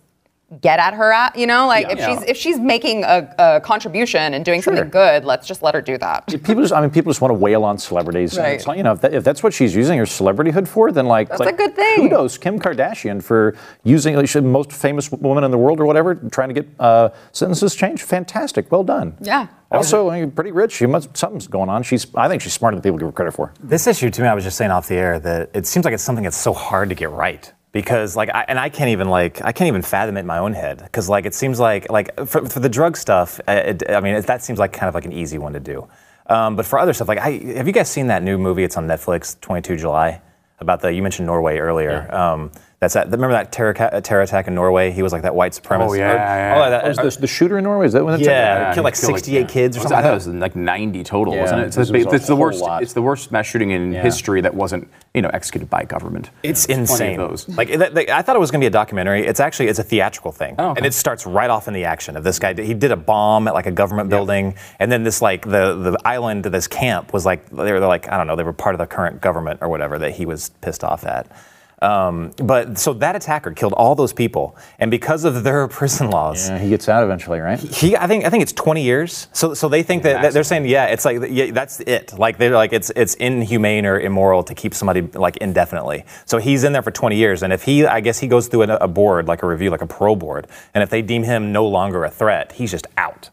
get 0.61 0.79
at 0.79 0.93
her 0.93 1.11
at. 1.11 1.37
You 1.37 1.47
know, 1.47 1.67
like 1.67 1.91
if 1.91 1.97
Yeah. 1.99 2.19
she's 2.19 2.29
if 2.29 2.37
she's 2.37 2.59
making 2.59 3.03
a, 3.03 3.33
a 3.37 3.61
contribution 3.61 4.33
and 4.33 4.43
doing 4.45 4.61
something 4.61 4.89
good, 4.89 5.25
let's 5.25 5.47
just 5.47 5.61
let 5.63 5.73
her 5.73 5.81
do 5.81 5.97
that. 5.97 6.27
People 6.27 6.61
just, 6.61 6.73
I 6.73 6.81
mean, 6.81 6.89
people 6.89 7.11
just 7.11 7.21
want 7.21 7.31
to 7.31 7.35
wail 7.39 7.63
on 7.63 7.77
celebrities. 7.77 8.33
and 8.37 8.43
Right. 8.45 8.53
It's 8.55 8.67
you 8.67 8.83
know, 8.83 8.93
if, 8.93 9.01
that, 9.01 9.13
if 9.13 9.23
that's 9.23 9.43
what 9.43 9.53
she's 9.53 9.75
using 9.75 9.97
her 9.97 10.05
celebrityhood 10.05 10.67
for, 10.67 10.91
then 10.91 11.05
like, 11.07 11.29
That's 11.29 11.39
like, 11.39 11.53
a 11.53 11.57
good 11.57 11.75
thing. 11.75 12.09
Kudos, 12.09 12.37
Kim 12.37 12.59
Kardashian, 12.59 13.21
for 13.23 13.55
using 13.83 14.15
like, 14.15 14.27
she's 14.27 14.33
the 14.33 14.41
most 14.41 14.71
famous 14.71 15.11
woman 15.11 15.43
in 15.43 15.51
the 15.51 15.57
world 15.57 15.79
or 15.79 15.85
whatever, 15.85 16.15
trying 16.15 16.49
to 16.49 16.53
get 16.53 16.67
uh, 16.79 17.09
sentences 17.31 17.75
changed. 17.75 18.03
Fantastic, 18.03 18.71
well 18.71 18.83
done. 18.83 19.17
Yeah. 19.19 19.47
Also, 19.71 20.09
I 20.09 20.19
mean, 20.21 20.29
pretty 20.31 20.51
rich. 20.51 20.73
She 20.73 20.85
must 20.85 21.17
something's 21.17 21.47
going 21.47 21.67
on. 21.67 21.81
She's, 21.81 22.05
I 22.15 22.27
think 22.27 22.43
she's 22.43 22.53
smarter 22.53 22.75
than 22.75 22.83
people 22.83 22.99
give 22.99 23.07
her 23.07 23.11
credit 23.11 23.31
for. 23.33 23.53
This 23.59 23.87
issue, 23.87 24.11
to 24.11 24.21
me, 24.21 24.27
I 24.27 24.35
was 24.35 24.43
just 24.43 24.55
saying 24.55 24.69
off 24.69 24.87
the 24.87 24.95
air 24.95 25.19
that 25.21 25.49
it 25.55 25.65
seems 25.65 25.83
like 25.83 25.95
it's 25.95 26.03
something 26.03 26.23
that's 26.23 26.37
so 26.37 26.53
hard 26.53 26.89
to 26.89 26.95
get 26.95 27.09
right 27.09 27.51
because, 27.73 28.15
like, 28.15 28.29
I, 28.33 28.45
and 28.47 28.57
I 28.57 28.69
can't 28.69 28.91
even 28.91 29.09
like 29.09 29.41
I 29.41 29.51
can't 29.51 29.67
even 29.67 29.81
fathom 29.81 30.15
it 30.15 30.21
in 30.21 30.25
my 30.25 30.37
own 30.37 30.53
head 30.53 30.77
because, 30.77 31.09
like, 31.09 31.25
it 31.25 31.33
seems 31.33 31.59
like 31.59 31.91
like 31.91 32.15
for, 32.25 32.47
for 32.47 32.61
the 32.61 32.69
drug 32.69 32.95
stuff, 32.95 33.41
uh, 33.47 33.51
it, 33.51 33.83
I 33.89 33.99
mean, 33.99 34.15
it, 34.15 34.25
that 34.27 34.41
seems 34.41 34.59
like 34.59 34.71
kind 34.71 34.87
of 34.87 34.95
like 34.95 35.05
an 35.05 35.11
easy 35.11 35.37
one 35.37 35.51
to 35.51 35.59
do. 35.59 35.89
Um, 36.27 36.55
but 36.55 36.65
for 36.65 36.79
other 36.79 36.93
stuff, 36.93 37.09
like, 37.09 37.17
I, 37.17 37.31
have 37.57 37.67
you 37.67 37.73
guys 37.73 37.89
seen 37.89 38.07
that 38.07 38.23
new 38.23 38.37
movie? 38.37 38.63
It's 38.63 38.77
on 38.77 38.87
Netflix, 38.87 39.37
22 39.41 39.75
July, 39.75 40.21
about 40.59 40.79
the 40.79 40.93
you 40.93 41.01
mentioned 41.01 41.25
Norway 41.25 41.57
earlier. 41.57 42.13
Um, 42.15 42.51
that's 42.83 42.93
that. 42.95 43.05
Remember 43.09 43.31
that 43.33 43.51
terror, 43.51 43.73
ca- 43.73 43.99
terror 44.01 44.21
attack 44.21 44.47
in 44.47 44.55
Norway? 44.55 44.91
He 44.91 45.01
was 45.01 45.13
like 45.13 45.21
that 45.23 45.33
white 45.33 45.53
supremacist. 45.53 45.89
Oh, 45.89 45.93
yeah, 45.93 46.11
or- 46.11 46.15
yeah, 46.15 46.53
all 46.53 46.59
yeah. 46.59 46.65
Oh, 46.67 46.69
that- 46.69 46.97
Was 47.05 47.15
the, 47.15 47.21
the 47.21 47.27
shooter 47.27 47.57
in 47.57 47.63
Norway? 47.63 47.85
Is 47.85 47.93
that 47.93 48.03
when 48.03 48.13
it's 48.15 48.23
Yeah, 48.25 48.73
killed 48.73 48.83
like 48.83 48.95
Killed, 48.99 49.13
68 49.15 49.39
yeah. 49.39 49.47
kids 49.47 49.77
or 49.77 49.79
something 49.81 49.97
I 49.97 50.01
thought 50.01 50.11
it 50.11 50.15
was 50.15 50.27
like 50.27 50.55
90 50.55 51.03
total, 51.03 51.33
Yeah, 51.35 51.41
wasn't 51.41 51.61
it? 51.61 51.65
this 51.71 51.77
was 51.77 51.91
a 51.91 52.09
it's 52.09 52.27
the 52.27 52.35
worst. 52.35 52.61
lot. 52.61 52.83
It's 52.83 52.93
the 52.93 53.01
worst 53.01 53.31
mass 53.31 53.45
shooting 53.45 53.71
in 53.71 53.93
Yeah. 53.93 54.01
history 54.03 54.41
that 54.41 54.53
wasn't, 54.53 54.87
you 55.13 55.21
know, 55.21 55.29
executed 55.33 55.69
by 55.69 55.85
government. 55.85 56.29
It's 56.43 56.65
Plenty 56.65 56.81
insane. 56.81 57.17
those. 57.17 57.47
Like 57.49 57.69
that, 57.77 57.93
that- 57.95 58.09
I 58.09 58.21
thought 58.21 58.35
it 58.35 58.39
was 58.39 58.51
going 58.51 58.59
to 58.59 58.63
be 58.63 58.67
a 58.67 58.71
documentary. 58.71 59.25
It's 59.25 59.39
actually 59.39 59.69
it's 59.69 59.79
a 59.79 59.83
theatrical 59.83 60.31
thing, 60.31 60.55
Oh, 60.59 60.71
okay. 60.71 60.79
and 60.79 60.85
it 60.85 60.93
starts 60.93 61.25
right 61.25 61.49
off 61.49 61.67
in 61.67 61.73
the 61.73 61.85
action 61.85 62.17
of 62.17 62.23
this 62.23 62.37
guy. 62.37 62.53
He 62.53 62.73
did 62.73 62.91
a 62.91 62.97
bomb 62.97 63.47
at 63.47 63.53
like 63.53 63.65
a 63.65 63.71
government 63.71 64.09
building, 64.09 64.55
and 64.79 64.91
then 64.91 65.03
this 65.03 65.21
like 65.21 65.43
the 65.45 65.75
the 65.75 65.97
island, 66.05 66.43
this 66.45 66.67
camp 66.67 67.13
was 67.13 67.25
like 67.25 67.49
they 67.49 67.71
were 67.71 67.79
like 67.79 68.11
I 68.11 68.17
don't 68.17 68.27
know 68.27 68.35
they 68.35 68.43
were 68.43 68.53
part 68.53 68.75
of 68.75 68.79
the 68.79 68.87
current 68.87 69.21
government 69.21 69.59
or 69.61 69.69
whatever 69.69 69.97
that 69.99 70.11
he 70.11 70.25
was 70.25 70.49
pissed 70.61 70.83
off 70.83 71.05
at. 71.05 71.27
Um, 71.83 72.31
but 72.37 72.79
so 72.79 72.93
that 72.93 73.15
attacker 73.15 73.51
killed 73.51 73.73
all 73.73 73.93
those 73.93 74.13
people, 74.13 74.55
and 74.79 74.89
because 74.89 75.25
of 75.25 75.43
their 75.43 75.67
prison 75.79 76.09
laws, 76.09 76.47
Yeah, 76.49 76.57
he 76.57 76.69
gets 76.69 76.87
out 76.87 77.03
eventually, 77.03 77.39
right? 77.39 77.59
he, 77.59 77.97
I 77.97 78.07
think, 78.07 78.23
I 78.25 78.29
think 78.29 78.41
it's 78.41 78.53
20 78.53 78.81
years. 78.83 79.27
So, 79.33 79.53
so 79.53 79.67
they 79.67 79.83
think 79.83 80.03
that, 80.03 80.21
that 80.21 80.33
they're 80.33 80.45
saying, 80.45 80.65
yeah, 80.65 80.85
it's 80.85 81.03
like, 81.03 81.17
yeah, 81.29 81.51
that's 81.51 81.81
it. 81.81 82.13
Like 82.17 82.37
they're 82.37 82.51
like, 82.51 82.71
it's 82.71 82.89
it's 82.95 83.15
inhumane 83.15 83.85
or 83.85 83.99
immoral 83.99 84.43
to 84.45 84.55
keep 84.55 84.73
somebody 84.73 85.01
like 85.01 85.35
indefinitely. 85.37 86.05
So 86.25 86.37
he's 86.37 86.63
in 86.63 86.71
there 86.71 86.81
for 86.81 86.91
20 86.91 87.17
years, 87.17 87.43
and 87.43 87.51
if 87.51 87.63
he, 87.63 87.85
I 87.85 87.99
guess 87.99 88.19
he 88.19 88.27
goes 88.27 88.47
through 88.47 88.63
a, 88.63 88.75
a 88.77 88.87
board, 88.87 89.27
like 89.27 89.43
a 89.43 89.47
review, 89.47 89.69
like 89.69 89.81
a 89.81 89.87
parole 89.87 90.15
board, 90.15 90.47
and 90.73 90.81
if 90.83 90.89
they 90.89 91.01
deem 91.01 91.23
him 91.23 91.51
no 91.51 91.67
longer 91.67 92.05
a 92.05 92.09
threat, 92.09 92.53
he's 92.53 92.71
just 92.71 92.87
out. 92.97 93.29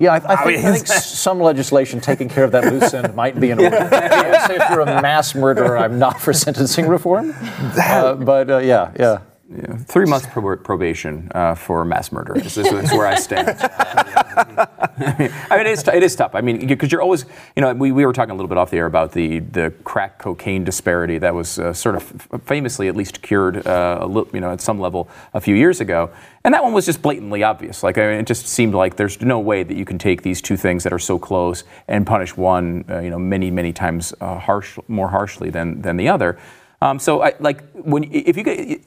Yeah, 0.00 0.14
I, 0.14 0.16
I, 0.16 0.44
think, 0.44 0.64
I 0.64 0.72
think 0.72 0.86
some 0.86 1.38
legislation 1.38 2.00
taking 2.00 2.28
care 2.28 2.44
of 2.44 2.52
that 2.52 2.64
loose 2.72 2.94
end 2.94 3.14
might 3.14 3.38
be 3.38 3.50
in 3.50 3.60
order. 3.60 3.78
Would 3.78 3.90
say 3.90 4.56
if 4.56 4.70
you're 4.70 4.80
a 4.80 5.02
mass 5.02 5.34
murderer, 5.34 5.76
I'm 5.76 5.98
not 5.98 6.20
for 6.20 6.32
sentencing 6.32 6.88
reform. 6.88 7.34
Uh, 7.78 8.14
but 8.14 8.50
uh, 8.50 8.58
yeah, 8.58 8.92
yeah. 8.98 9.18
Yeah, 9.54 9.76
three 9.76 10.06
months 10.06 10.26
prob- 10.26 10.64
probation 10.64 11.30
uh, 11.34 11.54
for 11.54 11.84
mass 11.84 12.10
murder. 12.10 12.34
This 12.34 12.56
is, 12.56 12.70
this 12.70 12.90
is 12.90 12.92
where 12.92 13.06
I 13.06 13.16
stand. 13.16 13.48
I 13.60 15.56
mean, 15.58 15.66
it's, 15.66 15.86
it 15.86 16.02
is 16.02 16.16
tough. 16.16 16.34
I 16.34 16.40
mean, 16.40 16.66
because 16.66 16.90
you're 16.90 17.02
always, 17.02 17.26
you 17.54 17.60
know, 17.60 17.74
we, 17.74 17.92
we 17.92 18.06
were 18.06 18.14
talking 18.14 18.30
a 18.30 18.34
little 18.34 18.48
bit 18.48 18.56
off 18.56 18.70
the 18.70 18.78
air 18.78 18.86
about 18.86 19.12
the, 19.12 19.40
the 19.40 19.72
crack 19.84 20.18
cocaine 20.18 20.64
disparity 20.64 21.18
that 21.18 21.34
was 21.34 21.58
uh, 21.58 21.74
sort 21.74 21.96
of 21.96 22.02
famously 22.44 22.88
at 22.88 22.96
least 22.96 23.20
cured, 23.20 23.66
uh, 23.66 24.06
little, 24.06 24.28
you 24.32 24.40
know, 24.40 24.50
at 24.52 24.62
some 24.62 24.80
level 24.80 25.10
a 25.34 25.40
few 25.40 25.54
years 25.54 25.80
ago. 25.80 26.10
And 26.44 26.54
that 26.54 26.62
one 26.62 26.72
was 26.72 26.86
just 26.86 27.02
blatantly 27.02 27.42
obvious. 27.42 27.82
Like, 27.82 27.98
I 27.98 28.06
mean, 28.06 28.20
it 28.20 28.26
just 28.26 28.46
seemed 28.46 28.74
like 28.74 28.96
there's 28.96 29.20
no 29.20 29.38
way 29.38 29.64
that 29.64 29.76
you 29.76 29.84
can 29.84 29.98
take 29.98 30.22
these 30.22 30.40
two 30.40 30.56
things 30.56 30.82
that 30.84 30.94
are 30.94 30.98
so 30.98 31.18
close 31.18 31.64
and 31.88 32.06
punish 32.06 32.36
one, 32.36 32.86
uh, 32.88 33.00
you 33.00 33.10
know, 33.10 33.18
many, 33.18 33.50
many 33.50 33.72
times 33.72 34.14
uh, 34.20 34.38
harsh, 34.38 34.78
more 34.88 35.08
harshly 35.08 35.50
than, 35.50 35.82
than 35.82 35.98
the 35.98 36.08
other. 36.08 36.38
Um, 36.80 36.98
so, 36.98 37.22
I, 37.22 37.34
like, 37.38 37.62
when 37.74 38.04
if 38.12 38.36
you 38.36 38.42
get, 38.42 38.80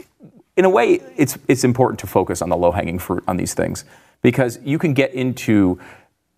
in 0.57 0.65
a 0.65 0.69
way, 0.69 1.01
it's 1.17 1.37
it's 1.47 1.63
important 1.63 1.99
to 1.99 2.07
focus 2.07 2.41
on 2.41 2.49
the 2.49 2.57
low 2.57 2.71
hanging 2.71 2.99
fruit 2.99 3.23
on 3.27 3.37
these 3.37 3.53
things 3.53 3.85
because 4.21 4.59
you 4.63 4.79
can 4.79 4.93
get 4.93 5.13
into 5.13 5.79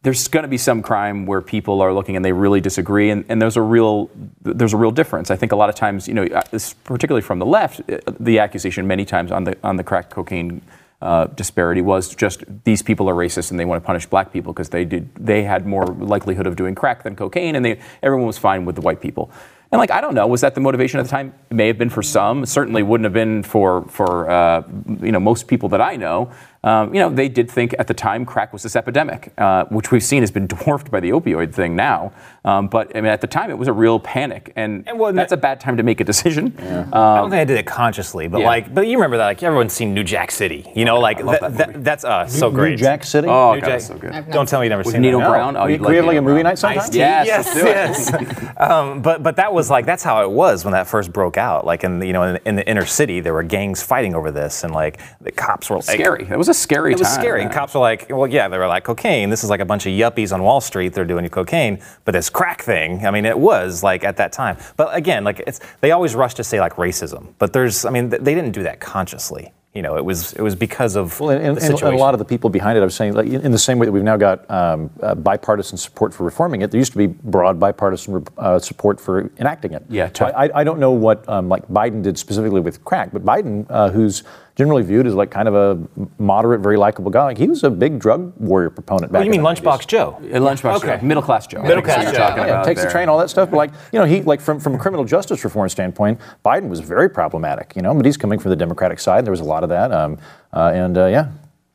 there's 0.04 0.28
going 0.28 0.44
to 0.44 0.50
be 0.50 0.58
some 0.58 0.82
crime 0.82 1.26
where 1.26 1.42
people 1.42 1.82
are 1.82 1.94
looking 1.94 2.16
and 2.16 2.24
they 2.24 2.32
really 2.32 2.62
disagree, 2.62 3.10
and, 3.10 3.26
and 3.30 3.42
there's 3.42 3.58
a 3.58 3.62
real 3.62 4.10
there's 4.42 4.74
a 4.74 4.78
real 4.78 4.92
difference. 4.92 5.30
I 5.30 5.36
think 5.36 5.52
a 5.52 5.56
lot 5.56 5.70
of 5.70 5.76
times, 5.76 6.08
you 6.08 6.14
know, 6.14 6.24
uh, 6.24 6.42
particularly 6.84 7.22
from 7.22 7.40
the 7.40 7.46
left, 7.46 7.82
uh, 7.90 8.00
the 8.20 8.40
accusation 8.40 8.88
many 8.88 9.06
times 9.06 9.32
on 9.32 9.44
the 9.44 9.58
on 9.64 9.76
the 9.76 9.84
crack 9.84 10.10
cocaine. 10.10 10.62
Uh, 11.00 11.28
disparity 11.28 11.80
was 11.80 12.16
just 12.16 12.44
these 12.64 12.82
people 12.82 13.08
are 13.08 13.14
racist 13.14 13.52
and 13.52 13.60
they 13.60 13.66
want 13.66 13.80
to 13.80 13.86
punish 13.86 14.08
black 14.08 14.34
people 14.34 14.52
because 14.52 14.70
they 14.70 14.84
did 14.84 15.08
they 15.14 15.44
had 15.44 15.64
more 15.64 15.86
likelihood 15.86 16.48
of 16.48 16.56
doing 16.56 16.74
crack 16.74 17.04
than 17.04 17.16
cocaine 17.16 17.56
and 17.56 17.64
they 17.64 17.80
everyone 18.02 18.26
was 18.26 18.40
fine 18.40 18.66
with 18.66 18.74
the 18.74 18.82
white 18.82 19.00
people 19.00 19.30
and 19.72 19.80
like 19.80 19.92
I 19.92 20.00
don't 20.00 20.16
know, 20.16 20.28
was 20.28 20.42
that 20.42 20.56
the 20.56 20.62
motivation 20.62 21.00
at 21.00 21.04
the 21.04 21.10
time? 21.10 21.34
It 21.50 21.54
may 21.54 21.68
have 21.68 21.78
been 21.78 21.90
for 21.90 22.02
some. 22.02 22.46
Certainly 22.46 22.84
wouldn't 22.84 23.06
have 23.06 23.14
been 23.14 23.44
for 23.44 23.84
for 23.90 24.30
uh, 24.30 24.64
you 25.02 25.12
know 25.12 25.20
most 25.20 25.48
people 25.48 25.70
that 25.70 25.82
I 25.82 25.96
know. 25.96 26.32
Um, 26.64 26.94
you 26.94 27.00
know, 27.00 27.10
they 27.10 27.30
did 27.30 27.50
think 27.50 27.76
at 27.80 27.88
the 27.88 27.94
time 27.94 28.26
crack 28.26 28.52
was 28.52 28.64
this 28.64 28.76
epidemic, 28.76 29.32
uh, 29.38 29.66
which 29.66 29.92
we've 29.92 30.04
seen 30.04 30.22
has 30.24 30.32
been 30.32 30.48
dwarfed 30.56 30.90
by 30.92 31.00
the 31.00 31.10
opioid 31.12 31.54
thing 31.54 31.76
now. 31.76 32.12
Um, 32.44 32.68
but 32.68 32.96
I 32.96 33.02
mean, 33.02 33.12
at 33.12 33.22
the 33.22 33.28
time, 33.28 33.50
it 33.50 33.58
was 33.58 33.68
a 33.68 33.74
real 33.74 34.00
panic, 34.00 34.54
and, 34.56 34.88
And 34.88 34.98
well, 34.98 35.12
that's 35.14 35.34
a 35.34 35.38
bad 35.38 35.60
time 35.60 35.78
to 35.78 35.84
make 35.84 36.00
a 36.00 36.04
decision. 36.04 36.54
I 36.58 37.18
don't 37.18 37.30
think 37.30 37.42
I 37.42 37.46
did 37.46 37.58
it 37.58 37.66
consciously, 37.66 38.28
but 38.28 38.40
yeah. 38.42 38.48
like, 38.48 38.74
but 38.74 38.88
you 38.88 38.98
remember 38.98 39.18
that, 39.18 39.26
like 39.26 39.44
everyone's 39.44 39.74
seen 39.74 39.94
New 39.94 40.04
Jack 40.04 40.32
City, 40.32 40.70
you 40.76 40.86
know, 40.86 41.00
like 41.00 41.22
love 41.22 41.40
that, 41.42 41.58
that 41.58 41.74
that- 41.74 41.84
that's 41.84 42.04
us, 42.06 42.38
so 42.38 42.50
New 42.50 42.56
great. 42.56 42.70
New 42.72 42.78
Jack 42.78 43.04
City. 43.04 43.28
Oh, 43.28 43.54
New 43.56 43.62
God, 43.62 43.68
Jack- 43.68 43.82
so 43.82 43.98
good. 43.98 44.12
Don't 44.32 44.48
tell 44.48 44.60
me 44.60 44.66
you've 44.66 44.72
never 44.72 44.84
With 44.84 44.94
seen 44.94 45.02
Nino 45.02 45.20
that. 45.20 45.30
Brown. 45.30 45.56
Oh, 45.58 45.66
we, 45.66 45.74
you'd 45.74 45.82
can 45.82 45.90
we 45.90 45.96
have 45.98 46.06
like 46.06 46.18
a 46.18 46.22
movie 46.22 46.42
Brown. 46.42 46.44
night 46.52 46.60
sometime? 46.60 46.90
Yes, 46.94 47.28
yes, 47.28 47.46
let's 47.48 47.60
do 47.60 47.68
it. 47.68 48.28
yes. 48.32 48.58
um, 48.60 49.02
but 49.02 49.24
but 49.24 49.36
that 49.38 49.54
was 49.54 49.70
like 49.70 49.86
that's 49.86 50.04
how 50.04 50.24
it 50.24 50.32
was 50.32 50.64
when 50.66 50.72
that 50.74 50.88
first 50.88 51.12
broke 51.14 51.38
out. 51.38 51.66
Like 51.66 51.84
in 51.84 52.00
the, 52.00 52.08
you 52.08 52.14
know 52.14 52.24
in, 52.24 52.40
in 52.46 52.56
the 52.56 52.68
inner 52.68 52.86
city, 52.86 53.20
there 53.20 53.34
were 53.34 53.44
gangs 53.44 53.84
fighting 53.84 54.16
over 54.16 54.32
this, 54.32 54.64
and 54.64 54.74
like 54.74 55.00
the 55.22 55.32
cops 55.32 55.70
were 55.70 55.78
like, 55.78 55.86
Scary. 55.86 56.28
It 56.30 56.38
was 56.38 56.47
a 56.50 56.54
scary 56.54 56.94
It 56.94 57.00
was 57.00 57.08
time. 57.08 57.20
scary. 57.22 57.42
yeah. 57.42 57.50
Cops 57.54 57.74
were 57.74 57.80
like, 57.80 58.08
well, 58.10 58.28
yeah, 58.28 58.48
they 58.48 58.58
were 58.58 58.68
like 58.68 58.84
cocaine. 58.84 59.30
This 59.30 59.44
is 59.44 59.50
like 59.50 59.60
a 59.60 59.66
bunch 59.66 59.86
of 59.86 59.92
yuppies 59.92 60.34
on 60.34 60.44
Wall 60.44 60.62
Street. 60.62 60.94
They're 60.94 61.06
doing 61.06 61.28
cocaine, 61.30 61.80
but 62.06 62.12
this 62.14 62.30
crack 62.30 62.62
thing. 62.62 63.06
I 63.06 63.12
mean, 63.12 63.26
it 63.26 63.38
was 63.38 63.84
like 63.84 64.04
at 64.04 64.18
that 64.18 64.32
time. 64.32 64.58
But 64.76 64.96
again, 64.96 65.24
like 65.24 65.42
it's 65.48 65.60
they 65.82 65.92
always 65.92 66.16
rush 66.16 66.34
to 66.36 66.44
say 66.44 66.60
like 66.60 66.74
racism, 66.76 67.34
but 67.40 67.54
there's 67.54 67.86
I 67.86 67.90
mean 67.90 68.10
they 68.10 68.36
didn't 68.36 68.52
do 68.52 68.64
that 68.64 68.80
consciously. 68.80 69.54
You 69.74 69.84
know, 69.84 69.96
it 69.96 70.04
was 70.04 70.34
it 70.34 70.42
was 70.42 70.56
because 70.56 70.96
of 70.96 71.20
Well, 71.20 71.30
and, 71.30 71.46
and, 71.46 71.58
the 71.58 71.86
and 71.86 71.94
a 71.94 71.98
lot 71.98 72.16
of 72.16 72.20
the 72.20 72.26
people 72.26 72.50
behind 72.50 72.80
it, 72.80 72.82
I 72.82 72.84
was 72.84 72.96
saying, 72.96 73.14
like 73.14 73.28
in 73.28 73.42
in 73.42 73.52
the 73.52 73.60
same 73.60 73.78
way 73.78 73.86
that 73.86 73.92
we've 73.92 74.02
now 74.02 74.18
got 74.18 74.50
um, 74.50 74.90
uh, 75.04 75.14
bipartisan 75.14 75.78
support 75.78 76.16
for 76.16 76.24
reforming 76.24 76.64
it, 76.64 76.72
there 76.72 76.80
used 76.80 76.94
to 76.94 76.98
be 76.98 77.06
broad 77.06 77.60
bipartisan 77.60 78.26
uh, 78.40 78.58
support 78.58 79.00
for 79.00 79.30
enacting 79.38 79.74
it. 79.74 79.84
Yeah, 79.88 80.10
So 80.16 80.26
I, 80.28 80.62
I 80.62 80.64
don't 80.64 80.80
know 80.80 80.92
what 80.92 81.28
um, 81.30 81.48
like 81.48 81.68
Biden 81.68 82.02
did 82.02 82.18
specifically 82.18 82.62
with 82.62 82.84
crack, 82.86 83.12
but 83.14 83.24
Biden, 83.24 83.68
uh, 83.70 83.92
who's 83.92 84.24
generally 84.58 84.82
viewed 84.82 85.06
as 85.06 85.14
like 85.14 85.30
kind 85.30 85.48
of 85.48 85.54
a 85.54 85.88
moderate, 86.18 86.62
very 86.62 86.78
likable 86.78 87.12
guy, 87.12 87.24
like 87.26 87.38
he 87.38 87.48
was 87.48 87.64
a 87.64 87.70
big 87.70 88.00
drug 88.00 88.34
warrior 88.38 88.72
proponent. 88.72 89.12
What 89.12 89.20
Back 89.20 89.22
do 89.22 89.26
you 89.28 89.32
mean, 89.32 89.42
Lunchbox 89.42 89.82
90s. 89.84 89.88
Joe? 89.88 90.18
A 90.24 90.40
lunchbox 90.40 90.78
Okay. 90.78 90.98
Joe, 91.00 91.06
middle 91.06 91.22
class 91.22 91.46
Joe. 91.46 91.62
Middle 91.62 91.78
I 91.78 91.82
think 91.82 91.88
is 91.88 91.96
what 91.98 92.02
class 92.04 92.12
Joe. 92.12 92.18
talking 92.18 92.38
Yeah, 92.44 92.50
about 92.50 92.66
takes 92.66 92.82
there. 92.82 92.90
the 92.90 92.92
train, 92.92 93.08
all 93.08 93.20
that 93.20 93.30
stuff. 93.30 93.52
But 93.52 93.58
like, 93.58 93.72
you 93.94 94.00
know, 94.00 94.06
he 94.06 94.24
like 94.24 94.42
from 94.42 94.60
from 94.60 94.74
a 94.74 94.80
criminal 94.80 95.06
justice 95.06 95.44
reform 95.44 95.70
standpoint, 95.70 96.20
Biden 96.44 96.70
was 96.70 96.80
very 96.80 97.08
problematic. 97.10 97.74
You 97.76 97.84
know, 97.84 97.94
but 97.94 98.04
he's 98.06 98.18
coming 98.18 98.40
from 98.40 98.50
the 98.50 98.56
Democratic 98.56 99.00
side. 99.00 99.26
There 99.26 99.32
was 99.32 99.42
a 99.42 99.46
lot 99.46 99.62
of 99.62 99.70
that, 99.70 99.92
um, 99.92 100.18
uh, 100.54 100.72
and 100.74 100.98
uh, 100.98 101.06
yeah, 101.06 101.30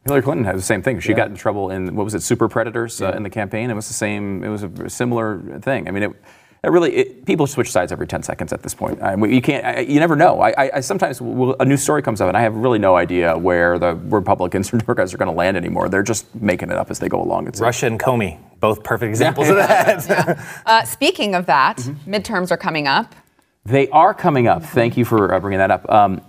Hillary 0.05 0.23
Clinton 0.23 0.45
had 0.45 0.57
the 0.57 0.63
same 0.63 0.83
thing. 0.83 0.99
She 0.99 1.15
got 1.15 1.29
in 1.29 1.37
trouble 1.37 1.71
in 1.71 1.95
what 1.95 2.03
was 2.03 2.15
it, 2.15 2.23
Super 2.23 2.49
Predators 2.49 3.01
uh, 3.01 3.13
in 3.13 3.23
the 3.23 3.31
campaign. 3.31 3.71
It 3.71 3.75
was 3.75 3.87
the 3.87 3.95
same. 3.95 4.43
It 4.43 4.49
was 4.49 4.65
a 4.65 4.91
similar 4.91 5.41
thing. 5.61 5.87
I 5.87 5.93
mean, 5.93 6.03
it, 6.03 6.11
it 6.65 6.71
really 6.71 6.95
it, 6.95 7.27
people 7.27 7.47
switch 7.47 7.71
sides 7.73 7.91
every 7.93 8.07
ten 8.07 8.23
seconds 8.23 8.53
at 8.53 8.63
this 8.63 8.73
point. 8.75 9.03
I 9.03 9.17
mean, 9.17 9.33
you 9.33 9.43
can't. 9.43 9.65
I, 9.65 9.81
you 9.81 9.99
never 9.99 10.15
know. 10.17 10.41
I, 10.41 10.51
I, 10.57 10.71
I 10.75 10.81
sometimes 10.81 11.21
will, 11.21 11.57
a 11.59 11.65
new 11.65 11.77
story 11.77 12.03
comes 12.03 12.21
up 12.21 12.29
and 12.29 12.37
I 12.37 12.41
have 12.43 12.55
really 12.55 12.79
no 12.79 12.97
idea 12.97 13.37
where 13.37 13.79
the 13.79 13.95
Republicans 13.95 14.73
or 14.73 14.79
Democrats 14.85 15.13
are 15.13 15.19
going 15.19 15.31
to 15.31 15.37
land 15.37 15.57
anymore. 15.57 15.89
They're 15.89 16.03
just 16.03 16.33
making 16.35 16.71
it 16.71 16.77
up 16.77 16.91
as 16.91 16.99
they 17.01 17.09
go 17.09 17.21
along. 17.23 17.49
It's 17.49 17.61
Russia 17.61 17.87
and 17.87 17.99
Comey, 17.99 18.39
both 18.61 18.83
perfect 18.85 19.09
examples 19.11 19.49
of 19.49 19.57
that. 19.57 20.39
Uh, 20.67 20.85
speaking 20.85 21.35
of 21.35 21.47
that, 21.47 21.79
Mm-hmm. 21.79 22.15
midterms 22.15 22.51
are 22.51 22.57
coming 22.57 22.87
up. 22.87 23.15
They 23.65 23.89
are 23.89 24.15
coming 24.15 24.47
up. 24.49 24.63
Thank 24.63 24.97
you 24.97 25.05
for 25.05 25.35
uh, 25.35 25.41
bringing 25.41 25.59
that 25.59 25.71
up. 25.71 25.91
Um, 25.91 26.21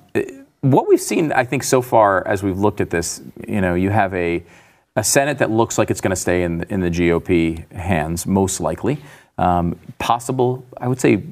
what 0.62 0.88
we've 0.88 1.02
seen, 1.02 1.32
I 1.32 1.44
think, 1.46 1.64
so 1.64 1.82
far 1.82 2.26
as 2.28 2.42
we've 2.44 2.58
looked 2.58 2.80
at 2.82 2.90
this, 2.90 3.22
you 3.48 3.60
know, 3.62 3.74
you 3.76 3.90
have 3.90 4.14
a, 4.14 4.44
a 4.96 5.04
Senate 5.04 5.40
that 5.40 5.52
looks 5.52 5.78
like 5.78 5.92
it's 5.92 6.00
going 6.02 6.12
to 6.12 6.16
stay 6.16 6.44
in, 6.44 6.64
in 6.70 6.80
the 6.80 6.90
GOP 6.90 7.70
hands, 7.72 8.26
most 8.26 8.60
likely. 8.62 8.98
Um, 9.40 9.80
possible, 9.98 10.64
I 10.78 10.88
would 10.88 11.02
say, 11.02 11.24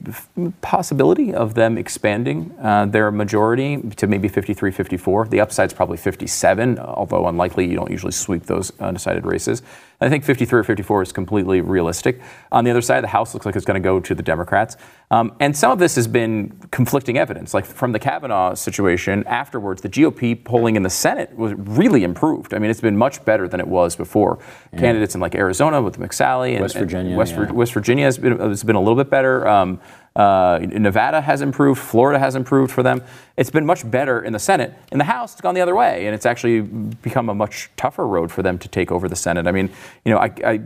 possibility 0.62 1.36
of 1.36 1.54
them 1.54 1.78
expanding 1.78 2.52
uh, 2.60 2.88
their 2.88 3.12
majority 3.12 3.80
to 3.98 4.08
maybe 4.08 4.28
53, 4.28 4.72
54. 4.72 5.28
The 5.28 5.40
upside's 5.40 5.72
probably 5.72 5.98
57, 5.98 6.80
although 6.80 7.28
unlikely. 7.28 7.68
You 7.68 7.76
don't 7.76 7.92
usually 7.92 8.12
sweep 8.12 8.48
those 8.48 8.72
undecided 8.80 9.24
races. 9.24 9.62
I 10.02 10.10
think 10.10 10.24
53 10.24 10.60
or 10.60 10.64
54 10.64 11.04
is 11.04 11.12
completely 11.12 11.62
realistic. 11.62 12.20
On 12.52 12.64
the 12.64 12.72
other 12.72 12.82
side, 12.82 13.04
the 13.04 13.08
House 13.08 13.34
looks 13.34 13.46
like 13.46 13.56
it's 13.56 13.66
going 13.66 13.82
to 13.82 13.84
go 13.84 14.00
to 14.00 14.16
the 14.16 14.24
Democrats. 14.24 14.76
Um, 15.12 15.36
and 15.40 15.56
some 15.56 15.72
of 15.72 15.78
this 15.78 15.96
has 15.96 16.08
been 16.08 16.58
conflicting 16.72 17.20
evidence. 17.20 17.54
Like 17.54 17.66
from 17.66 17.92
the 17.92 18.00
Kavanaugh 18.00 18.56
situation 18.56 19.24
afterwards, 19.28 19.82
the 19.82 19.90
GOP 19.90 20.44
polling 20.44 20.76
in 20.76 20.82
the 20.82 20.90
Senate 20.90 21.36
was 21.36 21.54
really 21.54 22.04
improved. 22.04 22.54
I 22.54 22.60
mean, 22.60 22.72
it's 22.72 22.82
been 22.82 22.98
much 22.98 23.24
better 23.26 23.48
than 23.48 23.60
it 23.60 23.68
was 23.68 23.96
before. 23.96 24.40
Candidates 24.76 25.14
in 25.14 25.22
like 25.22 25.36
Arizona 25.36 25.82
with 25.82 26.00
McSally 26.00 26.54
and 26.54 26.62
West 26.62 26.76
and 26.76 26.86
Virginia, 26.86 27.16
West, 27.16 27.34
yeah. 27.34 27.52
West 27.52 27.74
Virginia 27.74 28.06
has 28.06 28.18
been, 28.18 28.40
has 28.40 28.64
been 28.64 28.76
a 28.76 28.80
little 28.80 28.96
bit 28.96 29.12
better. 29.12 29.48
Um, 29.48 29.80
uh, 30.16 30.60
Nevada 30.62 31.22
has 31.22 31.42
improved. 31.42 31.80
Florida 31.80 32.20
has 32.20 32.36
improved 32.36 32.72
for 32.72 32.84
them. 32.84 33.02
It's 33.38 33.50
been 33.50 33.66
much 33.66 33.90
better 33.90 34.22
in 34.22 34.34
the 34.34 34.40
Senate. 34.40 34.74
In 34.92 34.98
the 34.98 35.06
House, 35.06 35.32
it's 35.34 35.42
gone 35.42 35.56
the 35.56 35.62
other 35.62 35.76
way, 35.76 36.06
and 36.06 36.14
it's 36.14 36.26
actually 36.26 36.62
become 36.62 37.30
a 37.30 37.36
much 37.36 37.70
tougher 37.78 38.06
road 38.06 38.32
for 38.32 38.42
them 38.42 38.58
to 38.60 38.68
take 38.68 38.92
over 38.92 39.08
the 39.08 39.16
Senate. 39.16 39.48
I 39.48 39.52
mean, 39.52 39.70
you 40.04 40.14
know, 40.14 40.20
I, 40.20 40.32
I 40.46 40.62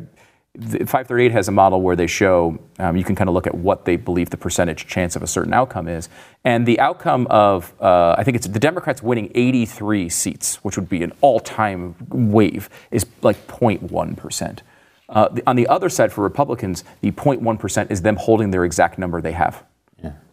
the 0.58 0.80
538 0.80 1.32
has 1.34 1.48
a 1.48 1.52
model 1.52 1.82
where 1.82 1.96
they 1.96 2.08
show 2.08 2.58
um, 2.80 2.96
you 2.96 3.04
can 3.04 3.16
kind 3.16 3.28
of 3.28 3.34
look 3.34 3.46
at 3.46 3.56
what 3.56 3.84
they 3.84 3.98
believe 3.98 4.30
the 4.30 4.38
percentage 4.38 4.88
chance 4.88 5.16
of 5.16 5.22
a 5.22 5.28
certain 5.28 5.54
outcome 5.54 5.88
is, 5.88 6.08
and 6.44 6.66
the 6.66 6.80
outcome 6.80 7.28
of 7.30 7.74
uh, 7.82 8.16
I 8.18 8.24
think 8.24 8.38
it's 8.38 8.48
the 8.48 8.60
Democrats 8.60 9.04
winning 9.04 9.32
83 9.36 10.10
seats, 10.10 10.56
which 10.64 10.78
would 10.78 10.90
be 10.90 11.04
an 11.04 11.12
all-time 11.22 11.96
wave, 12.10 12.70
is 12.90 13.06
like 13.22 13.48
0.1 13.48 14.16
percent. 14.16 14.64
Uh, 15.08 15.30
the, 15.30 15.44
on 15.48 15.56
the 15.56 15.68
other 15.68 15.90
side 15.90 16.12
for 16.12 16.24
Republicans, 16.24 16.84
the 17.02 17.12
0.1 17.12 17.60
percent 17.60 17.92
is 17.92 18.02
them 18.02 18.16
holding 18.16 18.52
their 18.52 18.66
exact 18.66 18.98
number 18.98 19.22
they 19.22 19.34
have. 19.34 19.64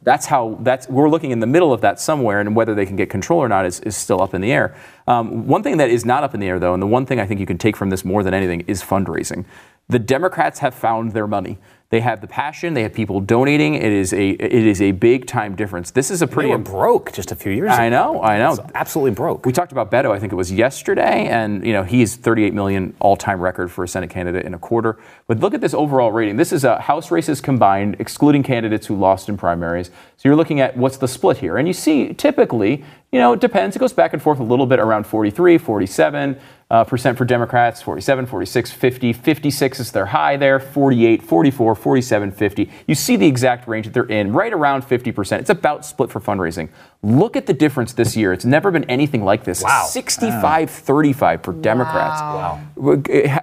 That's 0.03 0.27
how 0.27 0.59
that's 0.61 0.89
we're 0.89 1.09
looking 1.09 1.31
in 1.31 1.41
the 1.41 1.47
middle 1.47 1.73
of 1.73 1.81
that 1.83 2.01
somewhere, 2.01 2.41
and 2.41 2.57
whether 2.57 2.75
they 2.75 2.87
can 2.87 2.97
get 2.97 3.09
control 3.09 3.41
or 3.41 3.49
not 3.49 3.67
is, 3.67 3.81
is 3.81 3.97
still 3.97 4.21
up 4.21 4.35
in 4.35 4.41
the 4.41 4.51
air. 4.51 4.75
Um, 5.07 5.47
one 5.47 5.63
thing 5.63 5.77
that 5.77 5.91
is 5.91 6.05
not 6.05 6.25
up 6.25 6.35
in 6.35 6.41
the 6.41 6.49
air, 6.49 6.59
though, 6.59 6.75
and 6.75 6.83
the 6.83 6.89
one 6.89 7.07
thing 7.07 7.21
I 7.21 7.27
think 7.27 7.39
you 7.39 7.47
can 7.47 7.59
take 7.59 7.77
from 7.77 7.91
this 7.91 8.05
more 8.05 8.25
than 8.25 8.35
anything 8.35 8.63
is 8.67 8.83
fundraising. 8.83 9.45
The 9.89 10.01
Democrats 10.01 10.59
have 10.59 10.75
found 10.75 11.13
their 11.13 11.27
money. 11.27 11.59
They 11.93 12.01
have 12.01 12.23
the 12.23 12.27
passion. 12.27 12.73
They 12.73 12.85
have 12.85 12.95
people 12.95 13.21
donating. 13.21 13.75
It 13.75 13.93
is 13.93 14.15
a 14.15 14.31
it 14.31 14.67
is 14.67 14.81
a 14.81 14.93
big 14.93 15.27
time 15.27 15.55
difference. 15.55 15.91
This 15.91 16.11
is 16.11 16.23
a 16.23 16.27
They 16.27 16.33
pretty. 16.33 16.49
were 16.49 16.57
broke 16.57 17.13
just 17.13 17.31
a 17.33 17.37
few 17.37 17.53
years 17.53 17.71
ago. 17.71 17.83
I 17.83 17.91
know. 17.91 18.23
I 18.23 18.39
know. 18.39 18.53
It's 18.53 18.61
absolutely 18.75 19.11
broke. 19.11 19.45
We 19.45 19.53
talked 19.53 19.73
about 19.73 19.91
Beto, 19.91 20.11
I 20.11 20.19
think 20.19 20.33
it 20.33 20.37
was 20.37 20.51
yesterday, 20.51 21.27
and 21.27 21.67
you 21.67 21.75
know 21.75 21.83
he's 21.83 22.17
38 22.17 22.55
million 22.55 22.95
all-time 22.99 23.43
record 23.43 23.71
for 23.71 23.85
a 23.85 23.89
Senate 23.89 24.09
candidate 24.09 24.47
in 24.47 24.55
a 24.55 24.59
quarter. 24.59 24.99
But 25.27 25.41
look 25.41 25.53
at 25.53 25.61
this 25.61 25.75
overall 25.75 26.13
rating. 26.13 26.39
This 26.39 26.51
is 26.51 26.65
a 26.65 26.81
House 26.81 27.11
races 27.11 27.43
combined, 27.43 27.97
excluding 27.99 28.43
candidates 28.43 28.87
who 28.87 28.97
lost 28.97 29.29
in 29.29 29.37
primaries. 29.37 29.89
So 30.17 30.31
you're 30.31 30.37
looking 30.37 30.61
at 30.61 30.75
what's 30.75 30.97
the 30.97 31.09
split 31.09 31.37
here, 31.37 31.59
and 31.59 31.69
you 31.69 31.75
see 31.75 32.15
typically, 32.15 32.83
you 33.11 33.19
know, 33.19 33.35
it 33.35 33.41
depends. 33.41 33.77
It 33.77 33.81
goes 33.81 33.93
back 33.93 34.15
and 34.15 34.23
forth 34.23 34.41
a 34.41 34.45
little 34.45 34.65
bit 34.65 34.79
around 34.79 35.07
43, 35.07 35.59
47 35.59 36.41
uh, 36.73 36.83
percent 36.85 37.19
for 37.19 37.27
Democrats, 37.27 37.83
47, 37.83 38.25
46, 38.25 38.71
50, 38.71 39.13
56 39.13 39.81
is 39.81 39.93
their 39.93 40.07
high 40.07 40.39
there, 40.39 40.59
48, 40.59 41.23
44, 41.23 41.75
47, 41.75 42.33
50. 42.33 42.71
You 42.87 42.95
see 42.95 43.17
the 43.17 43.27
exact 43.27 43.69
range 43.69 43.85
that 43.85 43.93
they're 43.93 44.05
in, 44.05 44.33
right 44.33 44.55
around 44.55 44.83
50%. 44.83 45.39
It's 45.39 45.51
about 45.51 45.85
split 45.85 46.11
for 46.11 46.19
fundraising. 46.19 46.71
Look 47.03 47.37
at 47.37 47.45
the 47.45 47.53
difference 47.53 47.93
this 47.93 48.17
year. 48.17 48.33
It's 48.33 48.47
never 48.47 48.71
been 48.71 48.85
anything 48.85 49.23
like 49.23 49.45
this. 49.45 49.63
Wow. 49.63 49.85
65 49.85 50.71
35 50.71 51.43
for 51.43 51.53
Democrats. 51.53 52.23
Wow. 52.23 52.61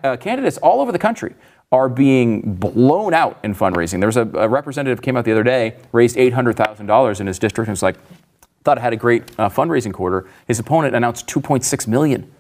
Uh, 0.04 0.18
candidates 0.18 0.58
all 0.58 0.82
over 0.82 0.92
the 0.92 1.00
country 1.00 1.36
are 1.72 1.88
being 1.88 2.56
blown 2.56 3.14
out 3.14 3.38
in 3.44 3.54
fundraising. 3.54 4.02
There's 4.02 4.18
a, 4.18 4.28
a 4.34 4.50
representative 4.50 5.04
came 5.04 5.16
out 5.16 5.26
the 5.26 5.32
other 5.34 5.44
day, 5.44 5.76
raised 5.92 6.16
$800,000 6.16 7.20
in 7.20 7.28
his 7.28 7.38
district, 7.38 7.68
and 7.68 7.74
was 7.74 7.84
like, 7.84 7.98
thought 8.64 8.80
it 8.80 8.82
had 8.82 8.94
a 8.94 8.98
great 8.98 9.22
uh, 9.38 9.50
fundraising 9.50 9.94
quarter. 9.94 10.28
His 10.48 10.58
opponent 10.58 10.96
announced 10.96 11.28
2.6 11.28 11.88
million. 11.88 12.32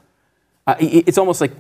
Uh, 0.69 0.75
it's 0.79 1.17
almost 1.17 1.41
like, 1.41 1.51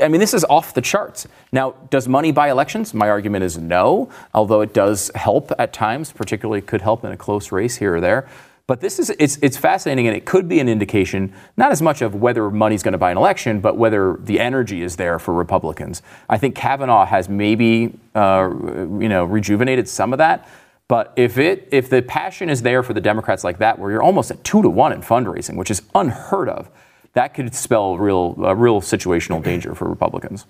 I 0.00 0.06
mean, 0.06 0.20
this 0.20 0.32
is 0.32 0.44
off 0.44 0.72
the 0.72 0.80
charts. 0.80 1.26
Now, 1.50 1.72
does 1.90 2.06
money 2.06 2.30
buy 2.30 2.48
elections? 2.48 2.94
My 2.94 3.08
argument 3.08 3.42
is 3.42 3.58
no, 3.58 4.08
although 4.32 4.60
it 4.60 4.72
does 4.72 5.10
help 5.16 5.50
at 5.58 5.72
times, 5.72 6.12
particularly 6.12 6.60
could 6.60 6.80
help 6.80 7.04
in 7.04 7.10
a 7.10 7.16
close 7.16 7.50
race 7.50 7.74
here 7.74 7.96
or 7.96 8.00
there. 8.00 8.28
But 8.68 8.80
this 8.80 9.00
is, 9.00 9.10
it's, 9.18 9.36
it's 9.42 9.56
fascinating 9.56 10.06
and 10.06 10.16
it 10.16 10.24
could 10.24 10.48
be 10.48 10.60
an 10.60 10.68
indication, 10.68 11.32
not 11.56 11.72
as 11.72 11.82
much 11.82 12.02
of 12.02 12.14
whether 12.14 12.48
money's 12.48 12.84
going 12.84 12.92
to 12.92 12.98
buy 12.98 13.10
an 13.10 13.16
election, 13.16 13.58
but 13.58 13.76
whether 13.76 14.16
the 14.20 14.38
energy 14.38 14.82
is 14.82 14.94
there 14.94 15.18
for 15.18 15.34
Republicans. 15.34 16.00
I 16.28 16.38
think 16.38 16.54
Kavanaugh 16.54 17.04
has 17.04 17.28
maybe, 17.28 17.98
uh, 18.14 18.48
you 18.48 19.08
know, 19.08 19.24
rejuvenated 19.24 19.88
some 19.88 20.12
of 20.12 20.18
that. 20.18 20.48
But 20.86 21.12
if 21.16 21.36
it 21.36 21.66
if 21.72 21.90
the 21.90 22.00
passion 22.00 22.48
is 22.48 22.62
there 22.62 22.84
for 22.84 22.94
the 22.94 23.00
Democrats 23.00 23.42
like 23.42 23.58
that, 23.58 23.76
where 23.80 23.90
you're 23.90 24.04
almost 24.04 24.30
at 24.30 24.44
two 24.44 24.62
to 24.62 24.68
one 24.68 24.92
in 24.92 25.00
fundraising, 25.00 25.56
which 25.56 25.68
is 25.68 25.82
unheard 25.96 26.48
of, 26.48 26.70
that 27.16 27.32
could 27.32 27.54
spell 27.54 27.96
real 27.96 28.36
uh, 28.38 28.54
real 28.54 28.80
situational 28.80 29.42
danger 29.42 29.74
for 29.74 29.88
Republicans. 29.88 30.46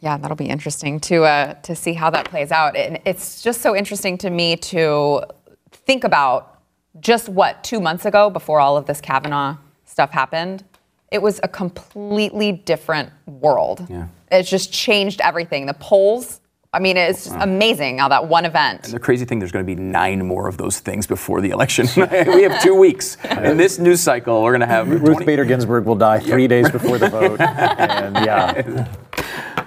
Yeah, 0.00 0.16
that'll 0.16 0.36
be 0.36 0.48
interesting 0.48 0.98
to 1.00 1.22
uh, 1.24 1.54
to 1.62 1.76
see 1.76 1.92
how 1.92 2.10
that 2.10 2.24
plays 2.24 2.50
out. 2.50 2.74
And 2.74 2.98
it's 3.04 3.42
just 3.42 3.60
so 3.60 3.76
interesting 3.76 4.18
to 4.18 4.30
me 4.30 4.56
to 4.56 5.22
think 5.70 6.02
about 6.02 6.62
just 6.98 7.28
what 7.28 7.62
two 7.62 7.80
months 7.80 8.06
ago, 8.06 8.30
before 8.30 8.60
all 8.60 8.76
of 8.76 8.86
this 8.86 9.00
Kavanaugh 9.00 9.56
stuff 9.84 10.10
happened, 10.10 10.64
it 11.12 11.20
was 11.20 11.38
a 11.42 11.48
completely 11.48 12.50
different 12.50 13.10
world. 13.26 13.86
Yeah. 13.88 14.08
It's 14.32 14.48
just 14.48 14.72
changed 14.72 15.20
everything. 15.20 15.66
The 15.66 15.74
polls 15.74 16.39
I 16.72 16.78
mean, 16.78 16.96
it's 16.96 17.24
just 17.24 17.36
amazing 17.40 17.98
how 17.98 18.08
that 18.10 18.28
one 18.28 18.44
event. 18.44 18.84
The 18.84 19.00
crazy 19.00 19.24
thing, 19.24 19.40
there's 19.40 19.50
going 19.50 19.66
to 19.66 19.66
be 19.66 19.80
nine 19.80 20.24
more 20.24 20.46
of 20.46 20.56
those 20.56 20.78
things 20.78 21.04
before 21.04 21.40
the 21.40 21.50
election. 21.50 21.88
we 21.96 22.44
have 22.44 22.62
two 22.62 22.76
weeks. 22.76 23.16
In 23.24 23.56
this 23.56 23.80
news 23.80 24.00
cycle, 24.00 24.40
we're 24.44 24.52
going 24.52 24.60
to 24.60 24.66
have 24.68 24.88
Ruth 24.88 25.02
20 25.02 25.24
Bader 25.24 25.44
Ginsburg 25.44 25.84
will 25.84 25.96
die 25.96 26.20
three 26.20 26.46
days 26.46 26.70
before 26.70 26.96
the 26.98 27.08
vote. 27.08 27.40
and 27.40 28.14
yeah. 28.24 28.86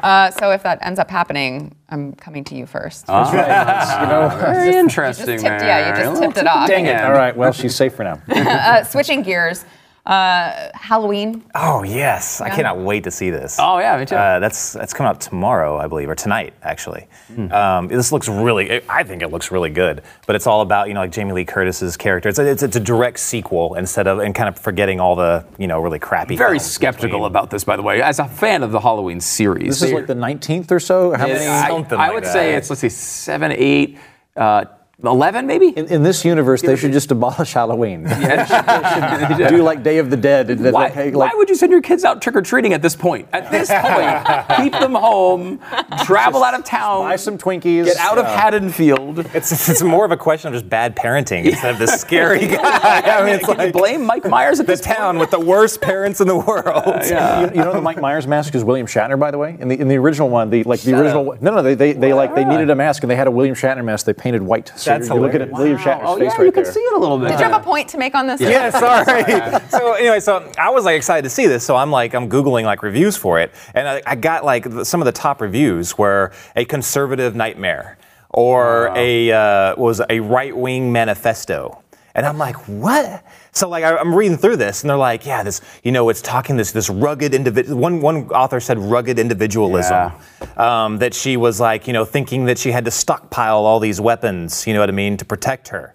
Uh, 0.01 0.31
so 0.31 0.51
if 0.51 0.63
that 0.63 0.79
ends 0.81 0.97
up 0.97 1.09
happening, 1.09 1.75
I'm 1.89 2.13
coming 2.13 2.45
to 2.45 2.55
you 2.55 2.65
first. 2.65 3.05
you 3.09 3.13
know, 3.13 4.37
Very 4.39 4.73
interesting. 4.77 5.39
tipped- 5.39 5.43
yeah, 5.43 5.97
you 5.97 6.05
just 6.05 6.21
tipped 6.21 6.37
it 6.37 6.47
off. 6.47 6.69
Dang 6.69 6.85
it. 6.85 7.03
all 7.03 7.11
right, 7.11 7.35
well, 7.35 7.51
she's 7.51 7.75
safe 7.75 7.95
for 7.95 8.05
now. 8.05 8.21
Uh, 8.29 8.81
switching 8.85 9.23
gears, 9.23 9.65
uh, 10.05 10.69
Halloween. 10.73 11.43
Oh 11.55 11.83
yes, 11.83 12.41
I 12.41 12.49
cannot 12.49 12.77
wait 12.79 13.05
to 13.05 13.11
see 13.11 13.29
this. 13.29 13.57
Oh, 13.57 13.79
yeah, 13.79 13.97
me 13.97 14.05
too. 14.05 14.15
Uh, 14.15 14.39
that's 14.39 14.73
that's 14.73 14.93
coming 14.93 15.09
out 15.09 15.21
tomorrow, 15.21 15.77
I 15.77 15.87
believe, 15.87 16.09
or 16.09 16.15
tonight 16.15 16.53
actually. 16.61 17.07
Hmm. 17.33 17.51
Um, 17.53 17.87
this 17.87 18.11
looks 18.11 18.27
really. 18.27 18.81
I 18.89 19.03
think 19.03 19.21
it 19.21 19.29
looks 19.29 19.49
really 19.49 19.69
good. 19.69 20.01
But 20.27 20.35
it's 20.35 20.45
all 20.45 20.59
about 20.61 20.89
you 20.89 20.93
know 20.93 20.99
like 21.01 21.11
Jamie 21.11 21.31
Lee 21.31 21.45
Curtis's 21.45 21.95
character. 21.95 22.27
It's 22.27 22.39
a, 22.39 22.45
it's, 22.45 22.63
it's 22.63 22.75
a 22.75 22.81
direct 22.81 23.19
sequel 23.19 23.75
instead 23.75 24.07
of 24.07 24.19
and 24.19 24.35
kind 24.35 24.49
of 24.49 24.59
forgetting 24.59 24.99
all 24.99 25.15
the 25.15 25.45
you 25.57 25.67
know 25.67 25.79
really 25.79 25.99
crappy. 25.99 26.35
Very 26.35 26.59
films 26.59 26.69
skeptical 26.71 27.19
between. 27.19 27.25
about 27.25 27.49
this, 27.49 27.63
by 27.63 27.77
the 27.77 27.81
way. 27.83 28.01
As 28.01 28.19
a 28.19 28.27
fan 28.27 28.61
of 28.63 28.71
the 28.73 28.81
Halloween 28.81 29.21
series, 29.21 29.79
This 29.79 29.83
is 29.83 29.93
like 29.93 30.07
the 30.07 30.15
19th 30.15 30.69
or 30.71 30.79
so. 30.81 31.13
How 31.13 31.27
many? 31.27 31.45
I, 31.47 31.67
Something 31.69 31.97
I 31.97 32.07
like 32.07 32.13
would 32.15 32.23
that. 32.25 32.33
say 32.33 32.55
it's 32.55 32.69
let's 32.69 32.81
see, 32.81 32.89
seven, 32.89 33.53
eight, 33.53 33.97
uh, 34.35 34.65
eleven, 35.01 35.47
maybe. 35.47 35.69
In, 35.69 35.87
in 35.87 36.03
this 36.03 36.25
universe, 36.25 36.61
they 36.61 36.75
should 36.75 36.91
just 36.91 37.09
abolish 37.11 37.53
Halloween. 37.53 38.03
Do 39.49 39.63
like 39.63 39.83
Day 39.83 39.97
of 39.97 40.09
the 40.09 40.17
Dead. 40.17 40.49
and 40.49 40.61
Why, 40.61 40.71
like, 40.71 40.93
hey, 40.93 41.11
why 41.11 41.31
would 41.33 41.49
you 41.49 41.55
send 41.55 41.71
your 41.71 41.81
kids 41.81 42.03
out 42.03 42.21
trick 42.21 42.35
or 42.35 42.41
treating 42.41 42.73
at 42.73 42.81
this 42.81 42.95
point? 42.95 43.27
At 43.33 43.49
this 43.49 43.69
point, 43.71 44.57
keep 44.57 44.73
them 44.73 44.93
home, 44.93 45.59
travel 46.03 46.43
out 46.43 46.53
of 46.53 46.63
town, 46.63 47.03
buy 47.03 47.15
some 47.15 47.37
Twinkies? 47.37 47.85
get 47.85 47.97
out 47.97 48.17
of 48.17 48.25
uh, 48.25 48.37
Haddonfield. 48.37 49.19
It's, 49.33 49.69
it's 49.69 49.81
more 49.81 50.05
of 50.05 50.11
a 50.11 50.17
question 50.17 50.49
of 50.49 50.53
just 50.53 50.69
bad 50.69 50.95
parenting 50.95 51.45
instead 51.45 51.73
of 51.73 51.79
this 51.79 51.99
scary 51.99 52.47
guy. 52.47 53.01
I 53.01 53.25
mean, 53.25 53.35
it's 53.35 53.45
Can 53.45 53.57
you 53.57 53.63
like 53.65 53.73
blame 53.73 54.05
Mike 54.05 54.25
Myers 54.25 54.59
at 54.59 54.67
the 54.67 54.73
this 54.73 54.81
town 54.81 55.19
with 55.19 55.29
the 55.29 55.39
worst 55.39 55.81
parents 55.81 56.19
in 56.19 56.27
the 56.27 56.35
world. 56.35 57.03
You, 57.05 57.59
you 57.59 57.63
know 57.63 57.73
the 57.73 57.81
Mike 57.81 57.99
Myers 58.01 58.27
mask 58.27 58.55
is 58.55 58.63
William 58.63 58.87
Shatner, 58.87 59.19
by 59.19 59.31
the 59.31 59.37
way. 59.37 59.55
In 59.59 59.67
the 59.67 59.79
in 59.79 59.87
the 59.87 59.97
original 59.97 60.29
one, 60.29 60.49
the 60.49 60.63
like 60.63 60.81
the 60.81 60.99
original. 60.99 61.37
No, 61.41 61.51
no, 61.55 61.61
they 61.61 61.75
they, 61.75 61.93
they 61.93 62.13
like 62.13 62.33
they 62.35 62.43
needed 62.45 62.69
a 62.69 62.75
mask 62.75 63.03
and 63.03 63.11
they 63.11 63.15
had 63.15 63.27
a 63.27 63.31
William 63.31 63.55
Shatner 63.55 63.83
mask. 63.83 64.05
They 64.05 64.13
painted 64.13 64.41
white. 64.41 64.71
So 64.83 64.91
That's 64.91 65.07
you're, 65.07 65.17
you're 65.17 65.25
looking 65.25 65.41
at 65.41 65.47
hilarious. 65.49 65.83
William 65.85 65.99
Shatner's 65.99 66.09
Oh 66.09 66.17
face 66.17 66.31
yeah, 66.31 66.37
right 66.37 66.45
you 66.45 66.51
can 66.51 66.63
there. 66.63 66.73
see 66.73 66.79
it 66.79 66.93
a 66.93 66.97
little 66.99 67.17
bit. 67.19 67.29
Did 67.29 67.39
you 67.39 67.45
have 67.45 67.61
a 67.61 67.63
point 67.63 67.89
to 67.89 67.97
make 67.97 68.15
on 68.15 68.27
this? 68.27 68.41
Yeah, 68.41 68.69
sorry. 69.05 69.61
so 69.69 69.93
anyway, 69.93 70.19
so 70.19 70.51
I 70.57 70.69
was 70.69 70.85
like 70.85 70.97
excited 70.97 71.23
to 71.23 71.29
see 71.29 71.47
this, 71.47 71.65
so 71.65 71.75
I'm 71.75 71.91
like 71.91 72.13
I'm 72.13 72.29
googling 72.29 72.63
like 72.65 72.83
reviews 72.83 73.15
for 73.17 73.39
it, 73.39 73.53
and 73.73 73.87
I, 73.87 74.01
I 74.05 74.15
got 74.15 74.43
like 74.45 74.65
some 74.83 75.01
of 75.01 75.05
the 75.05 75.11
top 75.11 75.41
reviews 75.41 75.97
were 75.97 76.31
a 76.55 76.65
conservative 76.65 77.35
nightmare 77.35 77.97
or 78.29 78.91
a 78.95 79.31
uh, 79.31 79.75
was 79.77 80.01
a 80.09 80.19
right 80.19 80.55
wing 80.55 80.91
manifesto. 80.91 81.82
And 82.15 82.25
I'm 82.25 82.37
like, 82.37 82.55
what? 82.67 83.23
So 83.53 83.67
like 83.69 83.83
I, 83.83 83.97
I'm 83.97 84.13
reading 84.13 84.37
through 84.37 84.57
this, 84.57 84.83
and 84.83 84.89
they're 84.89 84.97
like, 84.97 85.25
yeah, 85.25 85.41
this, 85.41 85.61
you 85.83 85.91
know, 85.91 86.09
it's 86.09 86.21
talking 86.21 86.57
this 86.57 86.71
this 86.71 86.89
rugged 86.89 87.33
individual. 87.33 87.79
One 87.79 88.01
one 88.01 88.27
author 88.29 88.59
said 88.59 88.77
rugged 88.77 89.17
individualism. 89.17 90.11
Um, 90.57 90.99
that 90.99 91.13
she 91.13 91.37
was 91.37 91.59
like, 91.59 91.87
you 91.87 91.93
know, 91.93 92.05
thinking 92.05 92.45
that 92.45 92.59
she 92.59 92.71
had 92.71 92.85
to 92.85 92.91
stockpile 92.91 93.65
all 93.65 93.79
these 93.79 93.99
weapons, 93.99 94.67
you 94.67 94.73
know 94.73 94.79
what 94.79 94.89
I 94.89 94.93
mean, 94.93 95.17
to 95.17 95.25
protect 95.25 95.69
her. 95.69 95.93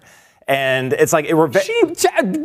And 0.49 0.93
it's 0.93 1.13
like 1.13 1.25
it 1.25 1.35
were. 1.35 1.51
She, 1.53 1.79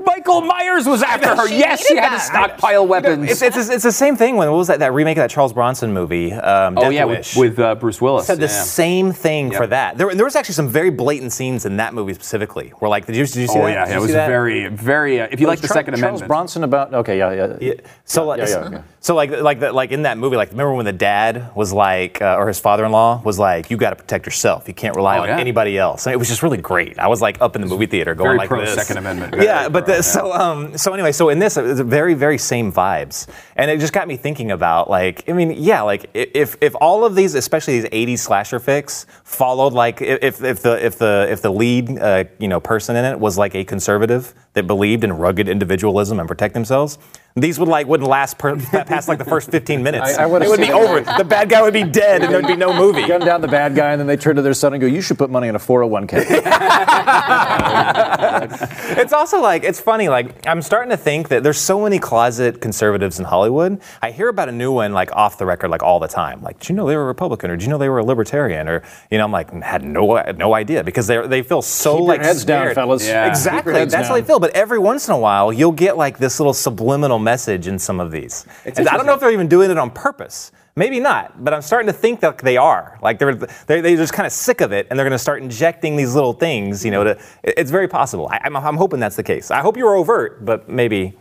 Michael 0.05 0.43
Myers 0.43 0.87
was 0.87 1.03
after 1.03 1.35
her. 1.35 1.49
She 1.49 1.59
yes, 1.59 1.87
she 1.87 1.95
needed 1.95 2.05
had 2.05 2.11
to 2.11 2.17
that. 2.17 2.27
stockpile 2.27 2.87
weapons. 2.87 3.31
It's, 3.31 3.41
it's, 3.41 3.71
it's 3.71 3.83
the 3.83 3.91
same 3.93 4.15
thing 4.15 4.37
when 4.37 4.51
what 4.51 4.59
was 4.59 4.69
that 4.69 4.79
that 4.81 4.93
remake 4.93 5.17
of 5.17 5.23
that 5.23 5.31
Charles 5.31 5.55
Bronson 5.55 5.93
movie? 5.95 6.33
Um, 6.33 6.77
oh 6.77 6.91
yeah, 6.91 7.05
Wish. 7.07 7.35
with, 7.35 7.57
with 7.57 7.59
uh, 7.59 7.75
Bruce 7.77 8.03
Willis. 8.03 8.27
said 8.27 8.39
the 8.39 8.43
yeah. 8.43 8.49
same 8.63 9.11
thing 9.13 9.51
for 9.53 9.67
that. 9.67 9.97
There, 9.97 10.15
there 10.15 10.25
was 10.27 10.37
actually 10.37 10.55
some 10.55 10.69
very 10.69 10.91
blatant 10.91 11.33
scenes 11.33 11.65
in 11.65 11.79
that 11.79 11.95
movie 11.95 12.13
specifically. 12.13 12.71
Where 12.79 12.91
like, 12.91 13.07
did 13.07 13.17
you, 13.17 13.25
did 13.25 13.37
you 13.37 13.47
see 13.47 13.59
Oh 13.59 13.63
that? 13.65 13.71
yeah, 13.73 13.87
Did 13.87 13.97
it 13.97 14.01
was 14.01 14.13
that? 14.13 14.27
very, 14.29 14.69
very. 14.69 15.21
Uh, 15.23 15.29
if 15.31 15.41
you 15.41 15.47
like 15.47 15.61
the 15.61 15.69
Char- 15.69 15.77
Second 15.77 15.95
Charles 15.95 16.21
Amendment, 16.21 16.29
Bronson 16.29 16.65
about 16.65 16.93
okay, 16.93 17.17
yeah, 17.17 17.33
yeah. 17.33 17.57
Yeah. 17.61 17.73
So 18.05 18.27
like, 18.27 18.41
yeah, 18.41 18.49
yeah, 18.49 18.69
yeah. 18.71 18.83
so 19.01 19.15
like, 19.15 19.31
like, 19.31 19.61
the, 19.61 19.73
like 19.73 19.93
in 19.93 20.03
that 20.03 20.19
movie, 20.19 20.37
like, 20.37 20.51
remember 20.51 20.75
when 20.75 20.85
the 20.85 20.93
dad 20.93 21.51
was 21.55 21.73
like, 21.73 22.21
uh, 22.21 22.37
or 22.39 22.49
his 22.49 22.61
father-in-law 22.61 23.23
was 23.25 23.39
like, 23.39 23.71
"You 23.71 23.79
got 23.79 23.91
to 23.91 23.97
protect 23.97 24.27
yourself. 24.27 24.69
You 24.69 24.75
can't 24.75 24.95
rely 24.95 25.17
Oh, 25.19 25.23
on 25.23 25.29
yeah. 25.29 25.39
anybody 25.39 25.79
else." 25.79 26.07
And 26.07 26.13
it 26.13 26.19
was 26.19 26.29
just 26.29 26.43
really 26.43 26.59
great. 26.59 26.99
I 26.99 27.09
was 27.09 27.23
like 27.23 27.41
up 27.41 27.57
in 27.57 27.63
the 27.63 27.69
movie 27.69 27.87
theater 27.95 28.15
going 28.17 28.27
very 28.27 28.39
like 28.39 28.49
pro 28.49 28.61
this. 28.61 28.75
Second 28.75 28.99
Amendment. 28.99 29.35
Yeah, 29.41 29.69
but 29.69 29.87
the, 29.87 30.03
so 30.03 30.33
um, 30.33 30.77
so 30.77 30.93
anyway, 30.93 31.13
so 31.13 31.29
in 31.29 31.39
this, 31.39 31.57
it 31.57 31.63
was 31.63 31.81
very 31.81 32.15
very 32.15 32.39
same 32.39 32.73
vibes, 32.73 33.29
and 33.55 33.71
it 33.71 33.79
just 33.79 33.93
got 33.93 34.09
me 34.09 34.17
thinking 34.17 34.51
about 34.51 34.91
like, 34.91 35.29
I 35.29 35.33
mean, 35.33 35.53
yeah, 35.57 35.83
like 35.83 36.11
if 36.13 36.57
if 36.61 36.75
all 36.81 37.05
of 37.05 37.15
these, 37.15 37.35
especially 37.35 37.81
these 37.81 37.91
'80s 37.91 38.19
slasher 38.19 38.59
flicks, 38.59 39.07
followed 39.23 39.73
like 39.73 40.03
if 40.03 40.43
if 40.43 40.63
the 40.63 40.85
if 40.85 40.99
the 40.99 41.29
if 41.31 41.41
the 41.41 41.53
lead 41.53 41.99
uh, 41.99 42.25
you 42.39 42.49
know 42.49 42.59
person 42.59 42.97
in 42.97 43.05
it 43.05 43.21
was 43.21 43.39
like 43.39 43.55
a 43.55 43.65
conservative 43.65 44.35
that 44.55 44.67
believed 44.67 45.05
in 45.05 45.13
rugged 45.13 45.49
individualism 45.49 46.19
and 46.19 46.27
protect 46.27 46.55
themselves. 46.55 46.99
These 47.37 47.59
would 47.59 47.67
like 47.69 47.89
wouldn't 47.89 48.09
last 48.09 48.39
per, 48.39 48.55
past 48.57 49.09
like 49.09 49.19
the 49.19 49.25
first 49.25 49.51
15 49.51 49.83
minutes. 49.83 50.17
I- 50.17 50.23
I 50.23 50.27
would've 50.27 50.47
it 50.47 50.51
would 50.51 50.61
be 50.61 50.67
seen 50.67 50.73
over. 50.75 51.01
The 51.01 51.25
bad 51.25 51.49
guy 51.49 51.63
would 51.63 51.73
be 51.73 51.83
dead, 51.83 52.23
and 52.23 52.33
there'd 52.33 52.47
be 52.47 52.55
no 52.55 52.73
movie. 52.73 53.05
Gun 53.09 53.23
down 53.23 53.41
the 53.41 53.49
bad 53.49 53.75
guy, 53.75 53.91
and 53.91 53.99
then 53.99 54.07
they 54.07 54.17
turn 54.17 54.37
to 54.37 54.43
their 54.43 54.55
son 54.55 54.73
and 54.73 54.81
go, 54.81 54.87
"You 54.87 55.01
should 55.01 55.19
put 55.19 55.31
money 55.31 55.49
in 55.49 55.57
a 55.57 55.59
401k." 55.59 56.15
it's 58.99 59.13
also 59.13 59.41
like 59.41 59.65
it's 59.65 59.81
funny 59.81 60.09
like 60.09 60.47
i'm 60.47 60.63
starting 60.63 60.91
to 60.91 60.97
think 60.97 61.29
that 61.29 61.43
there's 61.43 61.59
so 61.59 61.81
many 61.83 61.99
closet 61.99 62.61
conservatives 62.61 63.19
in 63.19 63.25
hollywood 63.25 63.81
i 64.03 64.11
hear 64.11 64.29
about 64.29 64.49
a 64.49 64.53
new 64.53 64.73
one 64.73 64.93
like 64.93 65.11
off 65.15 65.39
the 65.39 65.47
record 65.47 65.71
like 65.71 65.83
all 65.83 66.01
the 66.01 66.09
time 66.09 66.41
like 66.43 66.59
did 66.59 66.69
you 66.71 66.75
know 66.75 66.87
they 66.87 66.97
were 66.97 67.03
a 67.03 67.07
republican 67.07 67.51
or 67.51 67.57
did 67.57 67.65
you 67.65 67.71
know 67.71 67.79
they 67.79 67.89
were 67.89 67.99
a 67.99 68.05
libertarian 68.05 68.69
or 68.69 68.83
you 69.11 69.19
know 69.19 69.25
i'm 69.25 69.33
like 69.33 69.51
had 69.63 69.85
no 69.85 70.21
no 70.37 70.55
idea 70.55 70.83
because 70.85 71.07
they 71.07 71.27
they 71.27 71.43
feel 71.43 71.63
so 71.63 71.95
Keep 71.95 71.99
your 72.01 72.09
like 72.09 72.21
heads 72.23 72.45
down, 72.45 72.63
scared. 72.65 72.75
fellas. 72.75 73.07
Yeah. 73.07 73.13
Keep 73.13 73.23
your 73.25 73.29
exactly 73.31 73.75
heads 73.75 73.93
that's 73.93 74.09
how 74.09 74.15
they 74.15 74.23
feel 74.23 74.41
but 74.41 74.51
every 74.55 74.79
once 74.79 75.09
in 75.09 75.15
a 75.15 75.19
while 75.19 75.53
you'll 75.53 75.73
get 75.73 75.97
like 75.97 76.19
this 76.19 76.39
little 76.41 76.55
subliminal 76.55 77.19
message 77.25 77.67
in 77.67 77.79
some 77.79 77.99
of 78.01 78.13
these 78.13 78.47
and 78.65 78.89
i 78.89 78.97
don't 78.97 79.07
know 79.07 79.15
if 79.15 79.21
they're 79.21 79.33
even 79.33 79.49
doing 79.49 79.71
it 79.71 79.79
on 79.79 79.91
purpose 79.91 80.53
Maybe 80.77 80.99
not, 80.99 81.45
but 81.45 81.55
I'm 81.55 81.63
starting 81.63 81.87
to 81.87 81.93
think 81.93 82.19
that 82.21 82.39
they 82.39 82.57
are. 82.57 82.99
Like 83.01 83.21
they're 83.21 83.35
they're, 83.37 83.81
they're 83.81 83.97
just 83.97 84.13
kind 84.13 84.27
of 84.27 84.33
sick 84.33 84.61
of 84.61 84.73
it, 84.73 84.89
and 84.91 84.99
they're 84.99 85.07
going 85.07 85.15
to 85.15 85.23
start 85.23 85.41
injecting 85.41 85.95
these 85.95 86.17
little 86.17 86.33
things. 86.33 86.85
You 86.85 86.91
know, 86.91 87.05
to 87.05 87.19
it's 87.45 87.71
very 87.71 87.87
possible. 87.87 88.29
I, 88.29 88.41
I'm, 88.43 88.57
I'm 88.57 88.77
hoping 88.77 88.99
that's 88.99 89.15
the 89.15 89.23
case. 89.23 89.53
I 89.53 89.61
hope 89.61 89.77
you're 89.77 89.95
overt, 89.95 90.45
but 90.45 90.69
maybe 90.69 91.15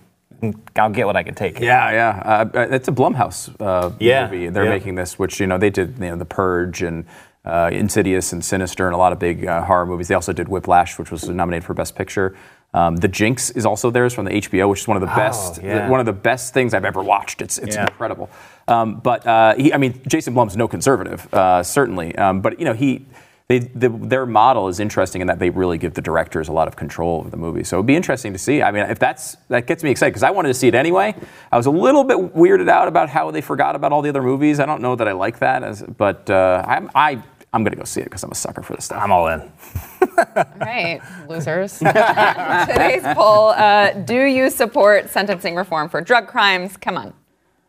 I'll 0.75 0.89
get 0.89 1.05
what 1.05 1.15
I 1.15 1.21
can 1.21 1.35
take. 1.35 1.59
Yeah, 1.59 1.91
yeah. 1.91 2.49
Uh, 2.53 2.67
it's 2.71 2.87
a 2.87 2.91
Blumhouse 2.91 3.55
uh, 3.61 3.91
Yeah, 3.99 4.25
movie. 4.25 4.49
They're 4.49 4.65
yeah. 4.65 4.71
making 4.71 4.95
this, 4.95 5.19
which 5.19 5.39
you 5.39 5.45
know 5.45 5.59
they 5.59 5.69
did, 5.69 5.99
you 5.99 6.09
know, 6.09 6.15
The 6.15 6.25
Purge 6.25 6.81
and 6.81 7.05
uh, 7.45 7.69
Insidious 7.71 8.33
and 8.33 8.43
Sinister 8.43 8.87
and 8.87 8.95
a 8.95 8.97
lot 8.97 9.13
of 9.13 9.19
big 9.19 9.45
uh, 9.45 9.63
horror 9.63 9.85
movies. 9.85 10.07
They 10.07 10.15
also 10.15 10.33
did 10.33 10.47
Whiplash, 10.47 10.97
which 10.97 11.11
was 11.11 11.29
nominated 11.29 11.63
for 11.63 11.73
Best 11.73 11.95
Picture. 11.95 12.35
Um, 12.74 12.95
the 12.95 13.07
Jinx 13.07 13.49
is 13.51 13.65
also 13.65 13.91
theirs 13.91 14.13
from 14.13 14.26
the 14.26 14.32
HBO, 14.32 14.67
which 14.69 14.82
is 14.82 14.88
one 14.88 14.97
of 14.97 15.01
the 15.01 15.07
best, 15.15 15.61
yeah. 15.61 15.88
one 15.89 15.99
of 15.99 16.05
the 16.07 16.13
best 16.13 16.53
things 16.53 16.74
I've 16.74 16.86
ever 16.86 17.03
watched. 17.03 17.41
It's 17.41 17.57
it's 17.59 17.76
Yeah. 17.76 17.84
incredible. 17.84 18.30
Um, 18.67 18.95
but 18.95 19.26
uh, 19.28 19.55
he, 19.55 19.74
I 19.74 19.78
mean, 19.78 20.01
Jason 20.07 20.34
Blum's 20.34 20.57
no 20.57 20.67
conservative, 20.67 21.32
uh, 21.34 21.61
certainly. 21.63 22.15
Um, 22.15 22.41
but 22.41 22.59
you 22.59 22.65
know, 22.65 22.74
he. 22.74 23.05
They, 23.49 23.59
the, 23.59 23.89
their 23.89 24.26
model 24.26 24.69
is 24.69 24.80
interesting 24.80 25.19
in 25.19 25.28
that 25.28 25.38
they 25.38 25.49
really 25.49 25.78
give 25.78 25.93
the 25.95 26.01
directors 26.01 26.47
a 26.47 26.53
lot 26.53 26.69
of 26.69 26.78
control 26.78 27.19
of 27.19 27.30
the 27.30 27.36
movie. 27.36 27.65
So 27.65 27.76
it'd 27.76 27.86
be 27.86 27.95
interesting 27.95 28.32
to 28.32 28.39
see. 28.39 28.63
I 28.63 28.71
mean, 28.71 28.86
if 28.89 28.99
that's 28.99 29.36
that 29.49 29.67
gets 29.67 29.84
me 29.84 29.91
excited 29.91 30.11
because 30.11 30.24
I 30.24 30.30
wanted 30.32 30.47
to 30.47 30.53
see 30.53 30.69
it 30.69 30.74
anyway. 30.76 31.13
I 31.51 31.57
was 31.57 31.65
a 31.65 31.69
little 31.69 32.05
bit 32.05 32.17
weirded 32.34 32.69
out 32.69 32.88
about 32.88 33.09
how 33.09 33.32
they 33.32 33.41
forgot 33.41 33.76
about 33.76 33.91
all 33.91 34.01
the 34.01 34.07
other 34.07 34.24
movies. 34.24 34.61
I 34.61 34.65
don't 34.65 34.82
know 34.82 34.95
that 34.95 35.09
I 35.09 35.11
like 35.11 35.39
that, 35.39 35.61
as, 35.61 35.84
but 35.84 36.30
uh, 36.30 36.63
I'm 36.65 36.89
I, 36.95 37.21
I'm 37.53 37.63
gonna 37.63 37.75
go 37.75 37.83
see 37.83 38.01
it 38.01 38.05
because 38.05 38.23
I'm 38.23 38.31
a 38.31 38.35
sucker 38.35 38.63
for 38.63 38.75
this 38.75 38.85
stuff. 38.85 39.01
I'm 39.01 39.11
all 39.11 39.27
in. 39.27 39.41
All 40.17 40.45
right, 40.59 40.99
losers. 41.29 41.77
Today's 41.79 43.03
poll 43.13 43.49
uh, 43.49 43.91
Do 43.91 44.23
you 44.23 44.49
support 44.49 45.09
sentencing 45.11 45.55
reform 45.55 45.87
for 45.87 46.01
drug 46.01 46.27
crimes? 46.27 46.75
Come 46.77 46.97
on. 46.97 47.13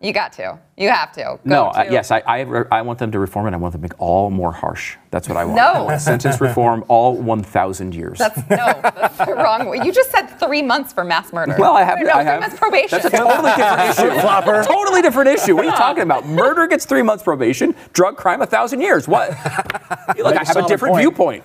You 0.00 0.12
got 0.12 0.32
to. 0.34 0.58
You 0.76 0.88
have 0.90 1.12
to. 1.12 1.22
Go 1.22 1.40
no, 1.44 1.66
uh, 1.68 1.86
yes, 1.90 2.10
I, 2.10 2.18
I, 2.26 2.40
I 2.70 2.82
want 2.82 2.98
them 2.98 3.10
to 3.12 3.18
reform 3.18 3.46
it. 3.46 3.54
I 3.54 3.56
want 3.56 3.72
them 3.72 3.80
to 3.80 3.84
make 3.84 3.98
all 4.00 4.30
more 4.30 4.52
harsh. 4.52 4.96
That's 5.14 5.28
what 5.28 5.36
I 5.36 5.44
want. 5.44 5.56
No. 5.58 5.96
Sentence 5.96 6.40
reform, 6.40 6.84
all 6.88 7.16
1,000 7.16 7.94
years. 7.94 8.18
That's 8.18 8.36
no, 8.50 8.56
that's 8.56 9.16
the 9.18 9.32
wrong 9.36 9.68
way. 9.68 9.78
You 9.84 9.92
just 9.92 10.10
said 10.10 10.26
three 10.40 10.60
months 10.60 10.92
for 10.92 11.04
mass 11.04 11.32
murder. 11.32 11.54
well, 11.56 11.76
I 11.76 11.84
have. 11.84 12.00
No, 12.00 12.08
I 12.08 12.14
three 12.14 12.24
have. 12.24 12.40
months 12.40 12.58
probation. 12.58 12.98
That's 13.00 13.14
a 13.14 13.16
totally 13.16 13.52
different 13.54 13.90
issue. 14.16 14.20
Flopper. 14.20 14.64
Totally 14.64 15.02
different 15.02 15.28
issue. 15.30 15.54
What 15.54 15.66
are 15.66 15.68
you 15.70 15.76
talking 15.76 16.02
about? 16.02 16.26
Murder 16.26 16.66
gets 16.66 16.84
three 16.84 17.02
months 17.02 17.22
probation. 17.22 17.76
Drug 17.92 18.16
crime, 18.16 18.42
a 18.42 18.46
thousand 18.46 18.80
years. 18.80 19.06
What? 19.06 19.28
Look, 20.18 20.36
I 20.36 20.42
have 20.44 20.56
a 20.56 20.66
different 20.66 20.94
point. 20.94 21.44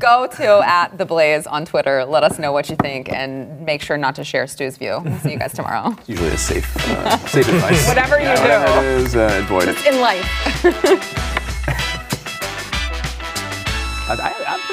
Go 0.00 0.26
to 0.38 0.62
at 0.66 0.96
the 0.96 1.04
Blaze 1.04 1.46
on 1.46 1.66
Twitter. 1.66 2.06
Let 2.06 2.24
us 2.24 2.38
know 2.38 2.52
what 2.52 2.70
you 2.70 2.76
think, 2.76 3.12
and 3.12 3.60
make 3.66 3.82
sure 3.82 3.98
not 3.98 4.14
to 4.14 4.24
share 4.24 4.46
Stu's 4.46 4.78
view. 4.78 4.98
We'll 5.04 5.18
see 5.18 5.32
you 5.32 5.38
guys 5.38 5.52
tomorrow. 5.52 5.94
It's 5.98 6.08
usually 6.08 6.30
a 6.30 6.38
safe, 6.38 6.74
uh, 6.88 7.18
safe 7.26 7.46
advice. 7.50 7.86
Whatever 7.86 8.18
you 8.18 8.24
do. 8.34 8.40
Whatever 8.40 8.80
it 8.80 8.84
is, 8.86 9.14
uh, 9.14 9.40
avoid 9.44 9.68
it. 9.68 9.86
In 9.86 10.00
life. 10.00 11.36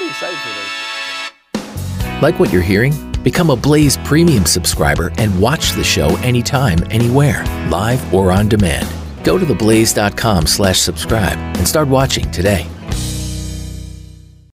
Excited 0.08 0.38
for 0.38 0.49
this. 0.49 2.22
Like 2.22 2.39
what 2.39 2.51
you're 2.51 2.62
hearing? 2.62 2.93
Become 3.24 3.49
a 3.49 3.55
Blaze 3.55 3.97
Premium 3.97 4.45
subscriber 4.45 5.12
and 5.18 5.39
watch 5.39 5.74
the 5.74 5.84
show 5.84 6.16
anytime, 6.18 6.80
anywhere, 6.89 7.43
live 7.70 8.14
or 8.14 8.32
on 8.32 8.47
demand. 8.47 8.88
Go 9.24 9.38
to 9.38 9.45
theblaze.com 9.45 10.47
slash 10.47 10.80
subscribe 10.80 11.38
and 11.58 11.68
start 11.68 11.88
watching 11.89 12.30
today. 12.32 12.66